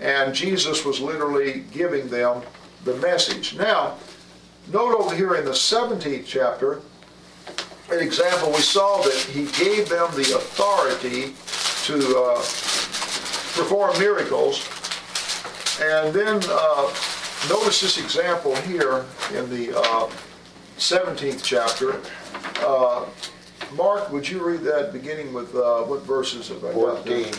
And 0.00 0.34
Jesus 0.34 0.84
was 0.84 1.00
literally 1.00 1.64
giving 1.72 2.08
them 2.08 2.42
the 2.84 2.96
message. 2.96 3.56
Now, 3.56 3.96
note 4.72 4.94
over 4.94 5.14
here 5.14 5.34
in 5.34 5.44
the 5.44 5.50
17th 5.50 6.24
chapter, 6.26 6.80
an 7.90 8.00
example, 8.00 8.50
we 8.50 8.60
saw 8.60 9.00
that 9.02 9.14
he 9.32 9.44
gave 9.62 9.88
them 9.88 10.10
the 10.14 10.34
authority 10.36 11.34
to 11.84 12.18
uh, 12.18 12.34
perform 13.56 13.98
miracles. 13.98 14.68
And 15.80 16.12
then 16.14 16.40
uh, 16.48 16.92
notice 17.48 17.80
this 17.80 17.98
example 17.98 18.54
here 18.56 19.04
in 19.34 19.48
the 19.50 19.76
uh, 19.76 20.10
17th 20.78 21.42
chapter. 21.42 22.00
Uh, 22.66 23.04
Mark, 23.76 24.10
would 24.10 24.28
you 24.28 24.44
read 24.44 24.60
that 24.62 24.92
beginning 24.92 25.32
with 25.32 25.54
uh, 25.54 25.82
what 25.82 26.02
verses 26.02 26.48
have 26.48 26.64
I 26.64 26.72
got 26.72 27.04
14. 27.04 27.32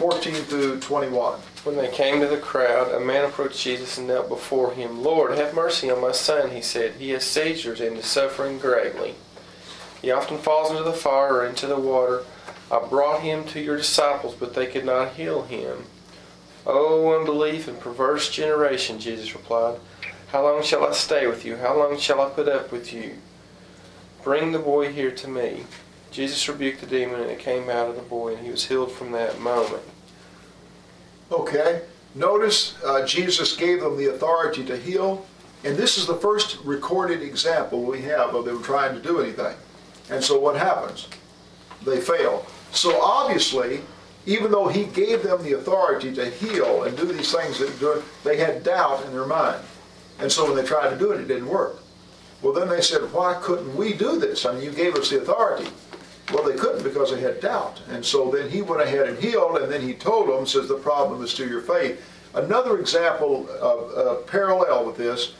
14 0.00 0.34
through 0.34 0.80
21. 0.80 1.38
When 1.64 1.76
they 1.76 1.88
came 1.88 2.20
to 2.20 2.26
the 2.26 2.38
crowd, 2.38 2.90
a 2.90 3.00
man 3.00 3.26
approached 3.26 3.62
Jesus 3.62 3.98
and 3.98 4.06
knelt 4.06 4.30
before 4.30 4.72
him. 4.72 5.02
Lord, 5.02 5.36
have 5.36 5.52
mercy 5.54 5.90
on 5.90 6.00
my 6.00 6.12
son, 6.12 6.52
he 6.52 6.62
said. 6.62 6.94
He 6.94 7.10
has 7.10 7.24
seizures 7.24 7.80
and 7.80 7.98
is 7.98 8.06
suffering 8.06 8.58
greatly. 8.58 9.14
He 10.00 10.10
often 10.10 10.38
falls 10.38 10.70
into 10.70 10.82
the 10.82 10.94
fire 10.94 11.34
or 11.34 11.46
into 11.46 11.66
the 11.66 11.76
water. 11.76 12.22
I 12.70 12.78
brought 12.86 13.20
him 13.20 13.44
to 13.48 13.60
your 13.60 13.76
disciples, 13.76 14.34
but 14.34 14.54
they 14.54 14.66
could 14.66 14.86
not 14.86 15.14
heal 15.14 15.42
him. 15.42 15.84
O 16.66 17.18
unbelief 17.18 17.68
and 17.68 17.80
perverse 17.80 18.30
generation, 18.30 18.98
Jesus 18.98 19.34
replied. 19.34 19.78
How 20.28 20.42
long 20.42 20.62
shall 20.62 20.86
I 20.86 20.92
stay 20.92 21.26
with 21.26 21.44
you? 21.44 21.56
How 21.56 21.76
long 21.76 21.98
shall 21.98 22.20
I 22.20 22.28
put 22.30 22.48
up 22.48 22.70
with 22.70 22.92
you? 22.92 23.16
Bring 24.22 24.52
the 24.52 24.58
boy 24.58 24.92
here 24.92 25.10
to 25.10 25.28
me. 25.28 25.64
Jesus 26.10 26.48
rebuked 26.48 26.80
the 26.80 26.86
demon, 26.86 27.20
and 27.20 27.30
it 27.30 27.38
came 27.38 27.68
out 27.70 27.88
of 27.88 27.96
the 27.96 28.02
boy, 28.02 28.34
and 28.34 28.44
he 28.44 28.50
was 28.50 28.66
healed 28.66 28.92
from 28.92 29.12
that 29.12 29.40
moment. 29.40 29.82
Okay, 31.32 31.82
notice 32.14 32.76
uh, 32.84 33.06
Jesus 33.06 33.56
gave 33.56 33.80
them 33.80 33.96
the 33.96 34.06
authority 34.06 34.64
to 34.64 34.76
heal, 34.76 35.26
and 35.64 35.76
this 35.76 35.96
is 35.96 36.06
the 36.06 36.16
first 36.16 36.58
recorded 36.64 37.22
example 37.22 37.82
we 37.82 38.02
have 38.02 38.34
of 38.34 38.44
them 38.44 38.62
trying 38.62 38.94
to 38.94 39.00
do 39.00 39.20
anything. 39.20 39.54
And 40.10 40.22
so 40.22 40.38
what 40.38 40.56
happens? 40.56 41.08
They 41.84 42.00
fail. 42.00 42.46
So 42.72 43.00
obviously, 43.00 43.80
even 44.26 44.50
though 44.50 44.68
he 44.68 44.84
gave 44.84 45.22
them 45.22 45.42
the 45.42 45.54
authority 45.54 46.14
to 46.14 46.26
heal 46.30 46.84
and 46.84 46.96
do 46.96 47.06
these 47.06 47.32
things 47.32 47.58
that 47.58 48.02
they 48.24 48.36
had 48.36 48.62
doubt 48.62 49.04
in 49.06 49.12
their 49.12 49.26
mind. 49.26 49.62
And 50.18 50.30
so 50.30 50.46
when 50.46 50.56
they 50.56 50.64
tried 50.64 50.90
to 50.90 50.98
do 50.98 51.12
it, 51.12 51.20
it 51.20 51.28
didn't 51.28 51.48
work. 51.48 51.76
Well, 52.42 52.52
then 52.52 52.68
they 52.68 52.80
said, 52.80 53.02
why 53.12 53.34
couldn't 53.42 53.74
we 53.76 53.92
do 53.92 54.18
this? 54.18 54.46
I 54.46 54.52
mean, 54.52 54.62
you 54.62 54.70
gave 54.70 54.94
us 54.94 55.10
the 55.10 55.20
authority. 55.20 55.70
Well, 56.32 56.44
they 56.44 56.56
couldn't 56.56 56.84
because 56.84 57.10
they 57.10 57.20
had 57.20 57.40
doubt. 57.40 57.82
And 57.90 58.04
so 58.04 58.30
then 58.30 58.48
he 58.48 58.62
went 58.62 58.82
ahead 58.82 59.08
and 59.08 59.18
healed, 59.18 59.58
and 59.58 59.70
then 59.70 59.80
he 59.80 59.94
told 59.94 60.28
them, 60.28 60.46
says, 60.46 60.68
the 60.68 60.74
problem 60.74 61.22
is 61.24 61.34
to 61.34 61.48
your 61.48 61.60
faith. 61.60 62.02
Another 62.34 62.78
example 62.78 63.48
of 63.60 63.98
uh, 63.98 64.14
parallel 64.22 64.86
with 64.86 64.96
this 64.96 65.34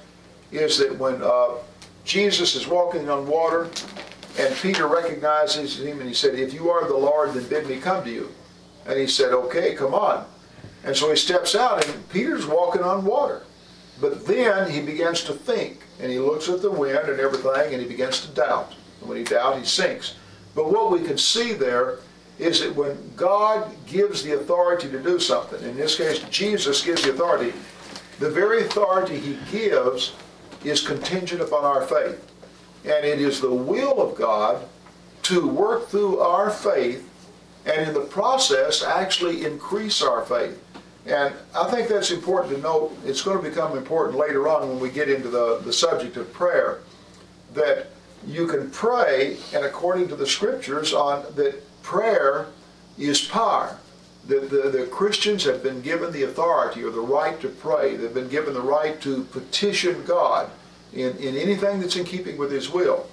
is 0.51 0.79
that 0.79 0.99
when 0.99 1.23
uh, 1.23 1.51
Jesus 2.05 2.57
is 2.57 2.67
walking 2.67 3.09
on 3.09 3.27
water, 3.27 3.71
and 4.39 4.55
Peter 4.57 4.89
recognizes 4.89 5.81
him, 5.81 6.01
and 6.01 6.09
he 6.09 6.15
said, 6.15 6.35
if 6.35 6.53
you 6.53 6.71
are 6.71 6.87
the 6.89 6.97
Lord, 6.97 7.35
then 7.35 7.47
bid 7.49 7.67
me 7.67 7.79
come 7.79 8.03
to 8.05 8.11
you. 8.11 8.31
And 8.91 8.99
he 8.99 9.07
said, 9.07 9.33
okay, 9.33 9.77
come 9.77 9.95
on. 9.95 10.27
And 10.83 10.97
so 10.97 11.11
he 11.11 11.17
steps 11.17 11.55
out, 11.55 11.87
and 11.87 12.09
Peter's 12.09 12.45
walking 12.45 12.83
on 12.83 13.05
water. 13.05 13.43
But 14.01 14.27
then 14.27 14.69
he 14.69 14.81
begins 14.81 15.23
to 15.25 15.33
think, 15.33 15.79
and 16.01 16.11
he 16.11 16.19
looks 16.19 16.49
at 16.49 16.61
the 16.61 16.73
wind 16.73 17.09
and 17.09 17.21
everything, 17.21 17.73
and 17.73 17.81
he 17.81 17.87
begins 17.87 18.27
to 18.27 18.33
doubt. 18.35 18.75
And 18.99 19.09
when 19.09 19.17
he 19.17 19.23
doubts, 19.23 19.61
he 19.61 19.65
sinks. 19.65 20.17
But 20.57 20.73
what 20.73 20.91
we 20.91 21.07
can 21.07 21.19
see 21.19 21.53
there 21.53 21.99
is 22.41 22.63
that 22.63 22.75
when 22.75 22.99
God 23.15 23.71
gives 23.87 24.25
the 24.25 24.33
authority 24.33 24.91
to 24.91 25.01
do 25.01 25.21
something, 25.21 25.63
in 25.63 25.77
this 25.77 25.97
case, 25.97 26.19
Jesus 26.25 26.83
gives 26.85 27.03
the 27.03 27.11
authority, 27.11 27.53
the 28.19 28.31
very 28.31 28.63
authority 28.63 29.21
he 29.21 29.39
gives 29.53 30.15
is 30.65 30.85
contingent 30.85 31.43
upon 31.43 31.65
our 31.65 31.83
faith. 31.83 32.29
And 32.85 33.05
it 33.05 33.21
is 33.21 33.41
the 33.41 33.55
will 33.55 34.03
of 34.03 34.19
God 34.19 34.67
to 35.25 35.47
work 35.47 35.91
through 35.91 36.19
our 36.19 36.51
faith 36.51 37.07
and 37.67 37.89
in 37.89 37.95
the 37.95 38.01
process 38.01 38.83
actually 38.83 39.45
increase 39.45 40.03
our 40.03 40.25
faith. 40.25 40.63
And 41.07 41.35
I 41.55 41.71
think 41.71 41.89
that's 41.89 42.11
important 42.11 42.55
to 42.55 42.61
note. 42.61 42.97
It's 43.05 43.23
going 43.23 43.43
to 43.43 43.49
become 43.49 43.77
important 43.77 44.19
later 44.19 44.49
on 44.49 44.69
when 44.69 44.81
we 44.81 44.91
get 44.91 45.09
into 45.09 45.29
the, 45.29 45.61
the 45.65 45.73
subject 45.73 46.17
of 46.17 46.33
prayer 46.33 46.81
that 47.55 47.89
you 48.27 48.47
can 48.47 48.71
pray 48.71 49.39
and 49.55 49.65
according 49.65 50.09
to 50.09 50.17
the 50.17 50.27
scriptures 50.27 50.93
on 50.93 51.25
that 51.37 51.63
prayer 51.83 52.47
is 52.99 53.21
power. 53.21 53.79
That 54.27 54.51
the, 54.51 54.69
the 54.69 54.87
Christians 54.87 55.45
have 55.45 55.63
been 55.63 55.81
given 55.81 56.13
the 56.13 56.25
authority 56.25 56.85
or 56.85 56.91
the 56.91 57.01
right 57.01 57.41
to 57.41 57.49
pray. 57.49 57.97
They've 57.97 58.13
been 58.13 58.29
given 58.29 58.53
the 58.53 58.61
right 58.61 59.01
to 59.01 59.25
petition 59.25 60.05
God 60.05 60.51
in, 60.93 61.17
in 61.17 61.37
anything 61.37 61.81
that's 61.81 61.97
in 61.97 62.05
keeping 62.05 62.37
with 62.37 62.53
His 62.53 62.69
will. 62.69 63.09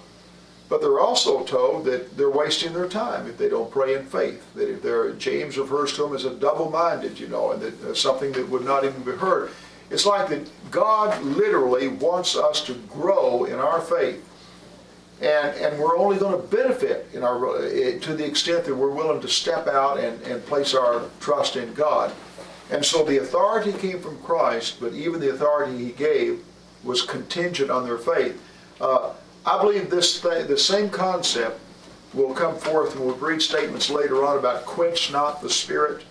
But 0.70 0.82
they're 0.82 1.00
also 1.00 1.44
told 1.44 1.86
that 1.86 2.18
they're 2.18 2.30
wasting 2.30 2.74
their 2.74 2.90
time 2.90 3.28
if 3.28 3.38
they 3.38 3.48
don't 3.48 3.72
pray 3.72 3.96
in 3.96 4.06
faith. 4.06 4.44
That 4.56 4.70
if 4.70 4.82
they're, 4.82 5.14
James 5.14 5.58
refers 5.58 5.94
to 5.94 6.04
them 6.04 6.14
as 6.14 6.26
a 6.26 6.34
double-minded, 6.36 7.20
you 7.20 7.30
know, 7.30 7.52
and 7.52 7.62
that 7.62 7.84
uh, 7.84 7.94
something 7.94 8.34
that 8.34 8.50
would 8.50 8.66
not 8.66 8.84
even 8.84 9.02
be 9.04 9.14
heard. 9.14 9.52
It's 9.90 10.06
like 10.06 10.28
that 10.30 10.50
God 10.70 11.24
literally 11.24 11.88
wants 11.88 12.36
us 12.36 12.62
to 12.66 12.74
grow 12.90 13.46
in 13.46 13.60
our 13.60 13.80
faith. 13.80 14.24
And, 15.22 15.56
and 15.56 15.80
we're 15.80 15.98
only 15.98 16.18
going 16.18 16.40
to 16.40 16.48
benefit 16.56 17.08
in 17.14 17.24
our, 17.24 17.48
uh, 17.48 17.62
to 18.02 18.14
the 18.14 18.26
extent 18.26 18.66
that 18.66 18.76
we're 18.76 18.92
willing 18.92 19.22
to 19.22 19.28
step 19.28 19.68
out 19.68 20.00
and, 20.00 20.22
and 20.24 20.46
place 20.46 20.76
our 20.76 21.04
trust 21.22 21.56
in 21.56 21.74
God. 21.74 22.14
And 22.70 22.84
so 22.84 23.06
the 23.06 23.20
authority 23.20 23.72
came 23.72 24.00
from 24.00 24.18
Christ, 24.20 24.82
but 24.82 24.92
even 24.94 25.22
the 25.22 25.32
authority 25.32 25.78
he 25.78 25.92
gave 25.92 26.44
was 26.84 27.02
contingent 27.02 27.72
on 27.72 27.86
their 27.86 27.98
faith. 27.98 28.44
Uh, 28.80 29.14
I 29.48 29.62
believe 29.62 29.90
this 29.90 30.20
the 30.20 30.58
same 30.58 30.90
concept 30.90 31.62
will 32.14 32.34
come 32.34 32.58
forth 32.58 32.96
and 32.96 33.06
we'll 33.06 33.16
read 33.16 33.42
statements 33.42 33.90
later 33.90 34.26
on 34.26 34.38
about 34.38 34.66
quench 34.66 35.10
not 35.10 35.42
the 35.42 35.50
spirit. 35.50 36.04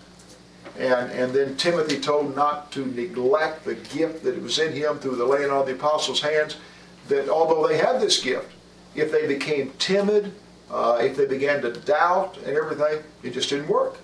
And, 0.78 1.10
and 1.12 1.34
then 1.34 1.54
Timothy 1.56 2.00
told 2.00 2.34
not 2.34 2.72
to 2.72 2.86
neglect 2.86 3.66
the 3.66 3.74
gift 3.74 4.24
that 4.24 4.40
was 4.42 4.58
in 4.58 4.72
him 4.72 4.98
through 4.98 5.16
the 5.16 5.26
laying 5.26 5.50
on 5.50 5.60
of 5.60 5.66
the 5.66 5.74
apostles' 5.74 6.22
hands. 6.22 6.56
That 7.08 7.28
although 7.28 7.66
they 7.68 7.76
had 7.76 8.00
this 8.00 8.22
gift, 8.22 8.50
if 8.94 9.12
they 9.12 9.26
became 9.26 9.72
timid, 9.78 10.32
uh, 10.70 10.98
if 11.02 11.14
they 11.16 11.26
began 11.26 11.60
to 11.60 11.72
doubt 11.72 12.38
and 12.38 12.56
everything, 12.56 13.02
it 13.22 13.34
just 13.34 13.50
didn't 13.50 13.68
work. 13.68 13.98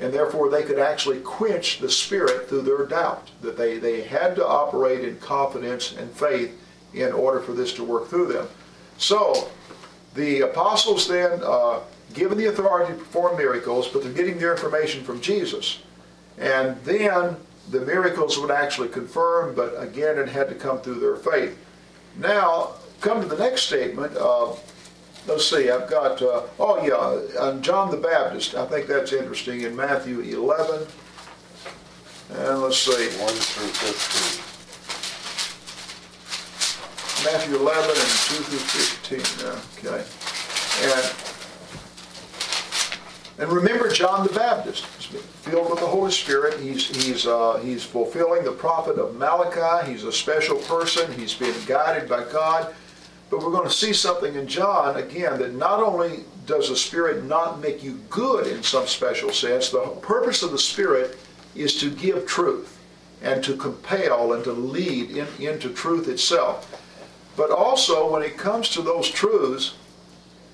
And 0.00 0.12
therefore 0.12 0.50
they 0.50 0.64
could 0.64 0.80
actually 0.80 1.20
quench 1.20 1.78
the 1.78 1.90
spirit 1.90 2.48
through 2.48 2.62
their 2.62 2.86
doubt. 2.86 3.30
That 3.40 3.56
they, 3.56 3.78
they 3.78 4.02
had 4.02 4.34
to 4.34 4.46
operate 4.46 5.04
in 5.04 5.16
confidence 5.18 5.94
and 5.96 6.10
faith 6.10 6.60
in 6.92 7.12
order 7.12 7.38
for 7.38 7.52
this 7.52 7.72
to 7.74 7.84
work 7.84 8.08
through 8.08 8.32
them. 8.32 8.48
So, 8.98 9.50
the 10.14 10.42
apostles 10.42 11.08
then, 11.08 11.40
uh, 11.44 11.80
given 12.12 12.38
the 12.38 12.46
authority 12.46 12.92
to 12.92 12.98
perform 12.98 13.36
miracles, 13.36 13.88
but 13.88 14.02
they're 14.02 14.12
getting 14.12 14.38
their 14.38 14.52
information 14.52 15.02
from 15.02 15.20
Jesus. 15.20 15.80
And 16.38 16.76
then 16.84 17.36
the 17.70 17.80
miracles 17.80 18.38
would 18.38 18.50
actually 18.50 18.88
confirm, 18.88 19.54
but 19.54 19.74
again, 19.78 20.18
it 20.18 20.28
had 20.28 20.48
to 20.48 20.54
come 20.54 20.80
through 20.80 21.00
their 21.00 21.16
faith. 21.16 21.58
Now, 22.16 22.72
come 23.00 23.20
to 23.20 23.26
the 23.26 23.38
next 23.38 23.62
statement. 23.62 24.16
Uh, 24.16 24.52
let's 25.26 25.48
see, 25.48 25.70
I've 25.70 25.90
got, 25.90 26.22
uh, 26.22 26.42
oh 26.60 26.84
yeah, 26.84 27.60
John 27.60 27.90
the 27.90 27.96
Baptist. 27.96 28.54
I 28.54 28.66
think 28.66 28.86
that's 28.86 29.12
interesting 29.12 29.62
in 29.62 29.74
Matthew 29.74 30.20
11. 30.20 30.86
And 32.30 32.62
let's 32.62 32.78
see. 32.78 32.90
1 32.92 33.28
through 33.28 33.68
15. 33.68 34.53
Matthew 37.24 37.56
11 37.56 37.88
and 37.88 37.96
2 37.96 38.02
through 38.42 39.18
15. 39.18 39.88
Okay. 39.88 40.04
And, 40.82 41.04
and 43.38 43.50
remember 43.50 43.88
John 43.88 44.26
the 44.26 44.32
Baptist. 44.32 44.84
He's 44.96 45.22
filled 45.22 45.70
with 45.70 45.80
the 45.80 45.86
Holy 45.86 46.10
Spirit. 46.10 46.60
He's, 46.60 46.86
he's, 46.86 47.26
uh, 47.26 47.60
he's 47.62 47.82
fulfilling 47.82 48.44
the 48.44 48.52
prophet 48.52 48.98
of 48.98 49.16
Malachi. 49.16 49.90
He's 49.90 50.04
a 50.04 50.12
special 50.12 50.58
person. 50.58 51.10
He's 51.12 51.32
been 51.32 51.54
guided 51.66 52.10
by 52.10 52.24
God. 52.30 52.74
But 53.30 53.42
we're 53.42 53.52
going 53.52 53.68
to 53.68 53.74
see 53.74 53.94
something 53.94 54.34
in 54.34 54.46
John, 54.46 54.96
again, 54.96 55.38
that 55.38 55.54
not 55.54 55.80
only 55.80 56.24
does 56.44 56.68
the 56.68 56.76
Spirit 56.76 57.24
not 57.24 57.58
make 57.58 57.82
you 57.82 58.00
good 58.10 58.46
in 58.46 58.62
some 58.62 58.86
special 58.86 59.30
sense, 59.30 59.70
the 59.70 59.80
purpose 60.02 60.42
of 60.42 60.52
the 60.52 60.58
Spirit 60.58 61.16
is 61.54 61.80
to 61.80 61.90
give 61.90 62.26
truth 62.26 62.78
and 63.22 63.42
to 63.42 63.56
compel 63.56 64.34
and 64.34 64.44
to 64.44 64.52
lead 64.52 65.16
in, 65.16 65.26
into 65.40 65.70
truth 65.70 66.08
itself. 66.08 66.70
But 67.36 67.50
also, 67.50 68.10
when 68.10 68.22
it 68.22 68.38
comes 68.38 68.68
to 68.70 68.82
those 68.82 69.10
truths, 69.10 69.74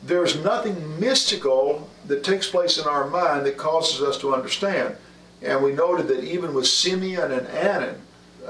there's 0.02 0.42
nothing 0.42 0.98
mystical 0.98 1.88
that 2.06 2.24
takes 2.24 2.48
place 2.48 2.78
in 2.78 2.86
our 2.86 3.06
mind 3.08 3.44
that 3.46 3.58
causes 3.58 4.02
us 4.02 4.18
to 4.18 4.34
understand. 4.34 4.96
And 5.42 5.62
we 5.62 5.72
noted 5.72 6.08
that 6.08 6.24
even 6.24 6.54
with 6.54 6.66
Simeon 6.66 7.32
and 7.32 7.46
Anna, 7.48 7.94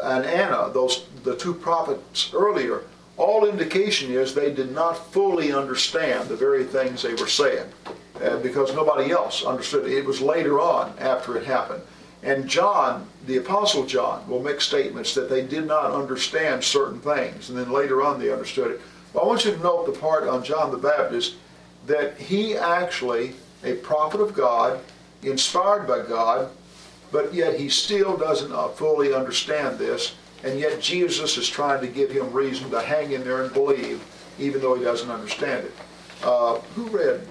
and 0.02 0.24
Anna, 0.24 0.70
those 0.72 1.06
the 1.24 1.36
two 1.36 1.54
prophets 1.54 2.30
earlier, 2.32 2.82
all 3.16 3.46
indication 3.46 4.10
is 4.12 4.34
they 4.34 4.52
did 4.52 4.72
not 4.72 5.12
fully 5.12 5.52
understand 5.52 6.28
the 6.28 6.36
very 6.36 6.64
things 6.64 7.02
they 7.02 7.14
were 7.14 7.26
saying, 7.26 7.66
uh, 8.22 8.38
because 8.38 8.74
nobody 8.74 9.10
else 9.10 9.44
understood 9.44 9.86
it. 9.86 9.92
It 9.92 10.06
was 10.06 10.20
later 10.20 10.60
on 10.60 10.94
after 10.98 11.36
it 11.36 11.44
happened. 11.44 11.82
And 12.22 12.48
John, 12.48 13.06
the 13.26 13.38
Apostle 13.38 13.86
John, 13.86 14.28
will 14.28 14.42
make 14.42 14.60
statements 14.60 15.14
that 15.14 15.30
they 15.30 15.42
did 15.42 15.66
not 15.66 15.92
understand 15.92 16.62
certain 16.62 17.00
things, 17.00 17.48
and 17.48 17.58
then 17.58 17.72
later 17.72 18.02
on 18.02 18.18
they 18.18 18.30
understood 18.32 18.70
it. 18.72 18.80
But 19.14 19.22
I 19.22 19.26
want 19.26 19.44
you 19.44 19.52
to 19.52 19.58
note 19.60 19.86
the 19.86 19.98
part 19.98 20.24
on 20.28 20.44
John 20.44 20.70
the 20.70 20.76
Baptist 20.76 21.36
that 21.86 22.18
he 22.18 22.56
actually, 22.56 23.32
a 23.64 23.74
prophet 23.74 24.20
of 24.20 24.34
God, 24.34 24.80
inspired 25.22 25.86
by 25.86 26.02
God, 26.06 26.50
but 27.10 27.32
yet 27.34 27.58
he 27.58 27.68
still 27.68 28.16
doesn't 28.16 28.52
uh, 28.52 28.68
fully 28.68 29.14
understand 29.14 29.78
this, 29.78 30.14
and 30.44 30.58
yet 30.58 30.80
Jesus 30.80 31.36
is 31.38 31.48
trying 31.48 31.80
to 31.80 31.88
give 31.88 32.10
him 32.10 32.30
reason 32.32 32.70
to 32.70 32.80
hang 32.80 33.12
in 33.12 33.24
there 33.24 33.42
and 33.42 33.52
believe, 33.52 34.02
even 34.38 34.60
though 34.60 34.74
he 34.74 34.84
doesn't 34.84 35.10
understand 35.10 35.64
it. 35.66 35.72
Uh, 36.22 36.56
who 36.74 36.86
read 36.88 37.26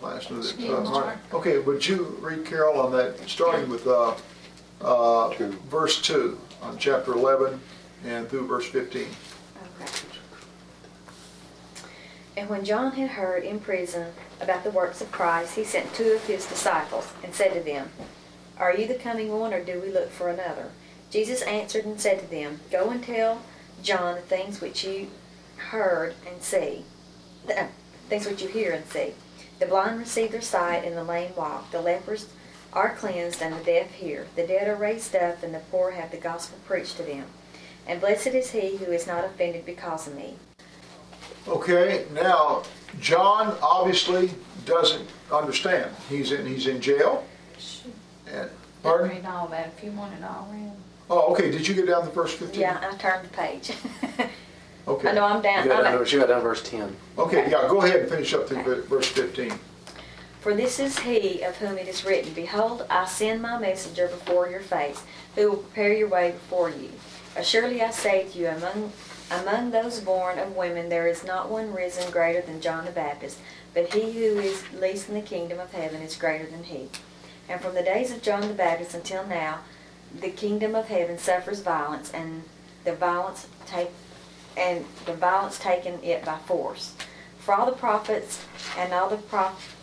last 0.00 0.30
night? 0.30 0.54
Uh, 0.70 0.90
Okay, 1.34 1.58
would 1.58 1.86
you 1.86 2.16
read 2.20 2.46
Carol 2.46 2.80
on 2.80 2.92
that, 2.92 3.18
starting 3.28 3.68
with 3.68 3.86
uh, 3.86 4.14
uh, 4.80 5.28
verse 5.68 6.00
2 6.02 6.38
on 6.62 6.78
chapter 6.78 7.12
11 7.12 7.60
and 8.04 8.28
through 8.28 8.46
verse 8.46 8.66
15? 8.68 9.06
Okay. 9.80 10.08
And 12.36 12.48
when 12.48 12.64
John 12.64 12.92
had 12.92 13.10
heard 13.10 13.42
in 13.42 13.58
prison 13.58 14.12
about 14.40 14.62
the 14.62 14.70
works 14.70 15.00
of 15.00 15.10
Christ, 15.10 15.56
he 15.56 15.64
sent 15.64 15.92
two 15.92 16.12
of 16.12 16.24
his 16.24 16.46
disciples 16.46 17.12
and 17.24 17.34
said 17.34 17.52
to 17.54 17.60
them, 17.60 17.90
Are 18.58 18.74
you 18.74 18.86
the 18.86 18.94
coming 18.94 19.36
one, 19.36 19.52
or 19.52 19.62
do 19.62 19.80
we 19.80 19.90
look 19.90 20.10
for 20.10 20.28
another? 20.28 20.70
Jesus 21.10 21.42
answered 21.42 21.84
and 21.84 22.00
said 22.00 22.20
to 22.20 22.30
them, 22.30 22.60
Go 22.70 22.90
and 22.90 23.02
tell 23.02 23.42
John 23.82 24.14
the 24.14 24.20
things 24.20 24.60
which 24.60 24.84
you 24.84 25.08
heard 25.56 26.14
and 26.26 26.40
see, 26.40 26.84
the 27.46 27.66
things 28.08 28.26
which 28.26 28.42
you 28.42 28.48
hear 28.48 28.72
and 28.72 28.86
see. 28.86 29.14
The 29.58 29.66
blind 29.66 29.98
receive 29.98 30.30
their 30.30 30.40
sight, 30.40 30.84
and 30.84 30.96
the 30.96 31.02
lame 31.02 31.34
walk. 31.34 31.72
The 31.72 31.80
lepers 31.80 32.28
are 32.72 32.94
cleansed, 32.94 33.42
and 33.42 33.54
the 33.54 33.64
deaf 33.64 33.90
hear. 33.92 34.26
The 34.36 34.46
dead 34.46 34.68
are 34.68 34.76
raised 34.76 35.14
up, 35.16 35.42
and 35.42 35.54
the 35.54 35.60
poor 35.70 35.92
have 35.92 36.10
the 36.10 36.16
gospel 36.16 36.58
preached 36.66 36.96
to 36.98 37.02
them. 37.02 37.24
And 37.86 38.00
blessed 38.00 38.28
is 38.28 38.50
he 38.50 38.76
who 38.76 38.92
is 38.92 39.06
not 39.06 39.24
offended 39.24 39.64
because 39.64 40.06
of 40.06 40.14
me. 40.14 40.34
Okay, 41.46 42.04
now, 42.12 42.62
John 43.00 43.56
obviously 43.62 44.30
doesn't 44.66 45.08
understand. 45.32 45.90
He's 46.08 46.32
in, 46.32 46.46
he's 46.46 46.66
in 46.66 46.80
jail. 46.80 47.24
And, 48.30 48.50
pardon? 48.82 49.08
read 49.08 49.24
all 49.24 49.48
that 49.48 49.72
if 49.76 49.82
you 49.82 49.90
want 49.92 50.12
it 50.14 50.22
all 50.22 50.48
read. 50.52 50.72
Oh, 51.08 51.32
okay, 51.32 51.50
did 51.50 51.66
you 51.66 51.74
get 51.74 51.86
down 51.86 52.04
to 52.04 52.10
verse 52.10 52.34
15? 52.34 52.60
Yeah, 52.60 52.78
I 52.82 52.94
turned 52.96 53.24
the 53.24 53.30
page. 53.30 53.72
Okay. 54.88 55.10
I 55.10 55.12
know 55.12 55.24
I'm 55.24 55.42
down. 55.42 55.64
You 55.64 55.68
got 55.68 55.84
I'm 55.84 55.92
down, 55.92 55.98
to- 55.98 56.06
she 56.06 56.16
got 56.16 56.28
down 56.28 56.40
verse 56.40 56.62
10. 56.62 56.96
Okay, 57.18 57.50
yeah, 57.50 57.68
go 57.68 57.82
ahead 57.82 58.00
and 58.00 58.08
finish 58.08 58.32
up 58.32 58.48
through 58.48 58.62
ver- 58.62 58.80
verse 58.82 59.06
15. 59.08 59.52
For 60.48 60.54
this 60.54 60.80
is 60.80 61.00
he 61.00 61.42
of 61.42 61.58
whom 61.58 61.76
it 61.76 61.88
is 61.88 62.06
written, 62.06 62.32
Behold, 62.32 62.86
I 62.88 63.04
send 63.04 63.42
my 63.42 63.58
messenger 63.58 64.08
before 64.08 64.48
your 64.48 64.62
face, 64.62 65.02
who 65.34 65.50
will 65.50 65.56
prepare 65.58 65.92
your 65.92 66.08
way 66.08 66.30
before 66.30 66.70
you. 66.70 66.88
Surely 67.42 67.82
I 67.82 67.90
say 67.90 68.26
to 68.26 68.38
you, 68.38 68.48
among 68.48 68.94
among 69.30 69.72
those 69.72 70.00
born 70.00 70.38
of 70.38 70.56
women 70.56 70.88
there 70.88 71.06
is 71.06 71.22
not 71.22 71.50
one 71.50 71.74
risen 71.74 72.10
greater 72.10 72.40
than 72.40 72.62
John 72.62 72.86
the 72.86 72.90
Baptist, 72.90 73.36
but 73.74 73.92
he 73.92 74.10
who 74.10 74.38
is 74.38 74.64
least 74.72 75.10
in 75.10 75.16
the 75.16 75.20
kingdom 75.20 75.60
of 75.60 75.72
heaven 75.72 76.00
is 76.00 76.16
greater 76.16 76.46
than 76.46 76.64
he. 76.64 76.88
And 77.46 77.60
from 77.60 77.74
the 77.74 77.82
days 77.82 78.10
of 78.10 78.22
John 78.22 78.40
the 78.40 78.54
Baptist 78.54 78.94
until 78.94 79.26
now, 79.26 79.58
the 80.18 80.30
kingdom 80.30 80.74
of 80.74 80.88
heaven 80.88 81.18
suffers 81.18 81.60
violence, 81.60 82.10
and 82.10 82.44
the 82.84 82.94
violence 82.94 83.48
take 83.66 83.90
and 84.56 84.86
the 85.04 85.12
violence 85.12 85.58
taken 85.58 86.02
it 86.02 86.24
by 86.24 86.38
force. 86.38 86.94
For 87.38 87.52
all 87.52 87.66
the 87.66 87.72
prophets 87.72 88.46
and 88.78 88.94
all 88.94 89.10
the 89.10 89.18
prophets 89.18 89.74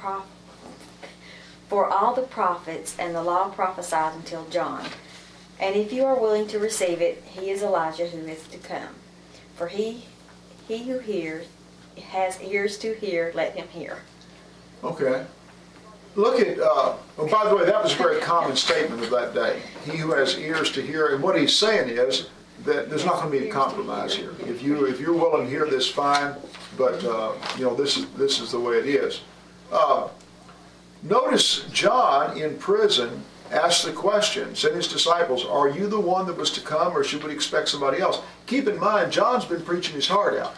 Pro- 0.00 0.22
For 1.68 1.86
all 1.88 2.14
the 2.14 2.22
prophets 2.22 2.96
and 2.98 3.14
the 3.14 3.22
law 3.22 3.50
prophesied 3.50 4.14
until 4.14 4.46
John. 4.48 4.86
And 5.60 5.76
if 5.76 5.92
you 5.92 6.04
are 6.06 6.18
willing 6.18 6.46
to 6.48 6.58
receive 6.58 7.02
it, 7.02 7.22
he 7.24 7.50
is 7.50 7.62
Elijah 7.62 8.06
who 8.06 8.26
is 8.26 8.42
to 8.48 8.56
come. 8.58 8.94
For 9.56 9.68
he, 9.68 10.06
he 10.66 10.84
who 10.84 11.00
hears, 11.00 11.46
has 12.02 12.40
ears 12.40 12.78
to 12.78 12.94
hear, 12.94 13.30
let 13.34 13.56
him 13.56 13.68
hear. 13.68 13.98
Okay. 14.82 15.26
Look 16.16 16.40
at, 16.40 16.58
uh, 16.58 16.96
oh, 17.18 17.28
by 17.30 17.48
the 17.48 17.54
way, 17.54 17.66
that 17.66 17.82
was 17.82 17.92
a 17.92 17.96
very 17.96 18.20
common 18.20 18.56
statement 18.56 19.02
of 19.02 19.10
that 19.10 19.34
day. 19.34 19.60
He 19.84 19.98
who 19.98 20.12
has 20.12 20.38
ears 20.38 20.72
to 20.72 20.82
hear, 20.82 21.08
and 21.08 21.22
what 21.22 21.38
he's 21.38 21.54
saying 21.54 21.90
is 21.90 22.30
that 22.64 22.88
there's 22.88 23.04
not 23.04 23.16
going 23.16 23.30
to 23.32 23.38
be 23.38 23.48
a 23.48 23.52
compromise 23.52 24.14
here. 24.14 24.34
If 24.40 24.62
you, 24.62 24.86
if 24.86 24.98
you're 24.98 25.12
willing 25.12 25.44
to 25.44 25.50
hear 25.50 25.66
this, 25.66 25.90
fine, 25.90 26.34
but, 26.78 27.04
uh, 27.04 27.32
you 27.58 27.64
know, 27.64 27.74
this 27.74 27.98
is, 27.98 28.08
this 28.12 28.40
is 28.40 28.52
the 28.52 28.60
way 28.60 28.78
it 28.78 28.86
is. 28.86 29.20
Uh, 29.72 30.08
Notice 31.02 31.64
John 31.72 32.36
in 32.36 32.58
prison 32.58 33.22
asked 33.50 33.84
the 33.84 33.92
question, 33.92 34.54
sent 34.54 34.74
his 34.74 34.86
disciples, 34.86 35.44
are 35.44 35.68
you 35.68 35.86
the 35.86 35.98
one 35.98 36.26
that 36.26 36.36
was 36.36 36.50
to 36.52 36.60
come 36.60 36.96
or 36.96 37.02
should 37.02 37.24
we 37.24 37.32
expect 37.32 37.68
somebody 37.68 38.00
else? 38.00 38.20
Keep 38.46 38.68
in 38.68 38.78
mind, 38.78 39.10
John's 39.10 39.46
been 39.46 39.62
preaching 39.62 39.94
his 39.94 40.06
heart 40.06 40.36
out. 40.36 40.54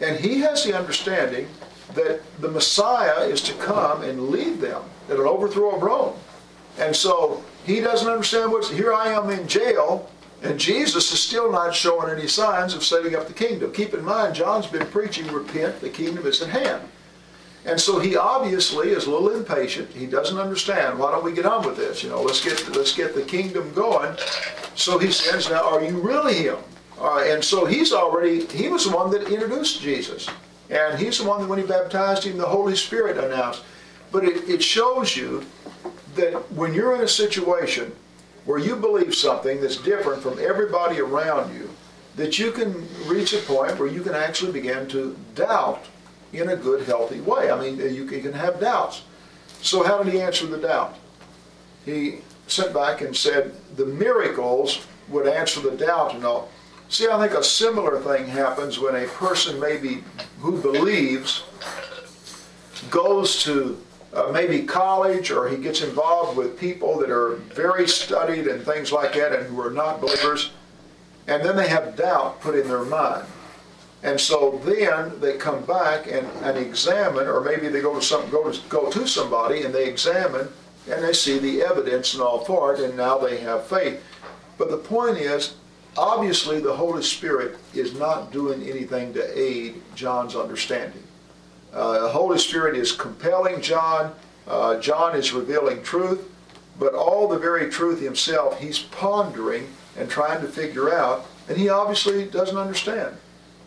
And 0.00 0.18
he 0.18 0.40
has 0.40 0.64
the 0.64 0.76
understanding 0.76 1.46
that 1.94 2.20
the 2.40 2.48
Messiah 2.48 3.24
is 3.24 3.40
to 3.42 3.54
come 3.54 4.02
and 4.02 4.28
lead 4.28 4.60
them 4.60 4.82
at 5.08 5.16
an 5.16 5.26
overthrow 5.26 5.76
of 5.76 5.82
Rome. 5.82 6.16
And 6.78 6.94
so 6.94 7.42
he 7.64 7.80
doesn't 7.80 8.10
understand 8.10 8.50
what's, 8.50 8.70
here 8.70 8.92
I 8.92 9.08
am 9.12 9.30
in 9.30 9.46
jail, 9.46 10.10
and 10.42 10.58
Jesus 10.58 11.12
is 11.12 11.20
still 11.20 11.50
not 11.50 11.74
showing 11.74 12.10
any 12.10 12.26
signs 12.26 12.74
of 12.74 12.82
setting 12.82 13.14
up 13.14 13.28
the 13.28 13.34
kingdom. 13.34 13.72
Keep 13.72 13.94
in 13.94 14.04
mind, 14.04 14.34
John's 14.34 14.66
been 14.66 14.86
preaching, 14.86 15.26
repent, 15.28 15.80
the 15.80 15.90
kingdom 15.90 16.26
is 16.26 16.42
at 16.42 16.48
hand. 16.48 16.82
And 17.66 17.78
so 17.78 17.98
he 17.98 18.16
obviously 18.16 18.90
is 18.90 19.06
a 19.06 19.10
little 19.10 19.30
impatient. 19.30 19.90
He 19.90 20.06
doesn't 20.06 20.38
understand. 20.38 20.98
Why 20.98 21.10
don't 21.10 21.24
we 21.24 21.32
get 21.32 21.44
on 21.44 21.64
with 21.64 21.76
this? 21.76 22.02
You 22.02 22.08
know, 22.08 22.22
let's 22.22 22.42
get 22.42 22.74
let's 22.74 22.94
get 22.94 23.14
the 23.14 23.22
kingdom 23.22 23.72
going. 23.74 24.16
So 24.76 24.98
he 24.98 25.12
says, 25.12 25.50
"Now, 25.50 25.68
are 25.68 25.82
you 25.82 26.00
really 26.00 26.34
him?" 26.34 26.56
Uh, 26.98 27.24
and 27.26 27.44
so 27.44 27.66
he's 27.66 27.92
already 27.92 28.46
he 28.46 28.68
was 28.68 28.84
the 28.84 28.96
one 28.96 29.10
that 29.10 29.30
introduced 29.30 29.82
Jesus, 29.82 30.28
and 30.70 30.98
he's 30.98 31.18
the 31.18 31.24
one 31.24 31.40
that 31.40 31.48
when 31.48 31.58
he 31.58 31.66
baptized 31.66 32.24
him, 32.24 32.38
the 32.38 32.46
Holy 32.46 32.76
Spirit 32.76 33.18
announced. 33.18 33.62
But 34.10 34.24
it, 34.24 34.48
it 34.48 34.62
shows 34.62 35.16
you 35.16 35.44
that 36.16 36.50
when 36.52 36.72
you're 36.74 36.94
in 36.94 37.02
a 37.02 37.08
situation 37.08 37.92
where 38.46 38.58
you 38.58 38.74
believe 38.74 39.14
something 39.14 39.60
that's 39.60 39.76
different 39.76 40.22
from 40.22 40.38
everybody 40.40 40.98
around 40.98 41.54
you, 41.54 41.70
that 42.16 42.38
you 42.38 42.50
can 42.52 42.88
reach 43.06 43.32
a 43.34 43.38
point 43.38 43.78
where 43.78 43.88
you 43.88 44.02
can 44.02 44.14
actually 44.14 44.50
begin 44.50 44.88
to 44.88 45.16
doubt 45.34 45.84
in 46.32 46.50
a 46.50 46.56
good, 46.56 46.86
healthy 46.86 47.20
way. 47.20 47.50
I 47.50 47.60
mean, 47.60 47.78
you 47.78 48.04
can, 48.04 48.32
have 48.32 48.60
doubts. 48.60 49.02
So 49.62 49.82
how 49.82 50.02
did 50.02 50.12
he 50.12 50.20
answer 50.20 50.46
the 50.46 50.58
doubt? 50.58 50.96
He 51.84 52.18
sent 52.46 52.72
back 52.72 53.00
and 53.00 53.16
said 53.16 53.54
the 53.76 53.86
miracles 53.86 54.84
would 55.08 55.26
answer 55.26 55.60
the 55.60 55.76
doubt 55.76 56.14
and 56.14 56.24
all. 56.24 56.50
See, 56.88 57.08
I 57.08 57.18
think 57.20 57.38
a 57.38 57.44
similar 57.44 58.00
thing 58.00 58.26
happens 58.26 58.78
when 58.78 58.96
a 58.96 59.06
person 59.06 59.60
maybe 59.60 60.02
who 60.40 60.60
believes 60.60 61.44
goes 62.90 63.42
to 63.44 63.80
uh, 64.12 64.30
maybe 64.32 64.62
college 64.62 65.30
or 65.30 65.48
he 65.48 65.56
gets 65.56 65.82
involved 65.82 66.36
with 66.36 66.58
people 66.58 66.98
that 66.98 67.10
are 67.10 67.36
very 67.54 67.86
studied 67.86 68.48
and 68.48 68.64
things 68.64 68.90
like 68.90 69.14
that 69.14 69.32
and 69.32 69.46
who 69.46 69.60
are 69.60 69.70
not 69.70 70.00
believers, 70.00 70.50
and 71.28 71.44
then 71.44 71.56
they 71.56 71.68
have 71.68 71.96
doubt 71.96 72.40
put 72.40 72.58
in 72.58 72.66
their 72.66 72.84
mind. 72.84 73.24
And 74.02 74.18
so 74.18 74.60
then 74.64 75.20
they 75.20 75.36
come 75.36 75.62
back 75.64 76.06
and, 76.06 76.26
and 76.42 76.56
examine, 76.56 77.26
or 77.26 77.40
maybe 77.42 77.68
they 77.68 77.82
go 77.82 77.94
to 77.94 78.02
some 78.02 78.28
go 78.30 78.50
to 78.50 78.58
go 78.68 78.90
to 78.90 79.06
somebody 79.06 79.62
and 79.62 79.74
they 79.74 79.86
examine 79.86 80.48
and 80.90 81.04
they 81.04 81.12
see 81.12 81.38
the 81.38 81.62
evidence 81.62 82.14
and 82.14 82.22
all 82.22 82.44
for 82.44 82.74
it, 82.74 82.80
and 82.80 82.96
now 82.96 83.18
they 83.18 83.38
have 83.38 83.66
faith. 83.66 84.02
But 84.56 84.70
the 84.70 84.78
point 84.78 85.18
is, 85.18 85.54
obviously 85.96 86.60
the 86.60 86.74
Holy 86.74 87.02
Spirit 87.02 87.58
is 87.74 87.94
not 87.98 88.32
doing 88.32 88.62
anything 88.62 89.12
to 89.14 89.38
aid 89.38 89.82
John's 89.94 90.34
understanding. 90.34 91.02
Uh, 91.72 92.00
the 92.00 92.08
Holy 92.08 92.38
Spirit 92.38 92.76
is 92.76 92.92
compelling 92.92 93.60
John. 93.60 94.14
Uh, 94.48 94.80
John 94.80 95.14
is 95.14 95.32
revealing 95.32 95.82
truth, 95.82 96.28
but 96.78 96.94
all 96.94 97.28
the 97.28 97.38
very 97.38 97.70
truth 97.70 98.00
himself, 98.00 98.58
he's 98.58 98.78
pondering 98.78 99.68
and 99.96 100.08
trying 100.08 100.40
to 100.40 100.48
figure 100.48 100.92
out, 100.92 101.26
and 101.48 101.56
he 101.56 101.68
obviously 101.68 102.24
doesn't 102.24 102.56
understand. 102.56 103.16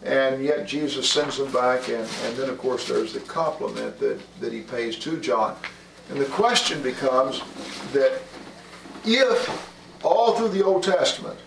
And 0.05 0.43
yet 0.43 0.67
Jesus 0.67 1.09
sends 1.09 1.37
them 1.37 1.51
back, 1.51 1.87
and, 1.87 2.07
and 2.25 2.35
then 2.35 2.49
of 2.49 2.57
course 2.57 2.87
there's 2.87 3.13
the 3.13 3.21
compliment 3.21 3.97
that, 3.99 4.19
that 4.41 4.51
he 4.51 4.61
pays 4.61 4.97
to 4.99 5.17
John. 5.17 5.55
And 6.09 6.19
the 6.19 6.25
question 6.25 6.81
becomes 6.81 7.41
that 7.93 8.21
if 9.05 9.71
all 10.03 10.35
through 10.35 10.49
the 10.49 10.63
Old 10.63 10.83
Testament, 10.83 11.39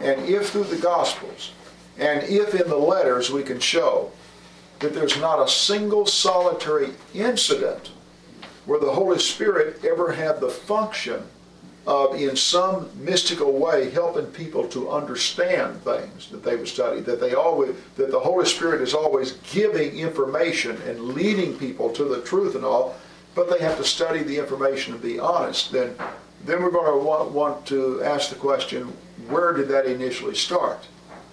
and 0.00 0.20
if 0.28 0.50
through 0.50 0.64
the 0.64 0.76
Gospels, 0.76 1.52
and 1.98 2.22
if 2.24 2.54
in 2.54 2.68
the 2.68 2.76
letters 2.76 3.30
we 3.30 3.42
can 3.42 3.60
show 3.60 4.10
that 4.80 4.94
there's 4.94 5.18
not 5.18 5.42
a 5.42 5.48
single 5.48 6.06
solitary 6.06 6.90
incident 7.14 7.92
where 8.66 8.80
the 8.80 8.92
Holy 8.92 9.18
Spirit 9.18 9.84
ever 9.84 10.12
had 10.12 10.40
the 10.40 10.48
function 10.48 11.24
in 12.16 12.36
some 12.36 12.90
mystical 12.94 13.52
way, 13.52 13.90
helping 13.90 14.26
people 14.26 14.68
to 14.68 14.90
understand 14.90 15.82
things 15.82 16.28
that 16.30 16.44
they 16.44 16.56
would 16.56 16.68
study. 16.68 17.00
That 17.00 17.20
they 17.20 17.34
always, 17.34 17.74
that 17.96 18.10
the 18.10 18.20
Holy 18.20 18.46
Spirit 18.46 18.80
is 18.80 18.94
always 18.94 19.32
giving 19.52 19.98
information 19.98 20.80
and 20.82 21.14
leading 21.14 21.58
people 21.58 21.90
to 21.90 22.04
the 22.04 22.22
truth 22.22 22.54
and 22.54 22.64
all, 22.64 22.96
but 23.34 23.50
they 23.50 23.58
have 23.58 23.76
to 23.78 23.84
study 23.84 24.22
the 24.22 24.38
information 24.38 24.94
and 24.94 25.02
be 25.02 25.18
honest. 25.18 25.72
Then, 25.72 25.94
then 26.44 26.62
we're 26.62 26.70
going 26.70 26.92
to 26.92 27.04
want, 27.04 27.30
want 27.32 27.66
to 27.66 28.02
ask 28.02 28.30
the 28.30 28.36
question: 28.36 28.92
Where 29.28 29.52
did 29.52 29.68
that 29.68 29.86
initially 29.86 30.34
start? 30.34 30.86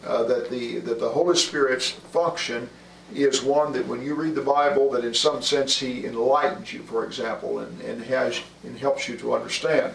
uh, 0.05 0.23
that 0.23 0.49
the, 0.49 0.79
that 0.79 0.99
the 0.99 1.09
Holy 1.09 1.35
Spirit's 1.35 1.89
function 1.89 2.69
is 3.13 3.41
one 3.41 3.73
that 3.73 3.87
when 3.87 4.01
you 4.01 4.13
read 4.13 4.35
the 4.35 4.41
Bible, 4.41 4.91
that 4.91 5.03
in 5.03 5.13
some 5.13 5.41
sense 5.41 5.77
He 5.77 6.05
enlightens 6.05 6.71
you, 6.71 6.83
for 6.83 7.05
example, 7.05 7.59
and, 7.59 7.81
and 7.81 8.03
has, 8.03 8.41
and 8.63 8.77
helps 8.77 9.07
you 9.09 9.17
to 9.17 9.33
understand. 9.33 9.93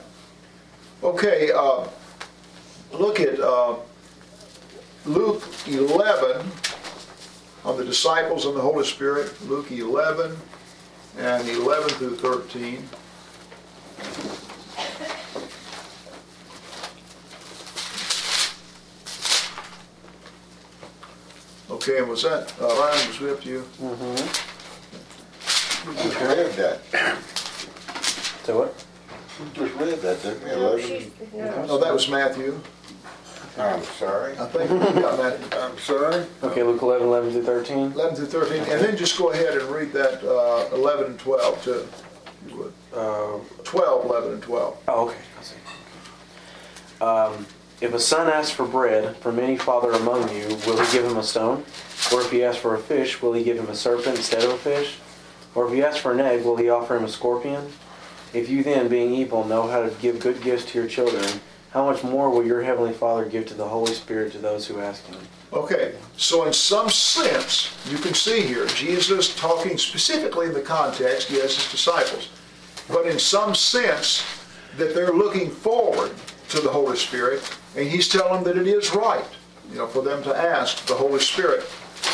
Okay, 1.05 1.53
uh, 1.53 1.87
look 2.93 3.21
at 3.21 3.39
uh, 3.39 3.77
Luke 5.05 5.47
11 5.67 6.51
on 7.63 7.77
the 7.77 7.85
disciples 7.85 8.47
and 8.47 8.57
the 8.57 8.61
Holy 8.63 8.87
Spirit, 8.87 9.31
Luke 9.47 9.71
11 9.71 10.35
and 11.19 11.47
11 11.47 11.91
through 11.91 12.17
13. 12.17 12.89
Okay, 21.71 21.99
and 21.99 22.09
was 22.09 22.23
that, 22.23 22.51
uh, 22.63 22.65
Ryan, 22.65 23.09
was 23.09 23.21
we 23.21 23.31
up 23.31 23.43
to 23.43 23.49
you? 23.51 23.65
We 25.87 25.95
just 25.97 26.19
read 26.19 26.53
that. 26.53 26.81
So 28.45 28.61
what? 28.61 28.84
We 29.41 29.47
just 29.67 29.75
read 29.77 29.99
that, 30.01 30.23
didn't 30.23 30.45
we? 30.45 30.51
No, 30.51 30.57
Eleven? 30.57 30.81
she's, 30.81 31.11
no. 31.35 31.67
Oh, 31.71 31.79
that 31.79 31.93
was 31.93 32.09
Matthew. 32.09 32.61
I'm 33.59 33.83
sorry. 33.85 34.37
I 34.39 34.47
think 34.47 34.71
we 34.71 35.01
got 35.01 35.19
Matthew. 35.19 35.59
I'm 35.59 35.79
sorry. 35.79 36.27
Okay, 36.43 36.63
Luke 36.63 36.83
11, 36.83 37.07
11 37.07 37.33
through 37.33 37.43
13. 37.45 37.93
11 37.93 38.17
through 38.17 38.27
13, 38.27 38.59
and 38.73 38.81
then 38.81 38.97
just 38.97 39.17
go 39.17 39.31
ahead 39.31 39.57
and 39.57 39.69
read 39.71 39.93
that 39.93 40.23
uh, 40.25 40.75
11 40.75 41.07
and 41.07 41.19
12 41.19 41.65
too, 41.65 41.73
if 41.73 42.51
you 42.51 42.57
would. 42.59 42.73
Uh, 42.93 43.39
12, 43.65 44.05
11, 44.07 44.33
and 44.35 44.43
12. 44.43 44.77
Oh, 44.89 45.09
okay. 45.09 45.19
I 45.39 45.43
see. 45.43 45.57
Um, 47.01 47.47
if 47.81 47.93
a 47.93 47.99
son 48.01 48.29
asks 48.29 48.51
for 48.53 48.67
bread 48.67 49.17
from 49.17 49.39
any 49.39 49.57
father 49.57 49.93
among 49.93 50.29
you, 50.35 50.47
will 50.67 50.79
he 50.81 50.93
give 50.93 51.05
him 51.05 51.17
a 51.17 51.23
stone? 51.23 51.65
Or 52.13 52.21
if 52.21 52.31
he 52.31 52.43
asks 52.45 52.61
for 52.61 52.75
a 52.75 52.79
fish, 52.79 53.21
will 53.23 53.33
he 53.33 53.45
give 53.45 53.59
him 53.59 53.69
a 53.69 53.75
serpent 53.75 54.17
instead 54.17 54.43
of 54.45 54.51
a 54.51 54.57
fish? 54.59 54.97
Or 55.55 55.67
if 55.67 55.73
he 55.73 55.83
asks 55.83 56.01
for 56.01 56.13
an 56.13 56.21
egg, 56.21 56.45
will 56.45 56.57
he 56.57 56.69
offer 56.69 56.97
him 56.97 57.05
a 57.05 57.09
scorpion? 57.09 57.71
If 58.35 58.49
you 58.49 58.65
then, 58.65 58.89
being 58.89 59.15
evil, 59.15 59.45
know 59.45 59.69
how 59.69 59.83
to 59.85 59.91
give 60.03 60.19
good 60.19 60.43
gifts 60.43 60.65
to 60.73 60.79
your 60.79 60.89
children, 60.89 61.25
how 61.71 61.89
much 61.89 62.03
more 62.03 62.31
will 62.31 62.45
your 62.45 62.63
heavenly 62.63 62.93
Father 62.93 63.25
give 63.25 63.47
to 63.47 63.55
the 63.55 63.69
Holy 63.69 63.95
Spirit 63.95 64.33
to 64.33 64.39
those 64.39 64.67
who 64.67 64.81
ask 64.81 65.07
him? 65.07 65.21
Okay, 65.53 65.95
so 66.17 66.45
in 66.45 66.53
some 66.53 66.91
sense, 66.91 67.77
you 67.89 67.97
can 67.97 68.13
see 68.13 68.41
here, 68.41 68.67
Jesus 68.67 69.37
talking 69.37 69.79
specifically 69.79 70.47
in 70.47 70.53
the 70.53 70.61
context, 70.61 71.29
he 71.29 71.37
has 71.37 71.55
his 71.55 71.71
disciples, 71.71 72.29
but 72.89 73.07
in 73.07 73.21
some 73.21 73.55
sense, 73.55 74.25
that 74.79 74.95
they're 74.95 75.13
looking 75.13 75.49
forward 75.49 76.13
to 76.49 76.61
the 76.61 76.69
Holy 76.69 76.97
Spirit, 76.97 77.41
and 77.77 77.89
he's 77.89 78.09
telling 78.09 78.43
them 78.43 78.57
that 78.57 78.61
it 78.61 78.67
is 78.67 78.93
right, 78.95 79.25
you 79.71 79.79
know, 79.79 79.87
for 79.87 80.03
them 80.03 80.25
to 80.25 80.37
ask 80.37 80.85
the 80.87 80.95
Holy 80.95 81.21
Spirit. 81.21 81.65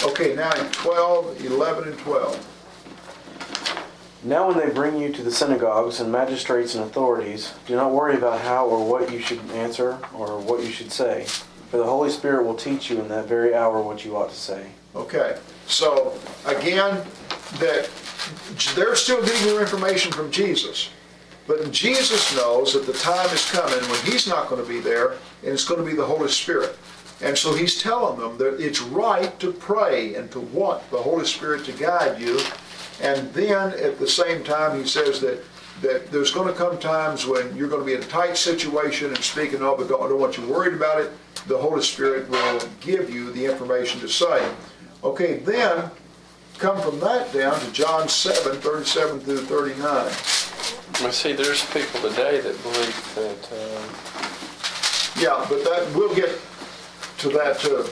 Okay, 0.05 0.35
now 0.35 0.53
in 0.53 0.71
12, 0.71 1.47
11, 1.47 1.89
and 1.89 1.99
12. 1.99 2.47
Now, 4.23 4.49
when 4.49 4.59
they 4.59 4.73
bring 4.73 4.99
you 4.99 5.12
to 5.12 5.23
the 5.23 5.33
synagogues 5.33 5.99
and 5.99 6.12
magistrates 6.12 6.75
and 6.75 6.85
authorities, 6.85 7.55
do 7.66 7.75
not 7.75 7.93
worry 7.93 8.16
about 8.16 8.41
how 8.41 8.66
or 8.66 8.87
what 8.87 9.11
you 9.11 9.18
should 9.18 9.41
answer 9.53 9.99
or 10.14 10.39
what 10.39 10.62
you 10.62 10.71
should 10.71 10.93
say, 10.93 11.25
for 11.71 11.79
the 11.79 11.85
Holy 11.85 12.11
Spirit 12.11 12.45
will 12.45 12.55
teach 12.55 12.91
you 12.91 13.01
in 13.01 13.09
that 13.09 13.27
very 13.27 13.55
hour 13.55 13.81
what 13.81 14.05
you 14.05 14.16
ought 14.16 14.29
to 14.29 14.37
say. 14.37 14.66
Okay, 14.95 15.39
so 15.66 16.18
again, 16.45 17.03
that 17.61 17.89
they're 18.75 18.95
still 18.95 19.25
getting 19.25 19.47
their 19.47 19.62
information 19.62 20.12
from 20.12 20.31
Jesus. 20.31 20.91
But 21.47 21.71
Jesus 21.73 22.37
knows 22.37 22.75
that 22.75 22.87
the 22.87 22.93
time 22.93 23.29
is 23.35 23.51
coming 23.51 23.81
when 23.89 24.05
he's 24.05 24.27
not 24.27 24.49
going 24.49 24.62
to 24.62 24.68
be 24.68 24.81
there, 24.81 25.12
and 25.12 25.53
it's 25.53 25.64
going 25.64 25.81
to 25.81 25.87
be 25.87 25.97
the 25.97 26.05
Holy 26.05 26.29
Spirit. 26.29 26.77
And 27.23 27.37
so 27.37 27.55
he's 27.55 27.83
telling 27.83 28.21
them 28.21 28.39
that 28.39 28.61
it's 28.61 28.81
right 28.81 29.39
to 29.41 29.53
pray 29.53 30.14
and 30.14 30.31
to 30.33 30.41
want 30.41 30.89
the 30.91 30.99
Holy 30.99 31.25
Spirit 31.25 31.64
to 31.64 31.73
guide 31.73 32.21
you. 32.21 32.39
And 33.01 33.32
then 33.32 33.72
at 33.78 33.98
the 33.98 34.09
same 34.09 34.44
time, 34.44 34.78
he 34.78 34.86
says 34.86 35.20
that, 35.20 35.42
that 35.80 36.11
there's 36.11 36.30
going 36.30 36.48
to 36.48 36.55
come 36.55 36.78
times 36.78 37.26
when 37.26 37.57
you're 37.57 37.68
going 37.68 37.80
to 37.80 37.86
be 37.86 37.94
in 37.94 38.03
a 38.03 38.07
tight 38.07 38.36
situation 38.36 39.09
and 39.09 39.18
speaking 39.18 39.62
of, 39.62 39.78
but 39.78 39.88
don't, 39.88 40.03
I 40.03 40.09
don't 40.09 40.20
want 40.20 40.36
you 40.36 40.46
worried 40.46 40.74
about 40.74 41.01
it. 41.01 41.11
The 41.46 41.57
Holy 41.57 41.82
Spirit 41.82 42.28
will 42.28 42.61
give 42.80 43.09
you 43.09 43.32
the 43.32 43.46
information 43.46 44.01
to 44.01 44.09
say. 44.09 44.46
Okay, 45.03 45.38
then 45.38 45.90
come 46.59 46.78
from 46.82 47.01
that 47.01 47.32
down 47.32 47.59
to 47.59 47.72
John 47.72 48.09
7, 48.09 48.61
37 48.61 49.20
through 49.20 49.38
39. 49.38 51.07
I 51.07 51.11
see 51.11 51.32
there's 51.32 51.64
people 51.70 52.01
today 52.03 52.40
that 52.40 52.62
believe 52.62 53.14
that, 53.14 53.48
uh, 53.51 53.88
Yeah, 55.18 55.46
but 55.48 55.64
that, 55.64 55.90
we'll 55.94 56.14
get 56.14 56.38
to 57.18 57.28
that 57.30 57.59
too. 57.59 57.86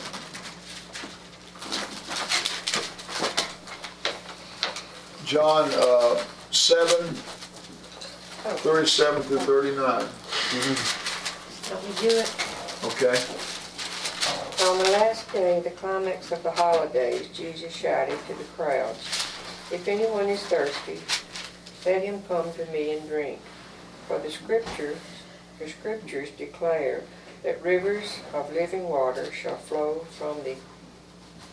John 5.28 5.70
uh, 5.74 6.16
7, 6.52 7.14
37 7.14 9.22
through 9.24 9.38
39. 9.40 10.08
Let 11.68 11.84
me 11.84 11.90
do 12.00 12.08
it. 12.16 12.32
Okay? 12.84 13.18
On 14.66 14.78
the 14.78 14.88
last 14.92 15.30
day, 15.30 15.60
the 15.60 15.72
climax 15.72 16.32
of 16.32 16.42
the 16.42 16.50
holidays, 16.50 17.28
Jesus 17.34 17.76
shouted 17.76 18.18
to 18.26 18.32
the 18.36 18.44
crowds, 18.56 19.00
If 19.70 19.86
anyone 19.86 20.30
is 20.30 20.42
thirsty, 20.44 21.02
let 21.84 22.02
him 22.02 22.22
come 22.26 22.50
to 22.54 22.64
me 22.72 22.96
and 22.96 23.06
drink. 23.06 23.38
For 24.06 24.18
the 24.18 24.30
scriptures, 24.30 24.96
the 25.58 25.68
scriptures 25.68 26.30
declare 26.38 27.02
that 27.42 27.62
rivers 27.62 28.20
of 28.32 28.50
living 28.54 28.88
water 28.88 29.30
shall 29.30 29.58
flow 29.58 30.06
from 30.10 30.42
the 30.42 30.56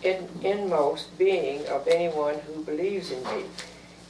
in, 0.06 0.30
inmost 0.42 1.18
being 1.18 1.66
of 1.68 1.88
anyone 1.88 2.36
who 2.48 2.64
believes 2.64 3.12
in 3.12 3.24
me. 3.24 3.44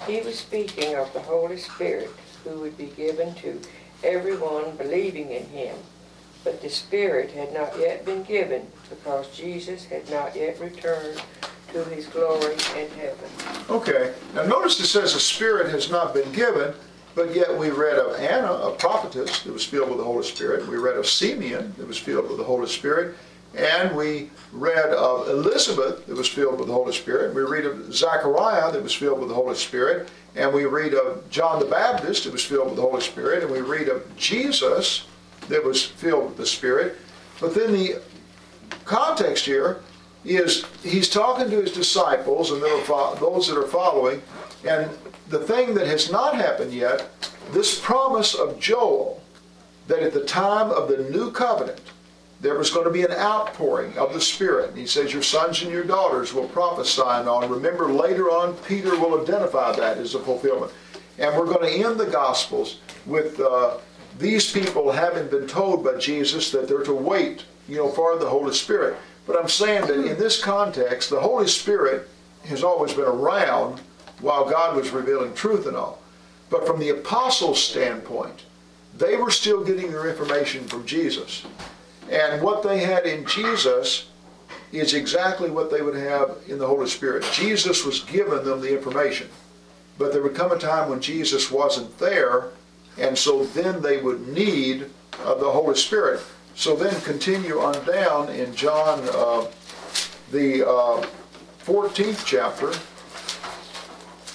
He 0.06 0.22
was 0.22 0.38
speaking 0.38 0.96
of 0.96 1.12
the 1.14 1.22
Holy 1.22 1.58
Spirit 1.58 2.12
who 2.44 2.60
would 2.60 2.78
be 2.78 2.92
given 2.98 3.34
to 3.36 3.60
everyone 4.04 4.76
believing 4.76 5.32
in 5.32 5.46
him. 5.48 5.76
But 6.44 6.62
the 6.62 6.70
Spirit 6.70 7.32
had 7.32 7.54
not 7.54 7.78
yet 7.80 8.06
been 8.06 8.24
given 8.24 8.68
because 8.90 9.36
Jesus 9.36 9.86
had 9.86 10.08
not 10.12 10.36
yet 10.36 10.60
returned 10.60 11.22
to 11.74 11.84
his 11.86 12.06
glory 12.08 12.54
in 12.78 12.90
heaven. 12.92 13.30
Okay. 13.70 14.14
Now 14.36 14.44
notice 14.44 14.80
it 14.80 14.86
says 14.86 15.14
the 15.14 15.20
Spirit 15.20 15.72
has 15.72 15.90
not 15.90 16.14
been 16.14 16.32
given, 16.34 16.74
but 17.16 17.34
yet 17.34 17.58
we 17.58 17.70
read 17.72 17.98
of 17.98 18.16
Anna, 18.20 18.52
a 18.52 18.72
prophetess 18.76 19.42
that 19.42 19.54
was 19.54 19.66
filled 19.66 19.90
with 19.90 19.98
the 19.98 20.04
Holy 20.04 20.24
Spirit. 20.24 20.68
We 20.68 20.78
read 20.78 20.98
of 20.98 21.08
Simeon 21.08 21.74
that 21.78 21.88
was 21.88 21.98
filled 21.98 22.30
with 22.30 22.38
the 22.38 22.44
Holy 22.44 22.68
Spirit. 22.68 23.16
And 23.56 23.96
we 23.96 24.30
read 24.52 24.90
of 24.90 25.30
Elizabeth 25.30 26.06
that 26.08 26.16
was 26.16 26.28
filled 26.28 26.60
with 26.60 26.68
the 26.68 26.74
Holy 26.74 26.94
Spirit. 26.94 27.34
We 27.34 27.44
read 27.44 27.66
of 27.66 27.94
Zechariah 27.94 28.72
that 28.72 28.84
was 28.84 28.94
filled 28.94 29.20
with 29.20 29.30
the 29.30 29.36
Holy 29.36 29.56
Spirit. 29.56 30.10
And 30.36 30.54
we 30.54 30.66
read 30.66 30.94
of 30.94 31.30
John 31.30 31.60
the 31.60 31.66
Baptist 31.66 32.26
that 32.26 32.34
was 32.34 32.44
filled 32.44 32.68
with 32.68 32.76
the 32.76 32.82
Holy 32.82 33.02
Spirit. 33.02 33.44
And 33.44 33.52
we 33.52 33.62
read 33.62 33.88
of 33.88 34.04
Jesus 34.18 35.08
that 35.48 35.64
was 35.64 35.86
filled 35.86 36.26
with 36.26 36.38
the 36.38 36.46
Spirit. 36.46 36.98
But 37.40 37.56
then 37.56 37.72
the 37.72 38.02
context 38.84 39.46
here 39.46 39.82
is 40.26 40.66
he's 40.84 41.10
talking 41.10 41.50
to 41.50 41.62
his 41.62 41.72
disciples 41.72 42.52
and 42.52 42.62
those 42.62 43.48
that 43.48 43.58
are 43.58 43.68
following. 43.68 44.22
And 44.68 44.90
the 45.30 45.40
thing 45.40 45.74
that 45.76 45.88
has 45.88 46.12
not 46.12 46.36
happened 46.36 46.74
yet, 46.74 47.10
this 47.52 47.80
promise 47.80 48.34
of 48.34 48.60
Joel, 48.60 49.22
that 49.88 50.02
at 50.02 50.14
the 50.14 50.26
time 50.26 50.72
of 50.72 50.90
the 50.90 51.10
new 51.10 51.32
covenant, 51.32 51.80
there 52.42 52.58
was 52.58 52.70
going 52.70 52.86
to 52.86 52.92
be 52.92 53.04
an 53.04 53.12
outpouring 53.12 53.98
of 53.98 54.14
the 54.14 54.22
Spirit. 54.22 54.70
And 54.70 54.78
he 54.78 54.86
says, 54.86 55.14
Your 55.14 55.24
sons 55.24 55.62
and 55.62 55.72
your 55.72 55.84
daughters 55.84 56.34
will 56.34 56.48
prophesy 56.50 57.02
and 57.02 57.30
on. 57.30 57.50
Remember, 57.50 57.92
later 57.92 58.30
on, 58.30 58.56
Peter 58.68 58.92
will 58.92 59.22
identify 59.22 59.72
that 59.76 59.98
as 59.98 60.16
a 60.16 60.20
fulfillment. 60.20 60.72
And 61.18 61.38
we're 61.38 61.46
going 61.46 61.66
to 61.66 61.88
end 61.88 62.00
the 62.00 62.06
Gospels 62.06 62.80
with 63.06 63.40
uh, 63.40 63.78
these 64.20 64.52
people 64.52 64.92
having 64.92 65.28
been 65.28 65.48
told 65.48 65.84
by 65.84 65.98
Jesus 65.98 66.52
that 66.52 66.68
they're 66.68 66.84
to 66.84 66.94
wait, 66.94 67.46
you 67.68 67.78
know, 67.78 67.90
for 67.90 68.18
the 68.18 68.30
Holy 68.30 68.54
Spirit. 68.54 68.98
But 69.26 69.40
I'm 69.40 69.50
saying 69.50 69.88
that 69.88 70.06
in 70.06 70.18
this 70.20 70.42
context, 70.42 71.10
the 71.10 71.20
Holy 71.20 71.48
Spirit 71.48 72.08
has 72.46 72.64
always 72.64 72.94
been 72.94 73.06
around 73.06 73.82
while 74.22 74.50
God 74.50 74.76
was 74.76 74.92
revealing 74.92 75.34
truth 75.34 75.66
and 75.66 75.76
all. 75.76 76.02
But 76.50 76.68
from 76.68 76.80
the 76.80 76.90
apostles' 76.90 77.62
standpoint, 77.62 78.44
they 78.98 79.18
were 79.18 79.32
still 79.32 79.64
getting 79.64 79.92
their 79.92 80.10
information 80.10 80.66
from 80.68 80.86
Jesus. 80.86 81.46
And 82.12 82.42
what 82.42 82.64
they 82.64 82.80
had 82.80 83.06
in 83.06 83.26
Jesus 83.26 84.08
is 84.72 84.94
exactly 84.94 85.50
what 85.50 85.72
they 85.72 85.82
would 85.82 85.96
have 85.96 86.38
in 86.48 86.58
the 86.60 86.68
Holy 86.68 86.88
Spirit. 86.88 87.26
Jesus 87.34 87.86
was 87.86 88.02
giving 88.02 88.44
them 88.44 88.62
the 88.62 88.76
information. 88.76 89.30
But 89.98 90.12
there 90.12 90.22
would 90.22 90.36
come 90.36 90.52
a 90.52 90.58
time 90.58 90.90
when 90.90 91.00
Jesus 91.00 91.50
wasn't 91.50 91.98
there, 91.98 92.50
and 92.98 93.18
so 93.18 93.46
then 93.46 93.82
they 93.82 93.98
would 94.02 94.28
need 94.28 94.90
uh, 95.24 95.36
the 95.36 95.50
Holy 95.50 95.76
Spirit. 95.76 96.22
So 96.56 96.76
then 96.76 97.00
continue 97.02 97.60
on 97.60 97.84
down 97.86 98.30
in 98.30 98.54
John, 98.56 99.02
uh, 99.14 99.48
the 100.32 100.68
uh, 100.68 101.06
14th 101.64 102.26
chapter. 102.26 102.72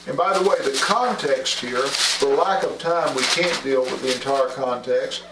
And 0.08 0.16
by 0.16 0.36
the 0.36 0.48
way, 0.48 0.56
the 0.64 0.78
context 0.82 1.60
here, 1.60 1.78
for 1.78 2.34
lack 2.34 2.62
of 2.62 2.78
time, 2.78 3.14
we 3.14 3.22
can't 3.24 3.62
deal 3.62 3.82
with 3.82 4.02
the 4.02 4.14
entire 4.14 4.48
context. 4.48 5.24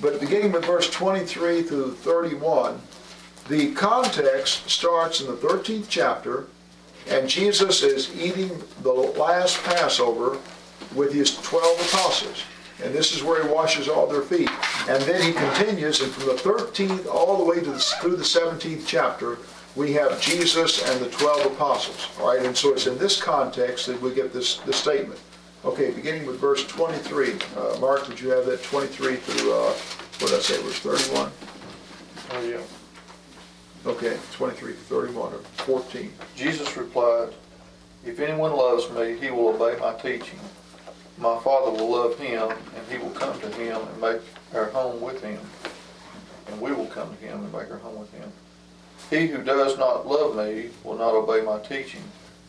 But 0.00 0.20
beginning 0.20 0.52
with 0.52 0.64
verse 0.64 0.90
23 0.90 1.62
through 1.62 1.92
31, 1.92 2.80
The 3.48 3.72
context 3.72 4.68
starts 4.68 5.20
in 5.20 5.26
the 5.26 5.34
13th 5.34 5.86
chapter, 5.88 6.46
and 7.08 7.28
Jesus 7.28 7.82
is 7.82 8.14
eating 8.18 8.50
the 8.82 8.92
last 8.92 9.62
Passover 9.62 10.38
with 10.94 11.12
his 11.12 11.36
12 11.36 11.80
apostles. 11.88 12.42
And 12.82 12.92
this 12.92 13.14
is 13.14 13.22
where 13.22 13.42
he 13.42 13.48
washes 13.48 13.88
all 13.88 14.06
their 14.06 14.22
feet. 14.22 14.50
And 14.88 15.02
then 15.04 15.22
he 15.22 15.32
continues, 15.32 16.00
and 16.02 16.12
from 16.12 16.26
the 16.26 16.34
13th 16.42 17.06
all 17.06 17.38
the 17.38 17.44
way 17.44 17.60
to 17.60 17.70
the, 17.70 17.78
through 17.78 18.16
the 18.16 18.24
17th 18.24 18.84
chapter, 18.86 19.38
we 19.76 19.92
have 19.92 20.20
Jesus 20.20 20.86
and 20.90 21.00
the 21.00 21.10
12 21.10 21.52
apostles. 21.52 22.08
All 22.20 22.34
right, 22.34 22.44
and 22.44 22.56
so 22.56 22.72
it's 22.72 22.86
in 22.86 22.98
this 22.98 23.20
context 23.20 23.86
that 23.86 24.00
we 24.00 24.12
get 24.12 24.32
this, 24.32 24.56
this 24.58 24.76
statement. 24.76 25.20
Okay, 25.66 25.90
beginning 25.90 26.24
with 26.26 26.38
verse 26.38 26.64
23. 26.64 27.32
Uh, 27.56 27.76
Mark, 27.80 28.06
would 28.06 28.20
you 28.20 28.28
have 28.30 28.46
that 28.46 28.62
23 28.62 29.16
through, 29.16 29.52
uh, 29.52 29.72
what 30.20 30.30
did 30.30 30.34
I 30.34 30.40
say, 30.40 30.62
verse 30.62 30.78
31? 30.78 31.32
Oh, 32.30 32.42
yeah. 32.48 32.60
Okay, 33.84 34.16
23 34.32 34.74
to 34.74 34.78
31 34.78 35.32
or 35.32 35.38
14. 35.38 36.12
Jesus 36.36 36.76
replied, 36.76 37.30
If 38.04 38.20
anyone 38.20 38.52
loves 38.52 38.88
me, 38.92 39.18
he 39.18 39.32
will 39.32 39.48
obey 39.48 39.76
my 39.80 39.92
teaching. 39.94 40.38
My 41.18 41.36
Father 41.40 41.72
will 41.72 41.90
love 41.90 42.16
him, 42.16 42.48
and 42.48 42.86
he 42.88 42.98
will 42.98 43.10
come 43.10 43.38
to 43.40 43.48
him 43.48 43.80
and 43.80 44.00
make 44.00 44.20
our 44.54 44.66
home 44.66 45.00
with 45.00 45.20
him. 45.20 45.40
And 46.46 46.60
we 46.60 46.70
will 46.70 46.86
come 46.86 47.10
to 47.10 47.16
him 47.16 47.42
and 47.42 47.52
make 47.52 47.72
our 47.72 47.78
home 47.78 47.98
with 47.98 48.12
him. 48.14 48.30
He 49.10 49.26
who 49.26 49.42
does 49.42 49.76
not 49.76 50.06
love 50.06 50.36
me 50.36 50.70
will 50.84 50.96
not 50.96 51.12
obey 51.12 51.44
my 51.44 51.58
teaching. 51.58 52.04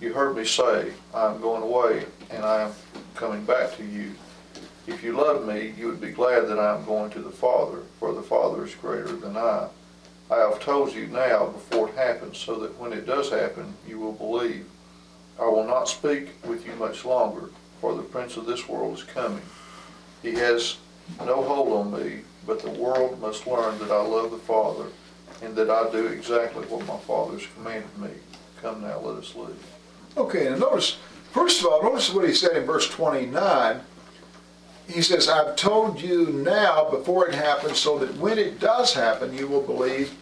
You 0.00 0.14
heard 0.14 0.34
me 0.34 0.46
say, 0.46 0.94
I 1.12 1.30
am 1.30 1.42
going 1.42 1.62
away 1.62 2.06
and 2.30 2.42
I 2.42 2.62
am 2.62 2.72
coming 3.14 3.44
back 3.44 3.76
to 3.76 3.84
you. 3.84 4.14
If 4.86 5.04
you 5.04 5.12
loved 5.12 5.46
me, 5.46 5.74
you 5.76 5.88
would 5.88 6.00
be 6.00 6.10
glad 6.10 6.48
that 6.48 6.58
I 6.58 6.74
am 6.74 6.86
going 6.86 7.10
to 7.10 7.20
the 7.20 7.30
Father, 7.30 7.80
for 7.98 8.14
the 8.14 8.22
Father 8.22 8.64
is 8.64 8.74
greater 8.74 9.12
than 9.12 9.36
I. 9.36 9.68
I 10.30 10.36
have 10.36 10.58
told 10.60 10.94
you 10.94 11.06
now 11.08 11.48
before 11.48 11.90
it 11.90 11.96
happens, 11.96 12.38
so 12.38 12.54
that 12.60 12.78
when 12.78 12.94
it 12.94 13.04
does 13.04 13.30
happen, 13.30 13.74
you 13.86 13.98
will 13.98 14.12
believe. 14.12 14.66
I 15.38 15.44
will 15.44 15.66
not 15.66 15.88
speak 15.88 16.30
with 16.46 16.66
you 16.66 16.72
much 16.76 17.04
longer, 17.04 17.50
for 17.82 17.94
the 17.94 18.02
prince 18.02 18.38
of 18.38 18.46
this 18.46 18.68
world 18.68 18.96
is 18.96 19.04
coming. 19.04 19.42
He 20.22 20.32
has 20.32 20.78
no 21.26 21.42
hold 21.42 21.72
on 21.72 22.02
me, 22.02 22.20
but 22.46 22.60
the 22.60 22.70
world 22.70 23.20
must 23.20 23.46
learn 23.46 23.78
that 23.80 23.90
I 23.90 24.02
love 24.02 24.30
the 24.30 24.38
Father, 24.38 24.86
and 25.42 25.54
that 25.56 25.68
I 25.68 25.90
do 25.90 26.06
exactly 26.06 26.64
what 26.66 26.86
my 26.86 26.98
Father 27.00 27.32
has 27.36 27.46
commanded 27.54 27.98
me. 27.98 28.10
Come 28.62 28.80
now, 28.80 28.98
let 29.00 29.16
us 29.16 29.34
leave. 29.34 29.69
Okay, 30.16 30.46
and 30.48 30.60
notice, 30.60 30.98
first 31.32 31.60
of 31.60 31.66
all, 31.66 31.82
notice 31.82 32.12
what 32.12 32.26
he 32.26 32.34
said 32.34 32.56
in 32.56 32.64
verse 32.64 32.88
29. 32.88 33.80
He 34.88 35.02
says, 35.02 35.28
I've 35.28 35.54
told 35.54 36.00
you 36.00 36.26
now 36.26 36.90
before 36.90 37.28
it 37.28 37.34
happens, 37.34 37.78
so 37.78 37.98
that 37.98 38.14
when 38.16 38.38
it 38.38 38.58
does 38.58 38.92
happen, 38.92 39.36
you 39.36 39.46
will 39.46 39.62
believe 39.62 40.16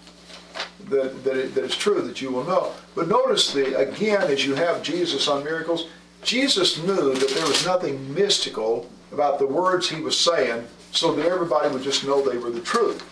that, 0.91 1.25
that, 1.25 1.37
it, 1.37 1.55
that 1.55 1.65
it's 1.65 1.77
true, 1.77 2.03
that 2.03 2.21
you 2.21 2.31
will 2.31 2.45
know. 2.45 2.73
But 2.95 3.09
notice 3.09 3.53
the 3.53 3.79
again, 3.79 4.23
as 4.23 4.45
you 4.45 4.55
have 4.55 4.83
Jesus 4.83 5.27
on 5.29 5.45
miracles, 5.45 5.89
Jesus 6.23 6.83
knew 6.83 7.15
that 7.15 7.31
there 7.31 7.47
was 7.47 7.65
nothing 7.65 8.13
mystical 8.13 8.91
about 9.13 9.39
the 9.39 9.47
words 9.47 9.89
he 9.89 10.03
was 10.03 10.19
saying, 10.19 10.67
so 10.93 11.15
that 11.15 11.27
everybody 11.27 11.73
would 11.73 11.83
just 11.83 12.05
know 12.05 12.21
they 12.21 12.39
were 12.39 12.51
the 12.51 12.61
truth. 12.61 13.03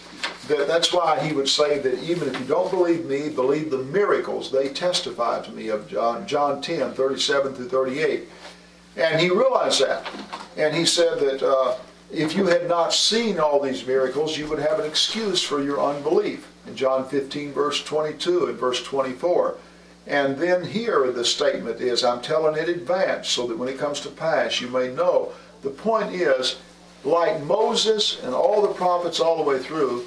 That, 0.49 0.69
that's 0.69 0.93
why 0.93 1.19
he 1.21 1.33
would 1.33 1.49
say 1.49 1.79
that 1.79 2.03
even 2.03 2.29
if 2.29 2.39
you 2.39 2.47
don't 2.47 2.71
believe 2.71 3.07
me, 3.07 3.29
believe 3.29 3.71
the 3.71 3.79
miracles. 3.79 4.51
They 4.51 4.69
testify 4.69 5.43
to 5.43 5.51
me 5.53 5.69
of 5.69 5.89
John, 5.89 6.27
John 6.27 6.63
10, 6.63 6.93
37 6.93 7.55
through 7.55 7.69
38. 7.69 8.29
And 8.97 9.21
he 9.21 9.29
realized 9.29 9.81
that. 9.83 10.09
And 10.57 10.75
he 10.75 10.85
said 10.85 11.19
that 11.21 11.43
uh, 11.43 11.77
if 12.11 12.37
you 12.37 12.47
had 12.47 12.69
not 12.69 12.93
seen 12.93 13.39
all 13.39 13.61
these 13.61 13.87
miracles, 13.87 14.39
you 14.39 14.49
would 14.49 14.59
have 14.59 14.79
an 14.79 14.87
excuse 14.87 15.43
for 15.43 15.63
your 15.63 15.81
unbelief. 15.81 16.51
In 16.67 16.77
John 16.77 17.09
15, 17.09 17.53
verse 17.53 17.85
22 17.85 18.47
and 18.47 18.59
verse 18.59 18.83
24. 18.85 19.57
And 20.07 20.37
then 20.37 20.65
here 20.65 21.11
the 21.11 21.25
statement 21.25 21.81
is, 21.81 22.05
I'm 22.05 22.23
telling 22.23 22.57
it 22.57 22.69
advance 22.69 23.29
so 23.29 23.47
that 23.49 23.59
when 23.59 23.69
it 23.69 23.79
comes 23.79 24.01
to 24.01 24.09
pass, 24.09 24.61
you 24.61 24.69
may 24.69 24.89
know. 24.89 25.33
The 25.63 25.71
point 25.71 26.13
is, 26.13 26.57
like 27.05 27.43
Moses 27.43 28.23
and 28.23 28.35
all 28.35 28.63
the 28.63 28.75
prophets 28.75 29.21
all 29.21 29.37
the 29.37 29.43
way 29.43 29.59
through, 29.59 30.05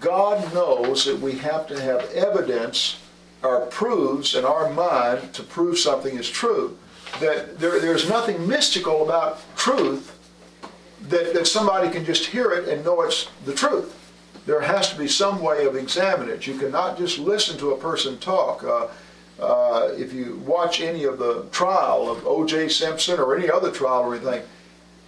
God 0.00 0.52
knows 0.54 1.04
that 1.04 1.18
we 1.18 1.32
have 1.38 1.66
to 1.68 1.80
have 1.80 2.10
evidence 2.12 3.00
or 3.42 3.66
proofs 3.66 4.34
in 4.34 4.44
our 4.44 4.70
mind 4.70 5.32
to 5.34 5.42
prove 5.42 5.78
something 5.78 6.16
is 6.16 6.30
true. 6.30 6.76
That 7.20 7.58
there, 7.58 7.80
there's 7.80 8.08
nothing 8.08 8.48
mystical 8.48 9.04
about 9.04 9.40
truth 9.56 10.18
that, 11.08 11.34
that 11.34 11.46
somebody 11.46 11.90
can 11.90 12.04
just 12.04 12.26
hear 12.26 12.50
it 12.52 12.68
and 12.68 12.84
know 12.84 13.02
it's 13.02 13.28
the 13.44 13.52
truth. 13.52 14.00
There 14.46 14.60
has 14.60 14.90
to 14.90 14.98
be 14.98 15.08
some 15.08 15.40
way 15.40 15.66
of 15.66 15.76
examining 15.76 16.34
it. 16.34 16.46
You 16.46 16.58
cannot 16.58 16.98
just 16.98 17.18
listen 17.18 17.58
to 17.58 17.72
a 17.72 17.76
person 17.76 18.18
talk. 18.18 18.64
Uh, 18.64 18.88
uh, 19.40 19.90
if 19.96 20.12
you 20.12 20.36
watch 20.46 20.80
any 20.80 21.04
of 21.04 21.18
the 21.18 21.44
trial 21.50 22.10
of 22.10 22.26
O.J. 22.26 22.68
Simpson 22.68 23.18
or 23.18 23.36
any 23.36 23.50
other 23.50 23.70
trial 23.70 24.02
or 24.02 24.14
anything, 24.14 24.42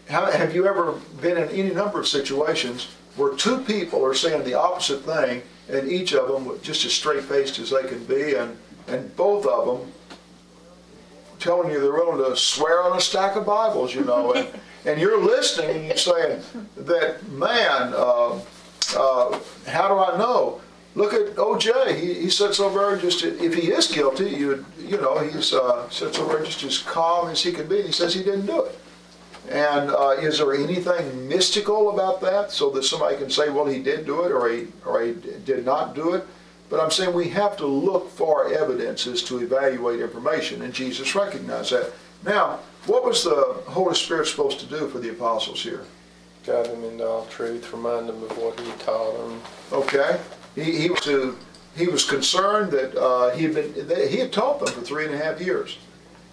have 0.08 0.54
you 0.54 0.66
ever 0.66 0.92
been 1.20 1.36
in 1.36 1.48
any 1.48 1.74
number 1.74 1.98
of 2.00 2.06
situations 2.06 2.88
where 3.16 3.34
two 3.34 3.58
people 3.58 4.04
are 4.04 4.14
saying 4.14 4.44
the 4.44 4.54
opposite 4.54 5.02
thing 5.02 5.42
and 5.68 5.90
each 5.90 6.12
of 6.12 6.28
them 6.28 6.58
just 6.62 6.84
as 6.84 6.92
straight-faced 6.92 7.58
as 7.58 7.70
they 7.70 7.82
can 7.88 8.04
be 8.04 8.34
and, 8.34 8.56
and 8.88 9.14
both 9.16 9.46
of 9.46 9.66
them 9.80 9.92
telling 11.38 11.70
you 11.70 11.80
they're 11.80 11.92
willing 11.92 12.24
to 12.24 12.36
swear 12.36 12.82
on 12.82 12.96
a 12.96 13.00
stack 13.00 13.36
of 13.36 13.46
Bibles, 13.46 13.94
you 13.94 14.04
know, 14.04 14.32
and, 14.32 14.48
and 14.86 15.00
you're 15.00 15.22
listening 15.22 15.76
and 15.76 15.86
you're 15.86 15.96
saying 15.96 16.42
that, 16.76 17.26
man, 17.28 17.92
uh, 17.94 18.40
uh, 18.96 19.40
how 19.66 19.88
do 19.88 19.98
I 19.98 20.16
know? 20.18 20.60
Look 20.94 21.12
at 21.12 21.34
OJ. 21.36 22.00
He, 22.00 22.14
he 22.14 22.30
sits 22.30 22.58
over 22.58 22.96
just, 22.96 23.22
if 23.22 23.54
he 23.54 23.70
is 23.70 23.86
guilty, 23.88 24.30
you 24.30 24.64
you 24.78 24.96
know, 24.96 25.18
he's 25.18 25.52
uh, 25.52 25.88
sits 25.90 26.18
over 26.18 26.42
just 26.42 26.62
as 26.62 26.78
calm 26.78 27.28
as 27.28 27.42
he 27.42 27.52
can 27.52 27.68
be. 27.68 27.78
And 27.78 27.86
he 27.86 27.92
says 27.92 28.14
he 28.14 28.22
didn't 28.22 28.46
do 28.46 28.62
it. 28.62 28.78
And 29.48 29.90
uh, 29.90 30.16
is 30.18 30.38
there 30.38 30.54
anything 30.54 31.28
mystical 31.28 31.90
about 31.90 32.20
that 32.22 32.50
so 32.50 32.70
that 32.70 32.84
somebody 32.84 33.16
can 33.16 33.30
say, 33.30 33.48
well, 33.48 33.66
he 33.66 33.80
did 33.80 34.04
do 34.04 34.24
it 34.24 34.32
or 34.32 34.48
he, 34.48 34.66
or 34.84 35.02
he 35.02 35.12
did 35.12 35.64
not 35.64 35.94
do 35.94 36.14
it? 36.14 36.26
But 36.68 36.80
I'm 36.80 36.90
saying 36.90 37.14
we 37.14 37.28
have 37.28 37.56
to 37.58 37.66
look 37.66 38.10
for 38.10 38.52
evidences 38.52 39.22
to 39.24 39.38
evaluate 39.38 40.00
information, 40.00 40.62
and 40.62 40.74
Jesus 40.74 41.14
recognized 41.14 41.72
that. 41.72 41.92
Now, 42.24 42.58
what 42.86 43.04
was 43.04 43.22
the 43.22 43.62
Holy 43.68 43.94
Spirit 43.94 44.26
supposed 44.26 44.58
to 44.60 44.66
do 44.66 44.88
for 44.88 44.98
the 44.98 45.10
apostles 45.10 45.62
here? 45.62 45.84
Guide 46.44 46.66
them 46.66 46.82
into 46.84 47.06
all 47.06 47.26
truth, 47.26 47.72
remind 47.72 48.08
them 48.08 48.22
of 48.22 48.36
what 48.38 48.58
he 48.58 48.70
taught 48.84 49.16
them. 49.16 49.40
Okay, 49.72 50.18
he, 50.56 50.78
he 50.78 50.90
was 50.90 51.00
to, 51.00 51.36
he 51.76 51.86
was 51.86 52.04
concerned 52.04 52.72
that 52.72 52.96
uh, 53.00 53.30
he 53.30 53.44
had 53.44 53.54
been 53.54 53.88
that 53.88 54.08
he 54.08 54.18
had 54.18 54.32
taught 54.32 54.58
them 54.58 54.72
for 54.74 54.80
three 54.80 55.04
and 55.04 55.14
a 55.14 55.18
half 55.18 55.40
years, 55.40 55.78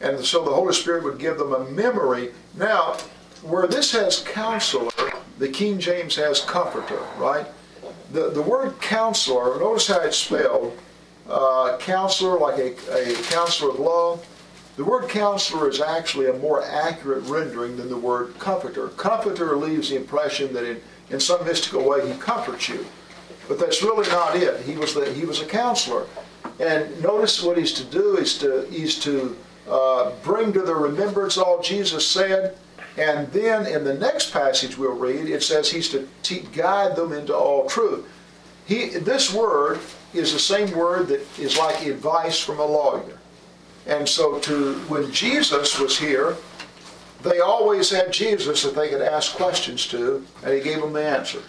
and 0.01 0.24
so 0.24 0.43
the 0.43 0.53
Holy 0.53 0.74
Spirit 0.74 1.03
would 1.03 1.20
give 1.20 1.38
them 1.38 1.53
a 1.53 1.64
memory. 1.66 2.32
Now, 2.56 2.97
where 3.41 3.68
this 3.68 3.91
has 3.91 4.20
counselor, 4.20 4.91
the 5.39 5.49
King 5.49 5.80
James 5.80 6.16
has 6.16 6.41
comforter, 6.41 6.99
right? 7.18 7.47
The 8.12 8.30
the 8.30 8.41
word 8.41 8.80
counselor. 8.80 9.60
Notice 9.60 9.88
how 9.88 10.01
it's 10.01 10.18
spelled. 10.18 10.78
Uh, 11.28 11.78
counselor, 11.80 12.38
like 12.38 12.60
a, 12.60 12.74
a 12.91 13.16
counselor 13.24 13.72
of 13.72 13.80
love. 13.80 14.28
The 14.76 14.84
word 14.84 15.08
counselor 15.08 15.70
is 15.70 15.80
actually 15.80 16.30
a 16.30 16.34
more 16.34 16.64
accurate 16.66 17.24
rendering 17.26 17.78
than 17.78 17.89
the 17.89 17.97
word 17.97 18.38
comforter. 18.39 18.89
Comforter 18.89 19.56
leaves 19.56 19.89
the 19.89 19.95
impression 19.95 20.51
that 20.54 20.64
in, 20.64 20.82
in 21.12 21.20
some 21.20 21.45
mystical 21.45 21.88
way 21.88 22.12
he 22.12 22.18
comforts 22.20 22.68
you. 22.68 22.86
But 23.47 23.60
that's 23.60 23.84
really 23.84 24.08
not 24.10 24.36
it. 24.36 24.62
He 24.62 24.76
was, 24.76 24.93
the, 24.93 25.14
he 25.14 25.26
was 25.26 25.41
a 25.41 25.45
counselor. 25.45 26.08
And 26.60 27.01
notice 27.01 27.43
what 27.43 27.58
he's 27.58 27.74
to 27.74 27.84
do 27.84 28.18
is 28.18 28.38
to, 28.39 28.68
he's 28.72 28.99
to 28.99 29.38
uh, 29.70 30.11
bring 30.24 30.53
to 30.53 30.61
the 30.61 30.76
remembrance 30.76 31.38
all 31.38 31.61
Jesus 31.61 32.07
said. 32.07 32.57
And 32.97 33.28
then 33.32 33.66
in 33.66 33.84
the 33.84 33.93
next 33.95 34.32
passage 34.32 34.78
we'll 34.78 34.91
read, 34.91 35.28
it 35.28 35.41
says 35.41 35.72
he's 35.72 35.89
to 35.89 36.07
guide 36.53 36.95
them 36.95 37.11
into 37.11 37.36
all 37.36 37.68
truth. 37.68 38.07
He, 38.66 38.89
this 38.89 39.34
word 39.34 39.80
is 40.14 40.32
the 40.32 40.39
same 40.39 40.72
word 40.72 41.07
that 41.07 41.22
is 41.39 41.57
like 41.57 41.86
advice 41.86 42.39
from 42.39 42.59
a 42.59 42.66
lawyer. 42.66 43.20
And 43.88 44.07
so 44.07 44.39
to 44.39 44.76
when 44.88 45.11
Jesus 45.11 45.80
was 45.80 45.97
here, 45.97 46.38
they 47.24 47.39
always 47.39 47.89
had 47.89 48.14
Jesus 48.14 48.64
that 48.64 48.76
they 48.76 48.89
could 48.89 49.01
ask 49.01 49.36
questions 49.36 49.88
to, 49.88 50.26
and 50.43 50.53
he 50.53 50.61
gave 50.61 50.82
them 50.82 50.93
the 50.93 51.03
answer. 51.03 51.41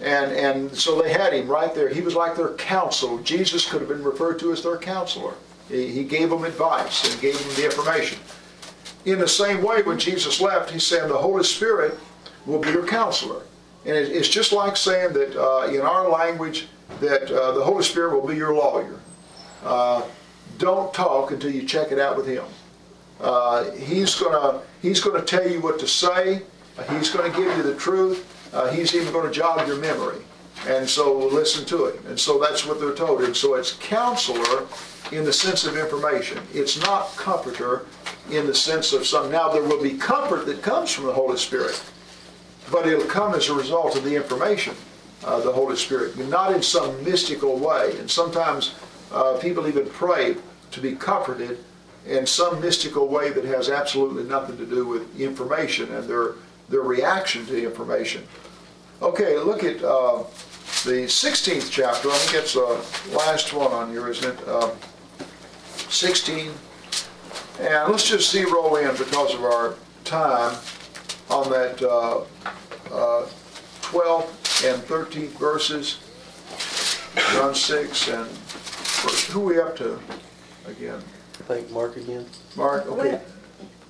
And, 0.00 0.32
and 0.32 0.76
so 0.76 1.00
they 1.00 1.12
had 1.12 1.32
him 1.32 1.48
right 1.48 1.74
there. 1.74 1.88
He 1.88 2.00
was 2.00 2.14
like 2.14 2.36
their 2.36 2.54
counselor. 2.54 3.22
Jesus 3.22 3.68
could 3.68 3.80
have 3.80 3.88
been 3.88 4.02
referred 4.02 4.38
to 4.40 4.52
as 4.52 4.62
their 4.62 4.76
counselor. 4.76 5.34
He, 5.68 6.04
gave 6.04 6.30
them 6.30 6.44
advice 6.44 7.10
and 7.10 7.20
gave 7.20 7.38
them 7.38 7.54
the 7.56 7.64
information. 7.64 8.18
In 9.04 9.18
the 9.18 9.28
same 9.28 9.62
way, 9.62 9.82
when 9.82 9.98
Jesus 9.98 10.40
left, 10.40 10.70
he 10.70 10.78
said, 10.78 11.08
the 11.08 11.16
Holy 11.16 11.44
Spirit 11.44 11.98
will 12.46 12.58
be 12.58 12.70
your 12.70 12.86
counselor. 12.86 13.42
And 13.86 13.96
it, 13.96 14.12
it's 14.12 14.28
just 14.28 14.52
like 14.52 14.76
saying 14.76 15.12
that 15.14 15.36
uh, 15.36 15.66
in 15.68 15.80
our 15.80 16.08
language, 16.08 16.68
that 17.00 17.30
uh, 17.30 17.52
the 17.52 17.64
Holy 17.64 17.82
Spirit 17.82 18.14
will 18.14 18.26
be 18.26 18.36
your 18.36 18.54
lawyer. 18.54 19.00
Uh, 19.62 20.02
don't 20.58 20.92
talk 20.94 21.30
until 21.30 21.50
you 21.50 21.64
check 21.64 21.92
it 21.92 21.98
out 21.98 22.16
with 22.16 22.26
him. 22.26 22.44
Uh, 23.20 23.70
he's 23.72 24.14
gonna 24.16 24.60
he's 24.82 25.00
gonna 25.00 25.22
tell 25.22 25.48
you 25.48 25.60
what 25.60 25.78
to 25.78 25.86
say. 25.86 26.42
He's 26.90 27.10
gonna 27.10 27.30
give 27.30 27.56
you 27.56 27.62
the 27.62 27.74
truth. 27.76 28.26
Uh, 28.52 28.70
he's 28.70 28.94
even 28.94 29.12
gonna 29.12 29.30
jog 29.30 29.66
your 29.66 29.78
memory. 29.78 30.18
And 30.66 30.88
so 30.88 31.18
listen 31.18 31.64
to 31.66 31.86
it. 31.86 32.00
And 32.06 32.18
so 32.18 32.38
that's 32.38 32.66
what 32.66 32.80
they're 32.80 32.94
told. 32.94 33.22
And 33.22 33.36
so 33.36 33.54
it's 33.54 33.74
counselor 33.74 34.66
in 35.12 35.24
the 35.24 35.32
sense 35.32 35.64
of 35.64 35.76
information. 35.76 36.38
It's 36.52 36.80
not 36.80 37.14
comforter 37.16 37.86
in 38.30 38.46
the 38.46 38.54
sense 38.54 38.92
of 38.92 39.06
some. 39.06 39.30
Now 39.30 39.50
there 39.50 39.62
will 39.62 39.82
be 39.82 39.94
comfort 39.94 40.46
that 40.46 40.62
comes 40.62 40.90
from 40.90 41.04
the 41.04 41.12
Holy 41.12 41.36
Spirit, 41.36 41.82
but 42.70 42.86
it'll 42.86 43.04
come 43.06 43.34
as 43.34 43.48
a 43.48 43.54
result 43.54 43.96
of 43.96 44.04
the 44.04 44.16
information, 44.16 44.74
uh, 45.24 45.40
the 45.40 45.52
Holy 45.52 45.76
Spirit, 45.76 46.16
not 46.28 46.54
in 46.54 46.62
some 46.62 47.04
mystical 47.04 47.58
way. 47.58 47.96
And 47.98 48.10
sometimes 48.10 48.74
uh, 49.12 49.38
people 49.38 49.68
even 49.68 49.86
pray 49.90 50.36
to 50.70 50.80
be 50.80 50.96
comforted 50.96 51.58
in 52.06 52.26
some 52.26 52.60
mystical 52.60 53.08
way 53.08 53.30
that 53.30 53.44
has 53.44 53.68
absolutely 53.68 54.24
nothing 54.24 54.56
to 54.56 54.66
do 54.66 54.86
with 54.86 55.20
information 55.20 55.94
and 55.94 56.08
their 56.08 56.34
their 56.68 56.80
reaction 56.80 57.44
to 57.46 57.62
information. 57.62 58.26
Okay, 59.02 59.38
look 59.38 59.64
at 59.64 59.82
uh, 59.84 60.24
the 60.82 61.06
16th 61.06 61.70
chapter. 61.70 62.10
I 62.10 62.16
think 62.18 62.42
it's 62.42 62.54
the 62.54 63.16
last 63.16 63.52
one 63.52 63.72
on 63.72 63.90
here, 63.90 64.08
isn't 64.08 64.38
it? 64.38 64.48
Um, 64.48 64.72
16. 65.88 66.50
And 67.60 67.90
let's 67.90 68.08
just 68.08 68.30
zero 68.30 68.76
in 68.76 68.96
because 68.96 69.34
of 69.34 69.44
our 69.44 69.76
time 70.04 70.56
on 71.30 71.50
that 71.50 71.80
uh, 71.82 72.18
uh, 72.92 73.26
12th 73.82 74.72
and 74.72 74.82
13th 74.82 75.38
verses. 75.38 76.00
John 77.32 77.54
6 77.54 78.08
and 78.08 78.26
verse, 78.26 79.24
who 79.30 79.42
are 79.42 79.44
we 79.44 79.60
up 79.60 79.76
to 79.76 79.98
again? 80.66 81.00
I 81.40 81.42
think 81.44 81.70
Mark 81.70 81.96
again. 81.96 82.26
Mark, 82.56 82.86
okay. 82.86 83.20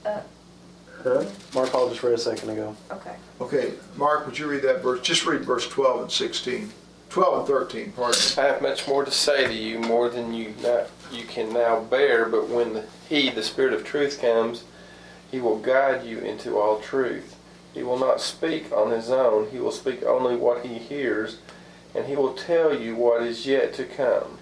Huh? 0.05 1.25
Mark, 1.55 1.75
I'll 1.75 1.89
just 1.89 2.03
read 2.03 2.15
a 2.15 2.19
second 2.19 2.51
ago. 2.51 2.77
Okay. 2.91 3.14
Okay, 3.45 3.75
Mark, 3.97 4.25
would 4.25 4.39
you 4.39 4.47
read 4.47 4.63
that 4.63 4.83
verse? 4.83 5.03
Just 5.03 5.27
read 5.27 5.43
verse 5.43 5.69
12 5.69 6.01
and 6.01 6.11
16. 6.11 6.73
12 7.11 7.39
and 7.41 7.47
13, 7.47 7.93
pardon 7.93 8.19
me. 8.19 8.43
I 8.43 8.47
have 8.47 8.63
much 8.63 8.89
more 8.89 9.05
to 9.05 9.11
say 9.11 9.47
to 9.47 9.53
you, 9.53 9.81
more 9.81 10.09
than 10.09 10.33
you 10.33 10.55
not, 10.63 10.89
you 11.13 11.25
can 11.25 11.53
now 11.53 11.81
bear. 11.81 12.25
But 12.25 12.49
when 12.49 12.73
the, 12.73 12.87
He, 13.07 13.29
the 13.29 13.43
Spirit 13.43 13.75
of 13.75 13.85
Truth, 13.85 14.19
comes, 14.23 14.65
He 15.31 15.41
will 15.41 15.59
guide 15.59 16.07
you 16.07 16.21
into 16.21 16.59
all 16.59 16.81
truth. 16.81 17.37
He 17.75 17.83
will 17.83 17.99
not 17.99 18.23
speak 18.23 18.73
on 18.73 18.91
His 18.91 19.11
own. 19.11 19.51
He 19.51 19.59
will 19.59 19.73
speak 19.73 20.03
only 20.05 20.37
what 20.37 20.65
He 20.65 20.79
hears, 20.79 21.37
and 21.95 22.07
He 22.07 22.17
will 22.17 22.33
tell 22.33 22.75
you 22.75 22.97
what 22.97 23.23
is 23.23 23.45
yet 23.45 23.75
to 23.75 23.85
come. 23.85 24.39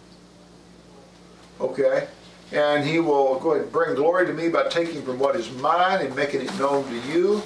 Okay? 1.61 2.07
And 2.53 2.86
he 2.86 3.00
will 3.00 3.40
go 3.40 3.53
ahead 3.53 3.62
and 3.64 3.72
bring 3.72 3.94
glory 3.96 4.26
to 4.26 4.32
me 4.32 4.48
by 4.48 4.68
taking 4.68 5.03
from 5.03 5.18
what 5.18 5.34
is 5.36 5.50
mine 5.53 6.05
and 6.05 6.14
making 6.14 6.42
it 6.42 6.59
known 6.59 6.84
to 6.84 7.11
you. 7.11 7.42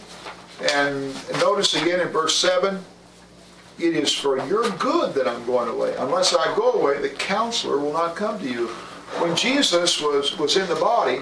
And 0.61 1.15
notice 1.41 1.75
again 1.81 2.01
in 2.01 2.09
verse 2.09 2.35
7 2.37 2.83
it 3.79 3.95
is 3.95 4.13
for 4.13 4.39
your 4.47 4.71
good 4.71 5.15
that 5.15 5.29
I'm 5.29 5.45
going 5.45 5.69
away. 5.69 5.95
Unless 5.99 6.35
I 6.35 6.55
go 6.57 6.73
away, 6.73 6.99
the 7.01 7.11
counselor 7.11 7.79
will 7.79 7.93
not 7.93 8.17
come 8.17 8.39
to 8.39 8.49
you. 8.49 8.69
When 9.19 9.37
Jesus 9.37 10.01
was, 10.01 10.37
was 10.39 10.57
in 10.57 10.67
the 10.69 10.77
body, 10.77 11.21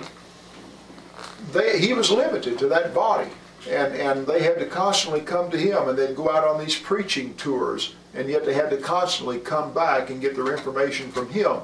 they, 1.53 1.80
he 1.80 1.93
was 1.93 2.11
limited 2.11 2.59
to 2.61 2.68
that 2.68 2.95
body. 2.95 3.30
And, 3.68 3.95
and 3.95 4.26
they 4.26 4.43
had 4.43 4.59
to 4.59 4.66
constantly 4.66 5.20
come 5.20 5.51
to 5.51 5.59
him 5.59 5.89
and 5.89 5.99
they'd 5.99 6.14
go 6.14 6.30
out 6.30 6.47
on 6.47 6.61
these 6.61 6.76
preaching 6.76 7.35
tours. 7.35 7.95
And 8.14 8.28
yet 8.28 8.45
they 8.45 8.55
had 8.55 8.70
to 8.70 8.76
constantly 8.76 9.39
come 9.39 9.72
back 9.74 10.11
and 10.11 10.20
get 10.20 10.37
their 10.37 10.53
information 10.55 11.11
from 11.11 11.28
him. 11.30 11.57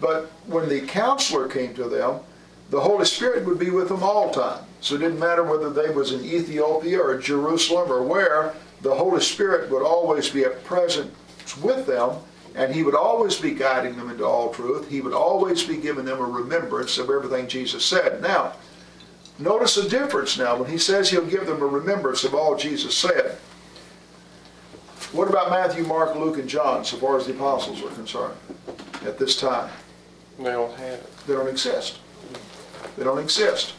But 0.00 0.32
when 0.46 0.68
the 0.68 0.80
counselor 0.80 1.46
came 1.46 1.74
to 1.74 1.88
them, 1.88 2.20
the 2.70 2.80
Holy 2.80 3.04
Spirit 3.04 3.44
would 3.44 3.58
be 3.58 3.70
with 3.70 3.88
them 3.88 4.02
all 4.02 4.30
time. 4.30 4.64
So 4.80 4.94
it 4.94 4.98
didn't 4.98 5.18
matter 5.18 5.42
whether 5.42 5.70
they 5.70 5.90
was 5.90 6.12
in 6.12 6.24
Ethiopia 6.24 7.00
or 7.00 7.18
Jerusalem 7.18 7.90
or 7.90 8.02
where, 8.02 8.54
the 8.82 8.94
Holy 8.94 9.20
Spirit 9.20 9.70
would 9.70 9.82
always 9.82 10.28
be 10.28 10.44
at 10.44 10.62
present 10.64 11.12
with 11.62 11.86
them, 11.86 12.18
and 12.54 12.74
He 12.74 12.82
would 12.82 12.94
always 12.94 13.36
be 13.38 13.52
guiding 13.52 13.96
them 13.96 14.10
into 14.10 14.24
all 14.24 14.52
truth. 14.52 14.88
He 14.90 15.00
would 15.00 15.14
always 15.14 15.62
be 15.62 15.76
giving 15.76 16.04
them 16.04 16.18
a 16.18 16.24
remembrance 16.24 16.98
of 16.98 17.08
everything 17.08 17.48
Jesus 17.48 17.84
said. 17.84 18.20
Now, 18.20 18.54
notice 19.38 19.76
the 19.76 19.88
difference 19.88 20.36
now. 20.36 20.56
When 20.56 20.70
He 20.70 20.78
says 20.78 21.08
He'll 21.08 21.24
give 21.24 21.46
them 21.46 21.62
a 21.62 21.66
remembrance 21.66 22.24
of 22.24 22.34
all 22.34 22.56
Jesus 22.56 22.94
said, 22.94 23.38
what 25.14 25.28
about 25.28 25.48
Matthew, 25.48 25.84
Mark, 25.84 26.16
Luke, 26.16 26.38
and 26.38 26.48
John, 26.48 26.84
so 26.84 26.96
far 26.96 27.16
as 27.16 27.26
the 27.26 27.34
apostles 27.34 27.80
are 27.84 27.90
concerned 27.90 28.34
at 29.04 29.16
this 29.16 29.36
time? 29.36 29.70
They 30.38 30.50
don't 30.50 30.76
have 30.76 30.94
it. 30.94 31.16
They 31.28 31.34
don't 31.34 31.46
exist. 31.46 32.00
They 32.96 33.04
don't 33.04 33.18
exist. 33.18 33.74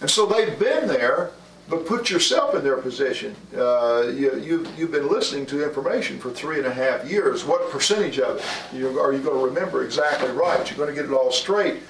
And 0.00 0.10
so 0.10 0.26
they've 0.26 0.58
been 0.58 0.88
there, 0.88 1.30
but 1.68 1.86
put 1.86 2.10
yourself 2.10 2.54
in 2.54 2.64
their 2.64 2.78
position. 2.78 3.36
Uh, 3.56 4.08
you, 4.08 4.38
you, 4.40 4.66
you've 4.76 4.90
been 4.90 5.08
listening 5.08 5.46
to 5.46 5.64
information 5.64 6.18
for 6.18 6.30
three 6.30 6.58
and 6.58 6.66
a 6.66 6.72
half 6.72 7.08
years. 7.08 7.44
What 7.44 7.70
percentage 7.70 8.18
of 8.18 8.38
it 8.72 8.82
are 8.82 9.12
you 9.12 9.18
going 9.18 9.38
to 9.38 9.44
remember 9.44 9.84
exactly 9.84 10.30
right? 10.30 10.68
You're 10.68 10.78
going 10.78 10.94
to 10.94 11.00
get 11.00 11.10
it 11.10 11.14
all 11.14 11.30
straight. 11.30 11.82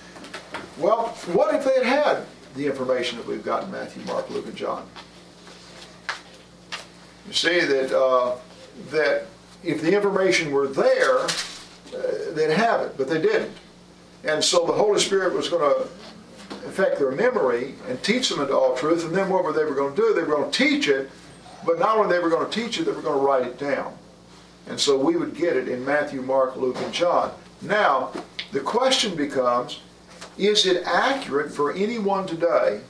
Well, 0.79 1.09
what 1.33 1.55
if 1.55 1.65
they 1.65 1.85
had 1.85 2.05
had 2.05 2.27
the 2.57 2.67
information 2.67 3.19
that 3.19 3.27
we've 3.27 3.45
got 3.45 3.65
in 3.65 3.71
Matthew, 3.71 4.03
Mark, 4.05 4.29
Luke, 4.31 4.47
and 4.47 4.57
John? 4.57 4.87
You 7.27 7.33
see 7.33 7.61
that, 7.61 7.97
uh, 7.97 8.37
that 8.91 9.27
if 9.63 9.81
the 9.83 9.95
information 9.95 10.51
were 10.51 10.67
there, 10.67 11.21
uh, 11.21 12.33
they'd 12.33 12.51
have 12.51 12.81
it, 12.83 12.97
but 12.97 13.09
they 13.09 13.21
didn't. 13.21 13.53
And 14.25 14.43
so 14.43 14.67
the 14.67 14.73
Holy 14.73 15.01
Spirit 15.01 15.35
was 15.35 15.49
going 15.49 15.63
to 15.63 15.89
affect 16.67 16.99
their 16.99 17.11
memory 17.11 17.75
and 17.89 18.03
teach 18.03 18.29
them 18.29 18.41
into 18.41 18.57
all 18.57 18.77
truth. 18.77 19.05
And 19.05 19.15
then 19.15 19.29
what 19.29 19.45
were 19.45 19.53
they 19.53 19.65
were 19.65 19.75
going 19.75 19.95
to 19.95 20.01
do? 20.01 20.15
They 20.15 20.23
were 20.23 20.37
going 20.37 20.51
to 20.51 20.59
teach 20.59 20.89
it, 20.89 21.11
but 21.67 21.79
not 21.79 21.97
only 21.97 22.13
they 22.13 22.23
were 22.23 22.31
going 22.31 22.49
to 22.49 22.61
teach 22.61 22.79
it, 22.79 22.85
they 22.85 22.93
were 22.93 23.03
going 23.03 23.19
to 23.19 23.25
write 23.25 23.47
it 23.47 23.59
down. 23.59 23.97
And 24.69 24.79
so 24.79 24.99
we 24.99 25.17
would 25.17 25.35
get 25.35 25.57
it 25.57 25.69
in 25.69 25.85
Matthew, 25.85 26.23
Mark, 26.23 26.57
Luke, 26.57 26.77
and 26.79 26.93
John. 26.93 27.33
Now, 27.63 28.13
the 28.53 28.61
question 28.61 29.15
becomes, 29.17 29.81
is 30.39 30.67
it 30.67 30.85
accurate 30.87 31.53
for 31.53 31.73
anyone 31.73 32.27
today 32.27 32.81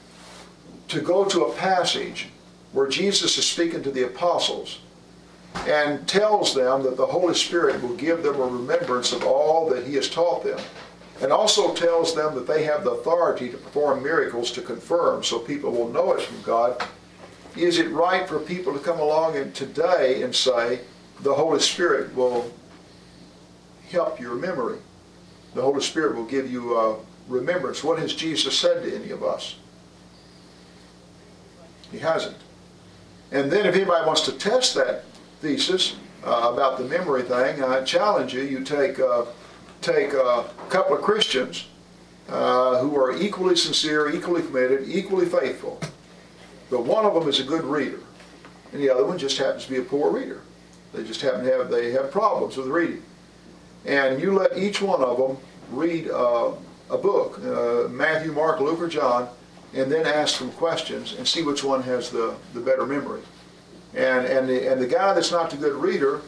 to 0.87 1.01
go 1.01 1.25
to 1.25 1.45
a 1.45 1.53
passage 1.55 2.27
where 2.71 2.87
Jesus 2.87 3.37
is 3.37 3.45
speaking 3.45 3.83
to 3.83 3.91
the 3.91 4.05
apostles 4.05 4.79
and 5.67 6.07
tells 6.07 6.53
them 6.53 6.83
that 6.83 6.97
the 6.97 7.05
Holy 7.05 7.33
Spirit 7.33 7.81
will 7.81 7.95
give 7.95 8.23
them 8.23 8.35
a 8.35 8.45
remembrance 8.45 9.11
of 9.11 9.23
all 9.25 9.69
that 9.69 9.85
he 9.85 9.95
has 9.95 10.09
taught 10.09 10.43
them? 10.43 10.59
And 11.21 11.31
also 11.31 11.73
tells 11.73 12.15
them 12.15 12.33
that 12.35 12.47
they 12.47 12.63
have 12.63 12.83
the 12.83 12.91
authority 12.91 13.49
to 13.49 13.57
perform 13.57 14.01
miracles 14.01 14.51
to 14.51 14.61
confirm 14.61 15.23
so 15.23 15.37
people 15.37 15.71
will 15.71 15.89
know 15.89 16.13
it's 16.13 16.23
from 16.23 16.41
God. 16.41 16.83
Is 17.55 17.77
it 17.77 17.89
right 17.91 18.27
for 18.27 18.39
people 18.39 18.73
to 18.73 18.79
come 18.79 18.99
along 18.99 19.37
and 19.37 19.53
today 19.53 20.23
and 20.23 20.33
say 20.33 20.81
the 21.21 21.33
Holy 21.33 21.59
Spirit 21.59 22.15
will 22.15 22.51
help 23.89 24.19
your 24.19 24.35
memory? 24.35 24.79
The 25.53 25.61
Holy 25.61 25.81
Spirit 25.81 26.15
will 26.15 26.25
give 26.25 26.51
you 26.51 26.99
remembrance. 27.27 27.83
What 27.83 27.99
has 27.99 28.13
Jesus 28.13 28.57
said 28.57 28.83
to 28.83 28.95
any 28.95 29.11
of 29.11 29.23
us? 29.23 29.57
He 31.91 31.99
hasn't. 31.99 32.37
And 33.31 33.51
then 33.51 33.65
if 33.65 33.75
anybody 33.75 34.05
wants 34.05 34.21
to 34.21 34.31
test 34.31 34.75
that 34.75 35.03
thesis 35.41 35.95
uh, 36.23 36.51
about 36.53 36.77
the 36.77 36.85
memory 36.85 37.23
thing, 37.23 37.63
I 37.63 37.81
challenge 37.83 38.33
you, 38.33 38.41
you 38.41 38.63
take 38.63 38.99
uh, 38.99 39.25
take 39.81 40.13
a 40.13 40.45
couple 40.69 40.95
of 40.95 41.01
Christians 41.01 41.67
uh, 42.29 42.79
who 42.79 42.95
are 42.97 43.17
equally 43.17 43.55
sincere, 43.55 44.09
equally 44.13 44.41
committed, 44.41 44.87
equally 44.87 45.25
faithful, 45.25 45.79
but 46.69 46.85
one 46.85 47.05
of 47.05 47.13
them 47.13 47.27
is 47.27 47.39
a 47.39 47.43
good 47.43 47.63
reader, 47.63 47.99
and 48.71 48.81
the 48.81 48.89
other 48.89 49.05
one 49.05 49.17
just 49.17 49.37
happens 49.37 49.65
to 49.65 49.71
be 49.71 49.77
a 49.77 49.81
poor 49.81 50.11
reader. 50.11 50.41
They 50.93 51.03
just 51.03 51.21
happen 51.21 51.43
to 51.43 51.51
have 51.51 51.69
they 51.69 51.91
have 51.91 52.11
problems 52.11 52.57
with 52.57 52.67
reading, 52.67 53.03
and 53.85 54.21
you 54.21 54.33
let 54.33 54.57
each 54.57 54.81
one 54.81 55.01
of 55.01 55.17
them 55.17 55.37
read 55.71 56.09
uh, 56.09 56.51
a 56.89 56.97
book, 56.97 57.39
uh, 57.39 57.87
Matthew, 57.89 58.31
Mark, 58.33 58.59
Luke, 58.59 58.81
or 58.81 58.87
John, 58.87 59.29
and 59.73 59.91
then 59.91 60.05
ask 60.05 60.39
them 60.39 60.51
questions 60.51 61.15
and 61.17 61.27
see 61.27 61.43
which 61.43 61.63
one 61.63 61.81
has 61.83 62.09
the, 62.09 62.35
the 62.53 62.59
better 62.59 62.85
memory. 62.85 63.21
And 63.93 64.25
and 64.25 64.47
the, 64.47 64.71
and 64.71 64.81
the 64.81 64.87
guy 64.87 65.13
that's 65.13 65.31
not 65.31 65.49
the 65.49 65.57
good 65.57 65.73
reader 65.73 66.21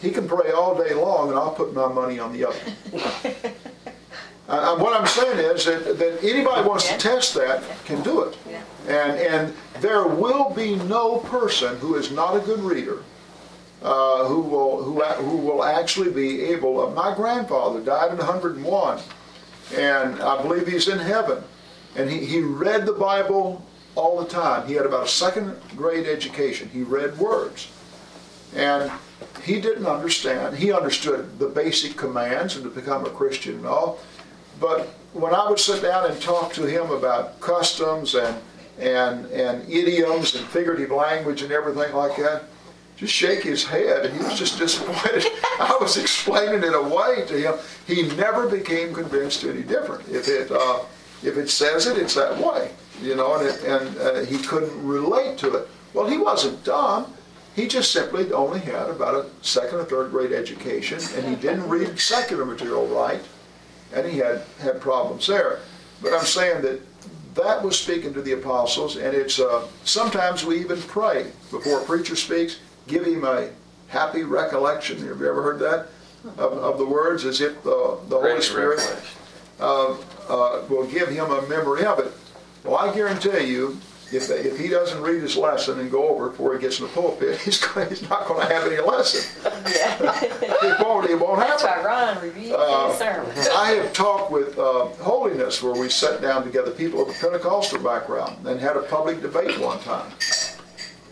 he 0.00 0.10
can 0.10 0.28
pray 0.28 0.50
all 0.50 0.74
day 0.74 0.94
long, 0.94 1.30
and 1.30 1.38
I'll 1.38 1.52
put 1.52 1.74
my 1.74 1.88
money 1.88 2.18
on 2.18 2.32
the 2.32 2.46
other. 2.46 2.58
uh, 4.48 4.76
what 4.76 4.98
I'm 4.98 5.06
saying 5.06 5.38
is 5.38 5.64
that, 5.64 5.98
that 5.98 6.22
anybody 6.22 6.68
wants 6.68 6.88
to 6.88 6.98
test 6.98 7.34
that 7.34 7.62
can 7.84 8.02
do 8.02 8.22
it. 8.22 8.36
And, 8.88 9.18
and 9.18 9.54
there 9.80 10.06
will 10.06 10.50
be 10.50 10.76
no 10.76 11.18
person 11.18 11.76
who 11.78 11.96
is 11.96 12.10
not 12.10 12.36
a 12.36 12.40
good 12.40 12.60
reader 12.60 13.02
uh, 13.82 14.24
who 14.26 14.40
will 14.40 14.82
who 14.82 15.02
who 15.02 15.36
will 15.36 15.62
actually 15.64 16.10
be 16.10 16.42
able. 16.42 16.86
Uh, 16.86 16.90
my 16.90 17.14
grandfather 17.14 17.80
died 17.80 18.10
at 18.10 18.18
101, 18.18 19.00
and 19.76 20.20
I 20.20 20.42
believe 20.42 20.66
he's 20.66 20.88
in 20.88 20.98
heaven. 20.98 21.42
And 21.94 22.10
he, 22.10 22.24
he 22.26 22.40
read 22.40 22.84
the 22.84 22.92
Bible 22.92 23.64
all 23.94 24.20
the 24.20 24.28
time. 24.28 24.66
He 24.66 24.74
had 24.74 24.84
about 24.86 25.06
a 25.06 25.08
second 25.08 25.56
grade 25.76 26.06
education. 26.06 26.68
He 26.68 26.82
read 26.82 27.16
words. 27.18 27.68
And 28.54 28.90
he 29.46 29.60
didn't 29.60 29.86
understand. 29.86 30.56
He 30.56 30.72
understood 30.72 31.38
the 31.38 31.46
basic 31.46 31.96
commands 31.96 32.56
and 32.56 32.64
to 32.64 32.70
become 32.70 33.06
a 33.06 33.10
Christian 33.10 33.58
and 33.58 33.66
all. 33.66 34.00
But 34.60 34.88
when 35.12 35.32
I 35.32 35.48
would 35.48 35.60
sit 35.60 35.82
down 35.82 36.10
and 36.10 36.20
talk 36.20 36.52
to 36.54 36.64
him 36.64 36.90
about 36.90 37.40
customs 37.40 38.14
and 38.16 38.36
and 38.78 39.26
and 39.26 39.62
idioms 39.70 40.34
and 40.34 40.44
figurative 40.48 40.90
language 40.90 41.42
and 41.42 41.52
everything 41.52 41.94
like 41.94 42.16
that, 42.16 42.42
just 42.96 43.12
shake 43.12 43.44
his 43.44 43.64
head 43.64 44.04
and 44.04 44.14
he 44.14 44.24
was 44.24 44.36
just 44.36 44.58
disappointed. 44.64 45.24
I 45.60 45.78
was 45.80 45.96
explaining 45.96 46.64
it 46.64 46.74
away 46.74 47.24
to 47.28 47.38
him. 47.38 47.54
He 47.86 48.02
never 48.16 48.48
became 48.48 48.92
convinced 48.92 49.44
any 49.44 49.62
different. 49.62 50.08
If 50.08 50.26
it 50.26 50.50
uh, 50.50 50.80
if 51.22 51.36
it 51.36 51.48
says 51.50 51.86
it, 51.86 51.98
it's 51.98 52.14
that 52.14 52.36
way, 52.36 52.72
you 53.00 53.14
know. 53.14 53.36
And 53.36 53.46
it, 53.46 53.62
and 53.62 53.98
uh, 53.98 54.24
he 54.24 54.38
couldn't 54.38 54.76
relate 54.84 55.38
to 55.38 55.54
it. 55.54 55.68
Well, 55.94 56.08
he 56.08 56.18
wasn't 56.18 56.64
dumb. 56.64 57.14
He 57.56 57.66
just 57.66 57.90
simply 57.90 58.30
only 58.32 58.60
had 58.60 58.90
about 58.90 59.14
a 59.14 59.44
second 59.44 59.78
or 59.78 59.84
third 59.84 60.10
grade 60.10 60.32
education, 60.32 60.98
and 61.16 61.26
he 61.26 61.34
didn't 61.34 61.68
read 61.68 61.98
secular 61.98 62.44
material 62.44 62.86
right, 62.86 63.22
and 63.94 64.06
he 64.06 64.18
had 64.18 64.42
had 64.60 64.80
problems 64.80 65.26
there. 65.26 65.60
But 66.02 66.12
I'm 66.12 66.26
saying 66.26 66.62
that 66.62 66.80
that 67.34 67.62
was 67.62 67.78
speaking 67.78 68.12
to 68.14 68.22
the 68.22 68.32
apostles, 68.32 68.96
and 68.96 69.14
it's 69.14 69.40
uh, 69.40 69.66
sometimes 69.84 70.44
we 70.44 70.60
even 70.60 70.80
pray 70.82 71.32
before 71.50 71.80
a 71.80 71.84
preacher 71.84 72.14
speaks, 72.14 72.58
give 72.86 73.06
him 73.06 73.24
a 73.24 73.48
happy 73.88 74.22
recollection. 74.22 74.98
Have 74.98 75.20
you 75.20 75.28
ever 75.28 75.42
heard 75.42 75.58
that 75.60 75.88
of, 76.36 76.52
of 76.52 76.78
the 76.78 76.86
words, 76.86 77.24
as 77.24 77.40
if 77.40 77.62
the, 77.62 77.98
the 78.08 78.18
Holy 78.18 78.42
Spirit 78.42 78.80
uh, 79.60 79.96
uh, 80.28 80.62
will 80.68 80.86
give 80.86 81.08
him 81.08 81.30
a 81.30 81.42
memory 81.48 81.84
of 81.84 81.98
it. 82.00 82.12
Well, 82.64 82.76
I 82.76 82.94
guarantee 82.94 83.46
you, 83.46 83.78
if, 84.12 84.30
if 84.30 84.58
he 84.58 84.68
doesn't 84.68 85.02
read 85.02 85.20
his 85.20 85.36
lesson 85.36 85.80
and 85.80 85.90
go 85.90 86.08
over 86.08 86.26
it 86.28 86.30
before 86.30 86.54
he 86.54 86.60
gets 86.60 86.78
in 86.78 86.86
the 86.86 86.92
pulpit, 86.92 87.38
he's, 87.44 87.58
he's 87.88 88.08
not 88.08 88.26
going 88.28 88.46
to 88.46 88.54
have 88.54 88.66
any 88.70 88.80
lesson. 88.80 89.22
It 89.44 90.80
won't, 90.84 91.10
it 91.10 91.18
won't 91.18 91.40
That's 91.40 91.62
happen. 91.62 91.84
why 91.84 92.12
Ron 92.14 92.22
reviewed 92.22 92.52
Uh, 92.52 92.88
his 92.88 92.98
sermon. 92.98 93.30
I 93.56 93.72
have 93.72 93.92
talked 93.92 94.30
with 94.30 94.58
uh, 94.58 94.86
Holiness 95.02 95.62
where 95.62 95.74
we 95.74 95.88
sat 95.88 96.20
down 96.22 96.44
together, 96.44 96.70
people 96.70 97.02
of 97.02 97.08
a 97.08 97.12
Pentecostal 97.14 97.82
background, 97.82 98.46
and 98.46 98.60
had 98.60 98.76
a 98.76 98.82
public 98.82 99.20
debate 99.20 99.58
one 99.58 99.80
time. 99.80 100.12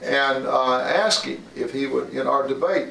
And 0.02 0.46
uh, 0.46 0.80
asked 0.80 1.24
him 1.24 1.42
if 1.56 1.72
he 1.72 1.86
would, 1.86 2.10
in 2.10 2.26
our 2.26 2.46
debate, 2.46 2.88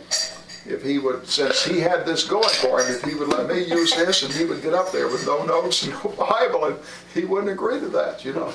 if 0.66 0.82
he 0.84 0.98
would, 0.98 1.28
since 1.28 1.64
he 1.64 1.80
had 1.80 2.06
this 2.06 2.28
going 2.28 2.50
for 2.50 2.82
him, 2.82 2.92
if 2.94 3.04
he 3.04 3.14
would 3.16 3.28
let 3.28 3.48
me 3.48 3.64
use 3.64 3.94
this 3.96 4.24
and 4.24 4.34
he 4.34 4.46
would 4.46 4.62
get 4.62 4.74
up 4.74 4.92
there 4.92 5.08
with 5.08 5.26
no 5.26 5.46
notes 5.46 5.84
and 5.84 5.94
no 6.04 6.10
Bible, 6.18 6.66
and 6.66 6.78
he 7.14 7.24
wouldn't 7.26 7.52
agree 7.52 7.80
to 7.80 7.88
that, 7.90 8.26
you 8.26 8.34
know. 8.34 8.52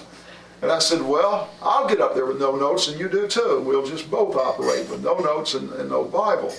And 0.63 0.73
I 0.73 0.79
said, 0.79 1.03
well, 1.03 1.51
I'll 1.63 1.89
get 1.89 2.01
up 2.01 2.15
there 2.15 2.27
with 2.27 2.41
no 2.41 2.57
notes 2.57 2.89
and 2.89 2.99
you 2.99 3.09
do 3.09 3.29
too. 3.29 3.63
We'll 3.65 3.87
just 3.87 4.11
both 4.11 4.37
operate 4.37 4.89
with 4.91 5.03
no 5.03 5.19
notes 5.19 5.55
and, 5.55 5.73
and 5.73 5.89
no 5.89 6.05
Bible. 6.05 6.53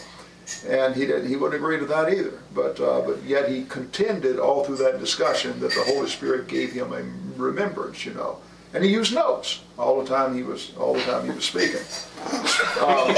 And 0.68 0.96
he 0.96 1.06
didn't, 1.06 1.28
he 1.28 1.36
wouldn't 1.36 1.62
agree 1.62 1.78
to 1.80 1.86
that 1.86 2.12
either. 2.12 2.40
But, 2.56 2.80
uh, 2.80 3.02
but 3.02 3.22
yet 3.24 3.50
he 3.50 3.66
contended 3.66 4.40
all 4.40 4.64
through 4.64 4.78
that 4.78 5.00
discussion 5.00 5.60
that 5.60 5.74
the 5.74 5.84
Holy 5.86 6.10
Spirit 6.10 6.48
gave 6.48 6.72
him 6.72 6.94
a 6.94 7.04
remembrance, 7.40 8.06
you 8.06 8.14
know. 8.14 8.38
And 8.74 8.84
he 8.84 8.90
used 8.92 9.14
notes 9.14 9.62
all 9.78 10.02
the 10.02 10.08
time 10.08 10.36
he 10.36 10.44
was, 10.44 10.72
all 10.78 10.94
the 10.94 11.02
time 11.02 11.26
he 11.26 11.32
was 11.32 11.46
speaking. 11.46 11.82
Um, 12.80 13.16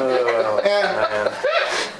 Oh, 0.00 0.60
and, 0.64 1.34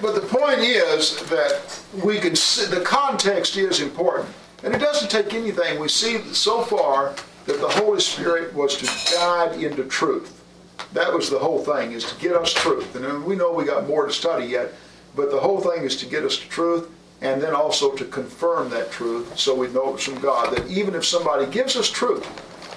but 0.00 0.14
the 0.14 0.26
point 0.26 0.60
is 0.60 1.16
that 1.28 1.80
we 2.04 2.18
can 2.18 2.36
see, 2.36 2.66
the 2.66 2.80
context 2.80 3.56
is 3.56 3.80
important. 3.80 4.28
And 4.62 4.74
it 4.74 4.78
doesn't 4.78 5.10
take 5.10 5.34
anything. 5.34 5.80
We 5.80 5.88
see 5.88 6.18
so 6.32 6.62
far 6.62 7.14
that 7.48 7.60
the 7.62 7.68
Holy 7.68 7.98
Spirit 7.98 8.54
was 8.54 8.76
to 8.76 9.16
guide 9.16 9.62
into 9.62 9.82
truth. 9.84 10.44
That 10.92 11.14
was 11.14 11.30
the 11.30 11.38
whole 11.38 11.64
thing, 11.64 11.92
is 11.92 12.04
to 12.04 12.20
get 12.20 12.36
us 12.36 12.52
truth. 12.52 12.94
And 12.94 13.24
we 13.24 13.36
know 13.36 13.52
we 13.52 13.64
got 13.64 13.88
more 13.88 14.06
to 14.06 14.12
study 14.12 14.44
yet, 14.44 14.74
but 15.16 15.30
the 15.30 15.40
whole 15.40 15.58
thing 15.58 15.82
is 15.82 15.96
to 15.96 16.06
get 16.06 16.24
us 16.24 16.36
to 16.36 16.48
truth 16.48 16.90
and 17.22 17.42
then 17.42 17.54
also 17.54 17.92
to 17.92 18.04
confirm 18.04 18.68
that 18.70 18.92
truth 18.92 19.38
so 19.38 19.54
we 19.54 19.66
know 19.68 19.94
it's 19.94 20.04
from 20.04 20.20
God. 20.20 20.54
That 20.54 20.68
even 20.68 20.94
if 20.94 21.06
somebody 21.06 21.46
gives 21.46 21.74
us 21.74 21.88
truth, 21.88 22.26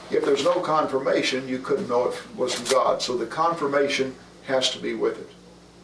if 0.09 0.23
there's 0.23 0.45
no 0.45 0.61
confirmation, 0.61 1.49
you 1.49 1.59
couldn't 1.59 1.89
know 1.89 2.07
it 2.07 2.37
was 2.37 2.53
from 2.55 2.65
God. 2.73 3.01
So 3.01 3.17
the 3.17 3.25
confirmation 3.25 4.15
has 4.47 4.69
to 4.71 4.79
be 4.79 4.93
with 4.93 5.19
it. 5.19 5.29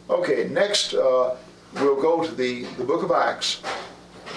Okay, 0.08 0.48
next 0.48 0.94
uh, 0.94 1.36
we'll 1.74 2.00
go 2.00 2.24
to 2.24 2.34
the, 2.34 2.64
the 2.78 2.84
book 2.84 3.02
of 3.02 3.10
Acts 3.10 3.60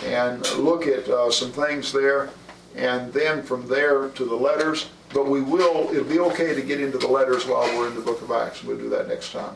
and 0.05 0.45
look 0.57 0.87
at 0.87 1.07
uh, 1.07 1.31
some 1.31 1.51
things 1.51 1.93
there, 1.93 2.29
and 2.75 3.11
then 3.13 3.43
from 3.43 3.67
there 3.67 4.09
to 4.09 4.25
the 4.25 4.35
letters. 4.35 4.89
But 5.13 5.27
we 5.27 5.41
will, 5.41 5.89
it'll 5.91 6.05
be 6.05 6.19
okay 6.19 6.55
to 6.55 6.61
get 6.61 6.79
into 6.79 6.97
the 6.97 7.07
letters 7.07 7.45
while 7.45 7.65
we're 7.77 7.87
in 7.87 7.95
the 7.95 8.01
book 8.01 8.21
of 8.21 8.31
Acts. 8.31 8.63
We'll 8.63 8.77
do 8.77 8.89
that 8.89 9.07
next 9.07 9.33
time. 9.33 9.55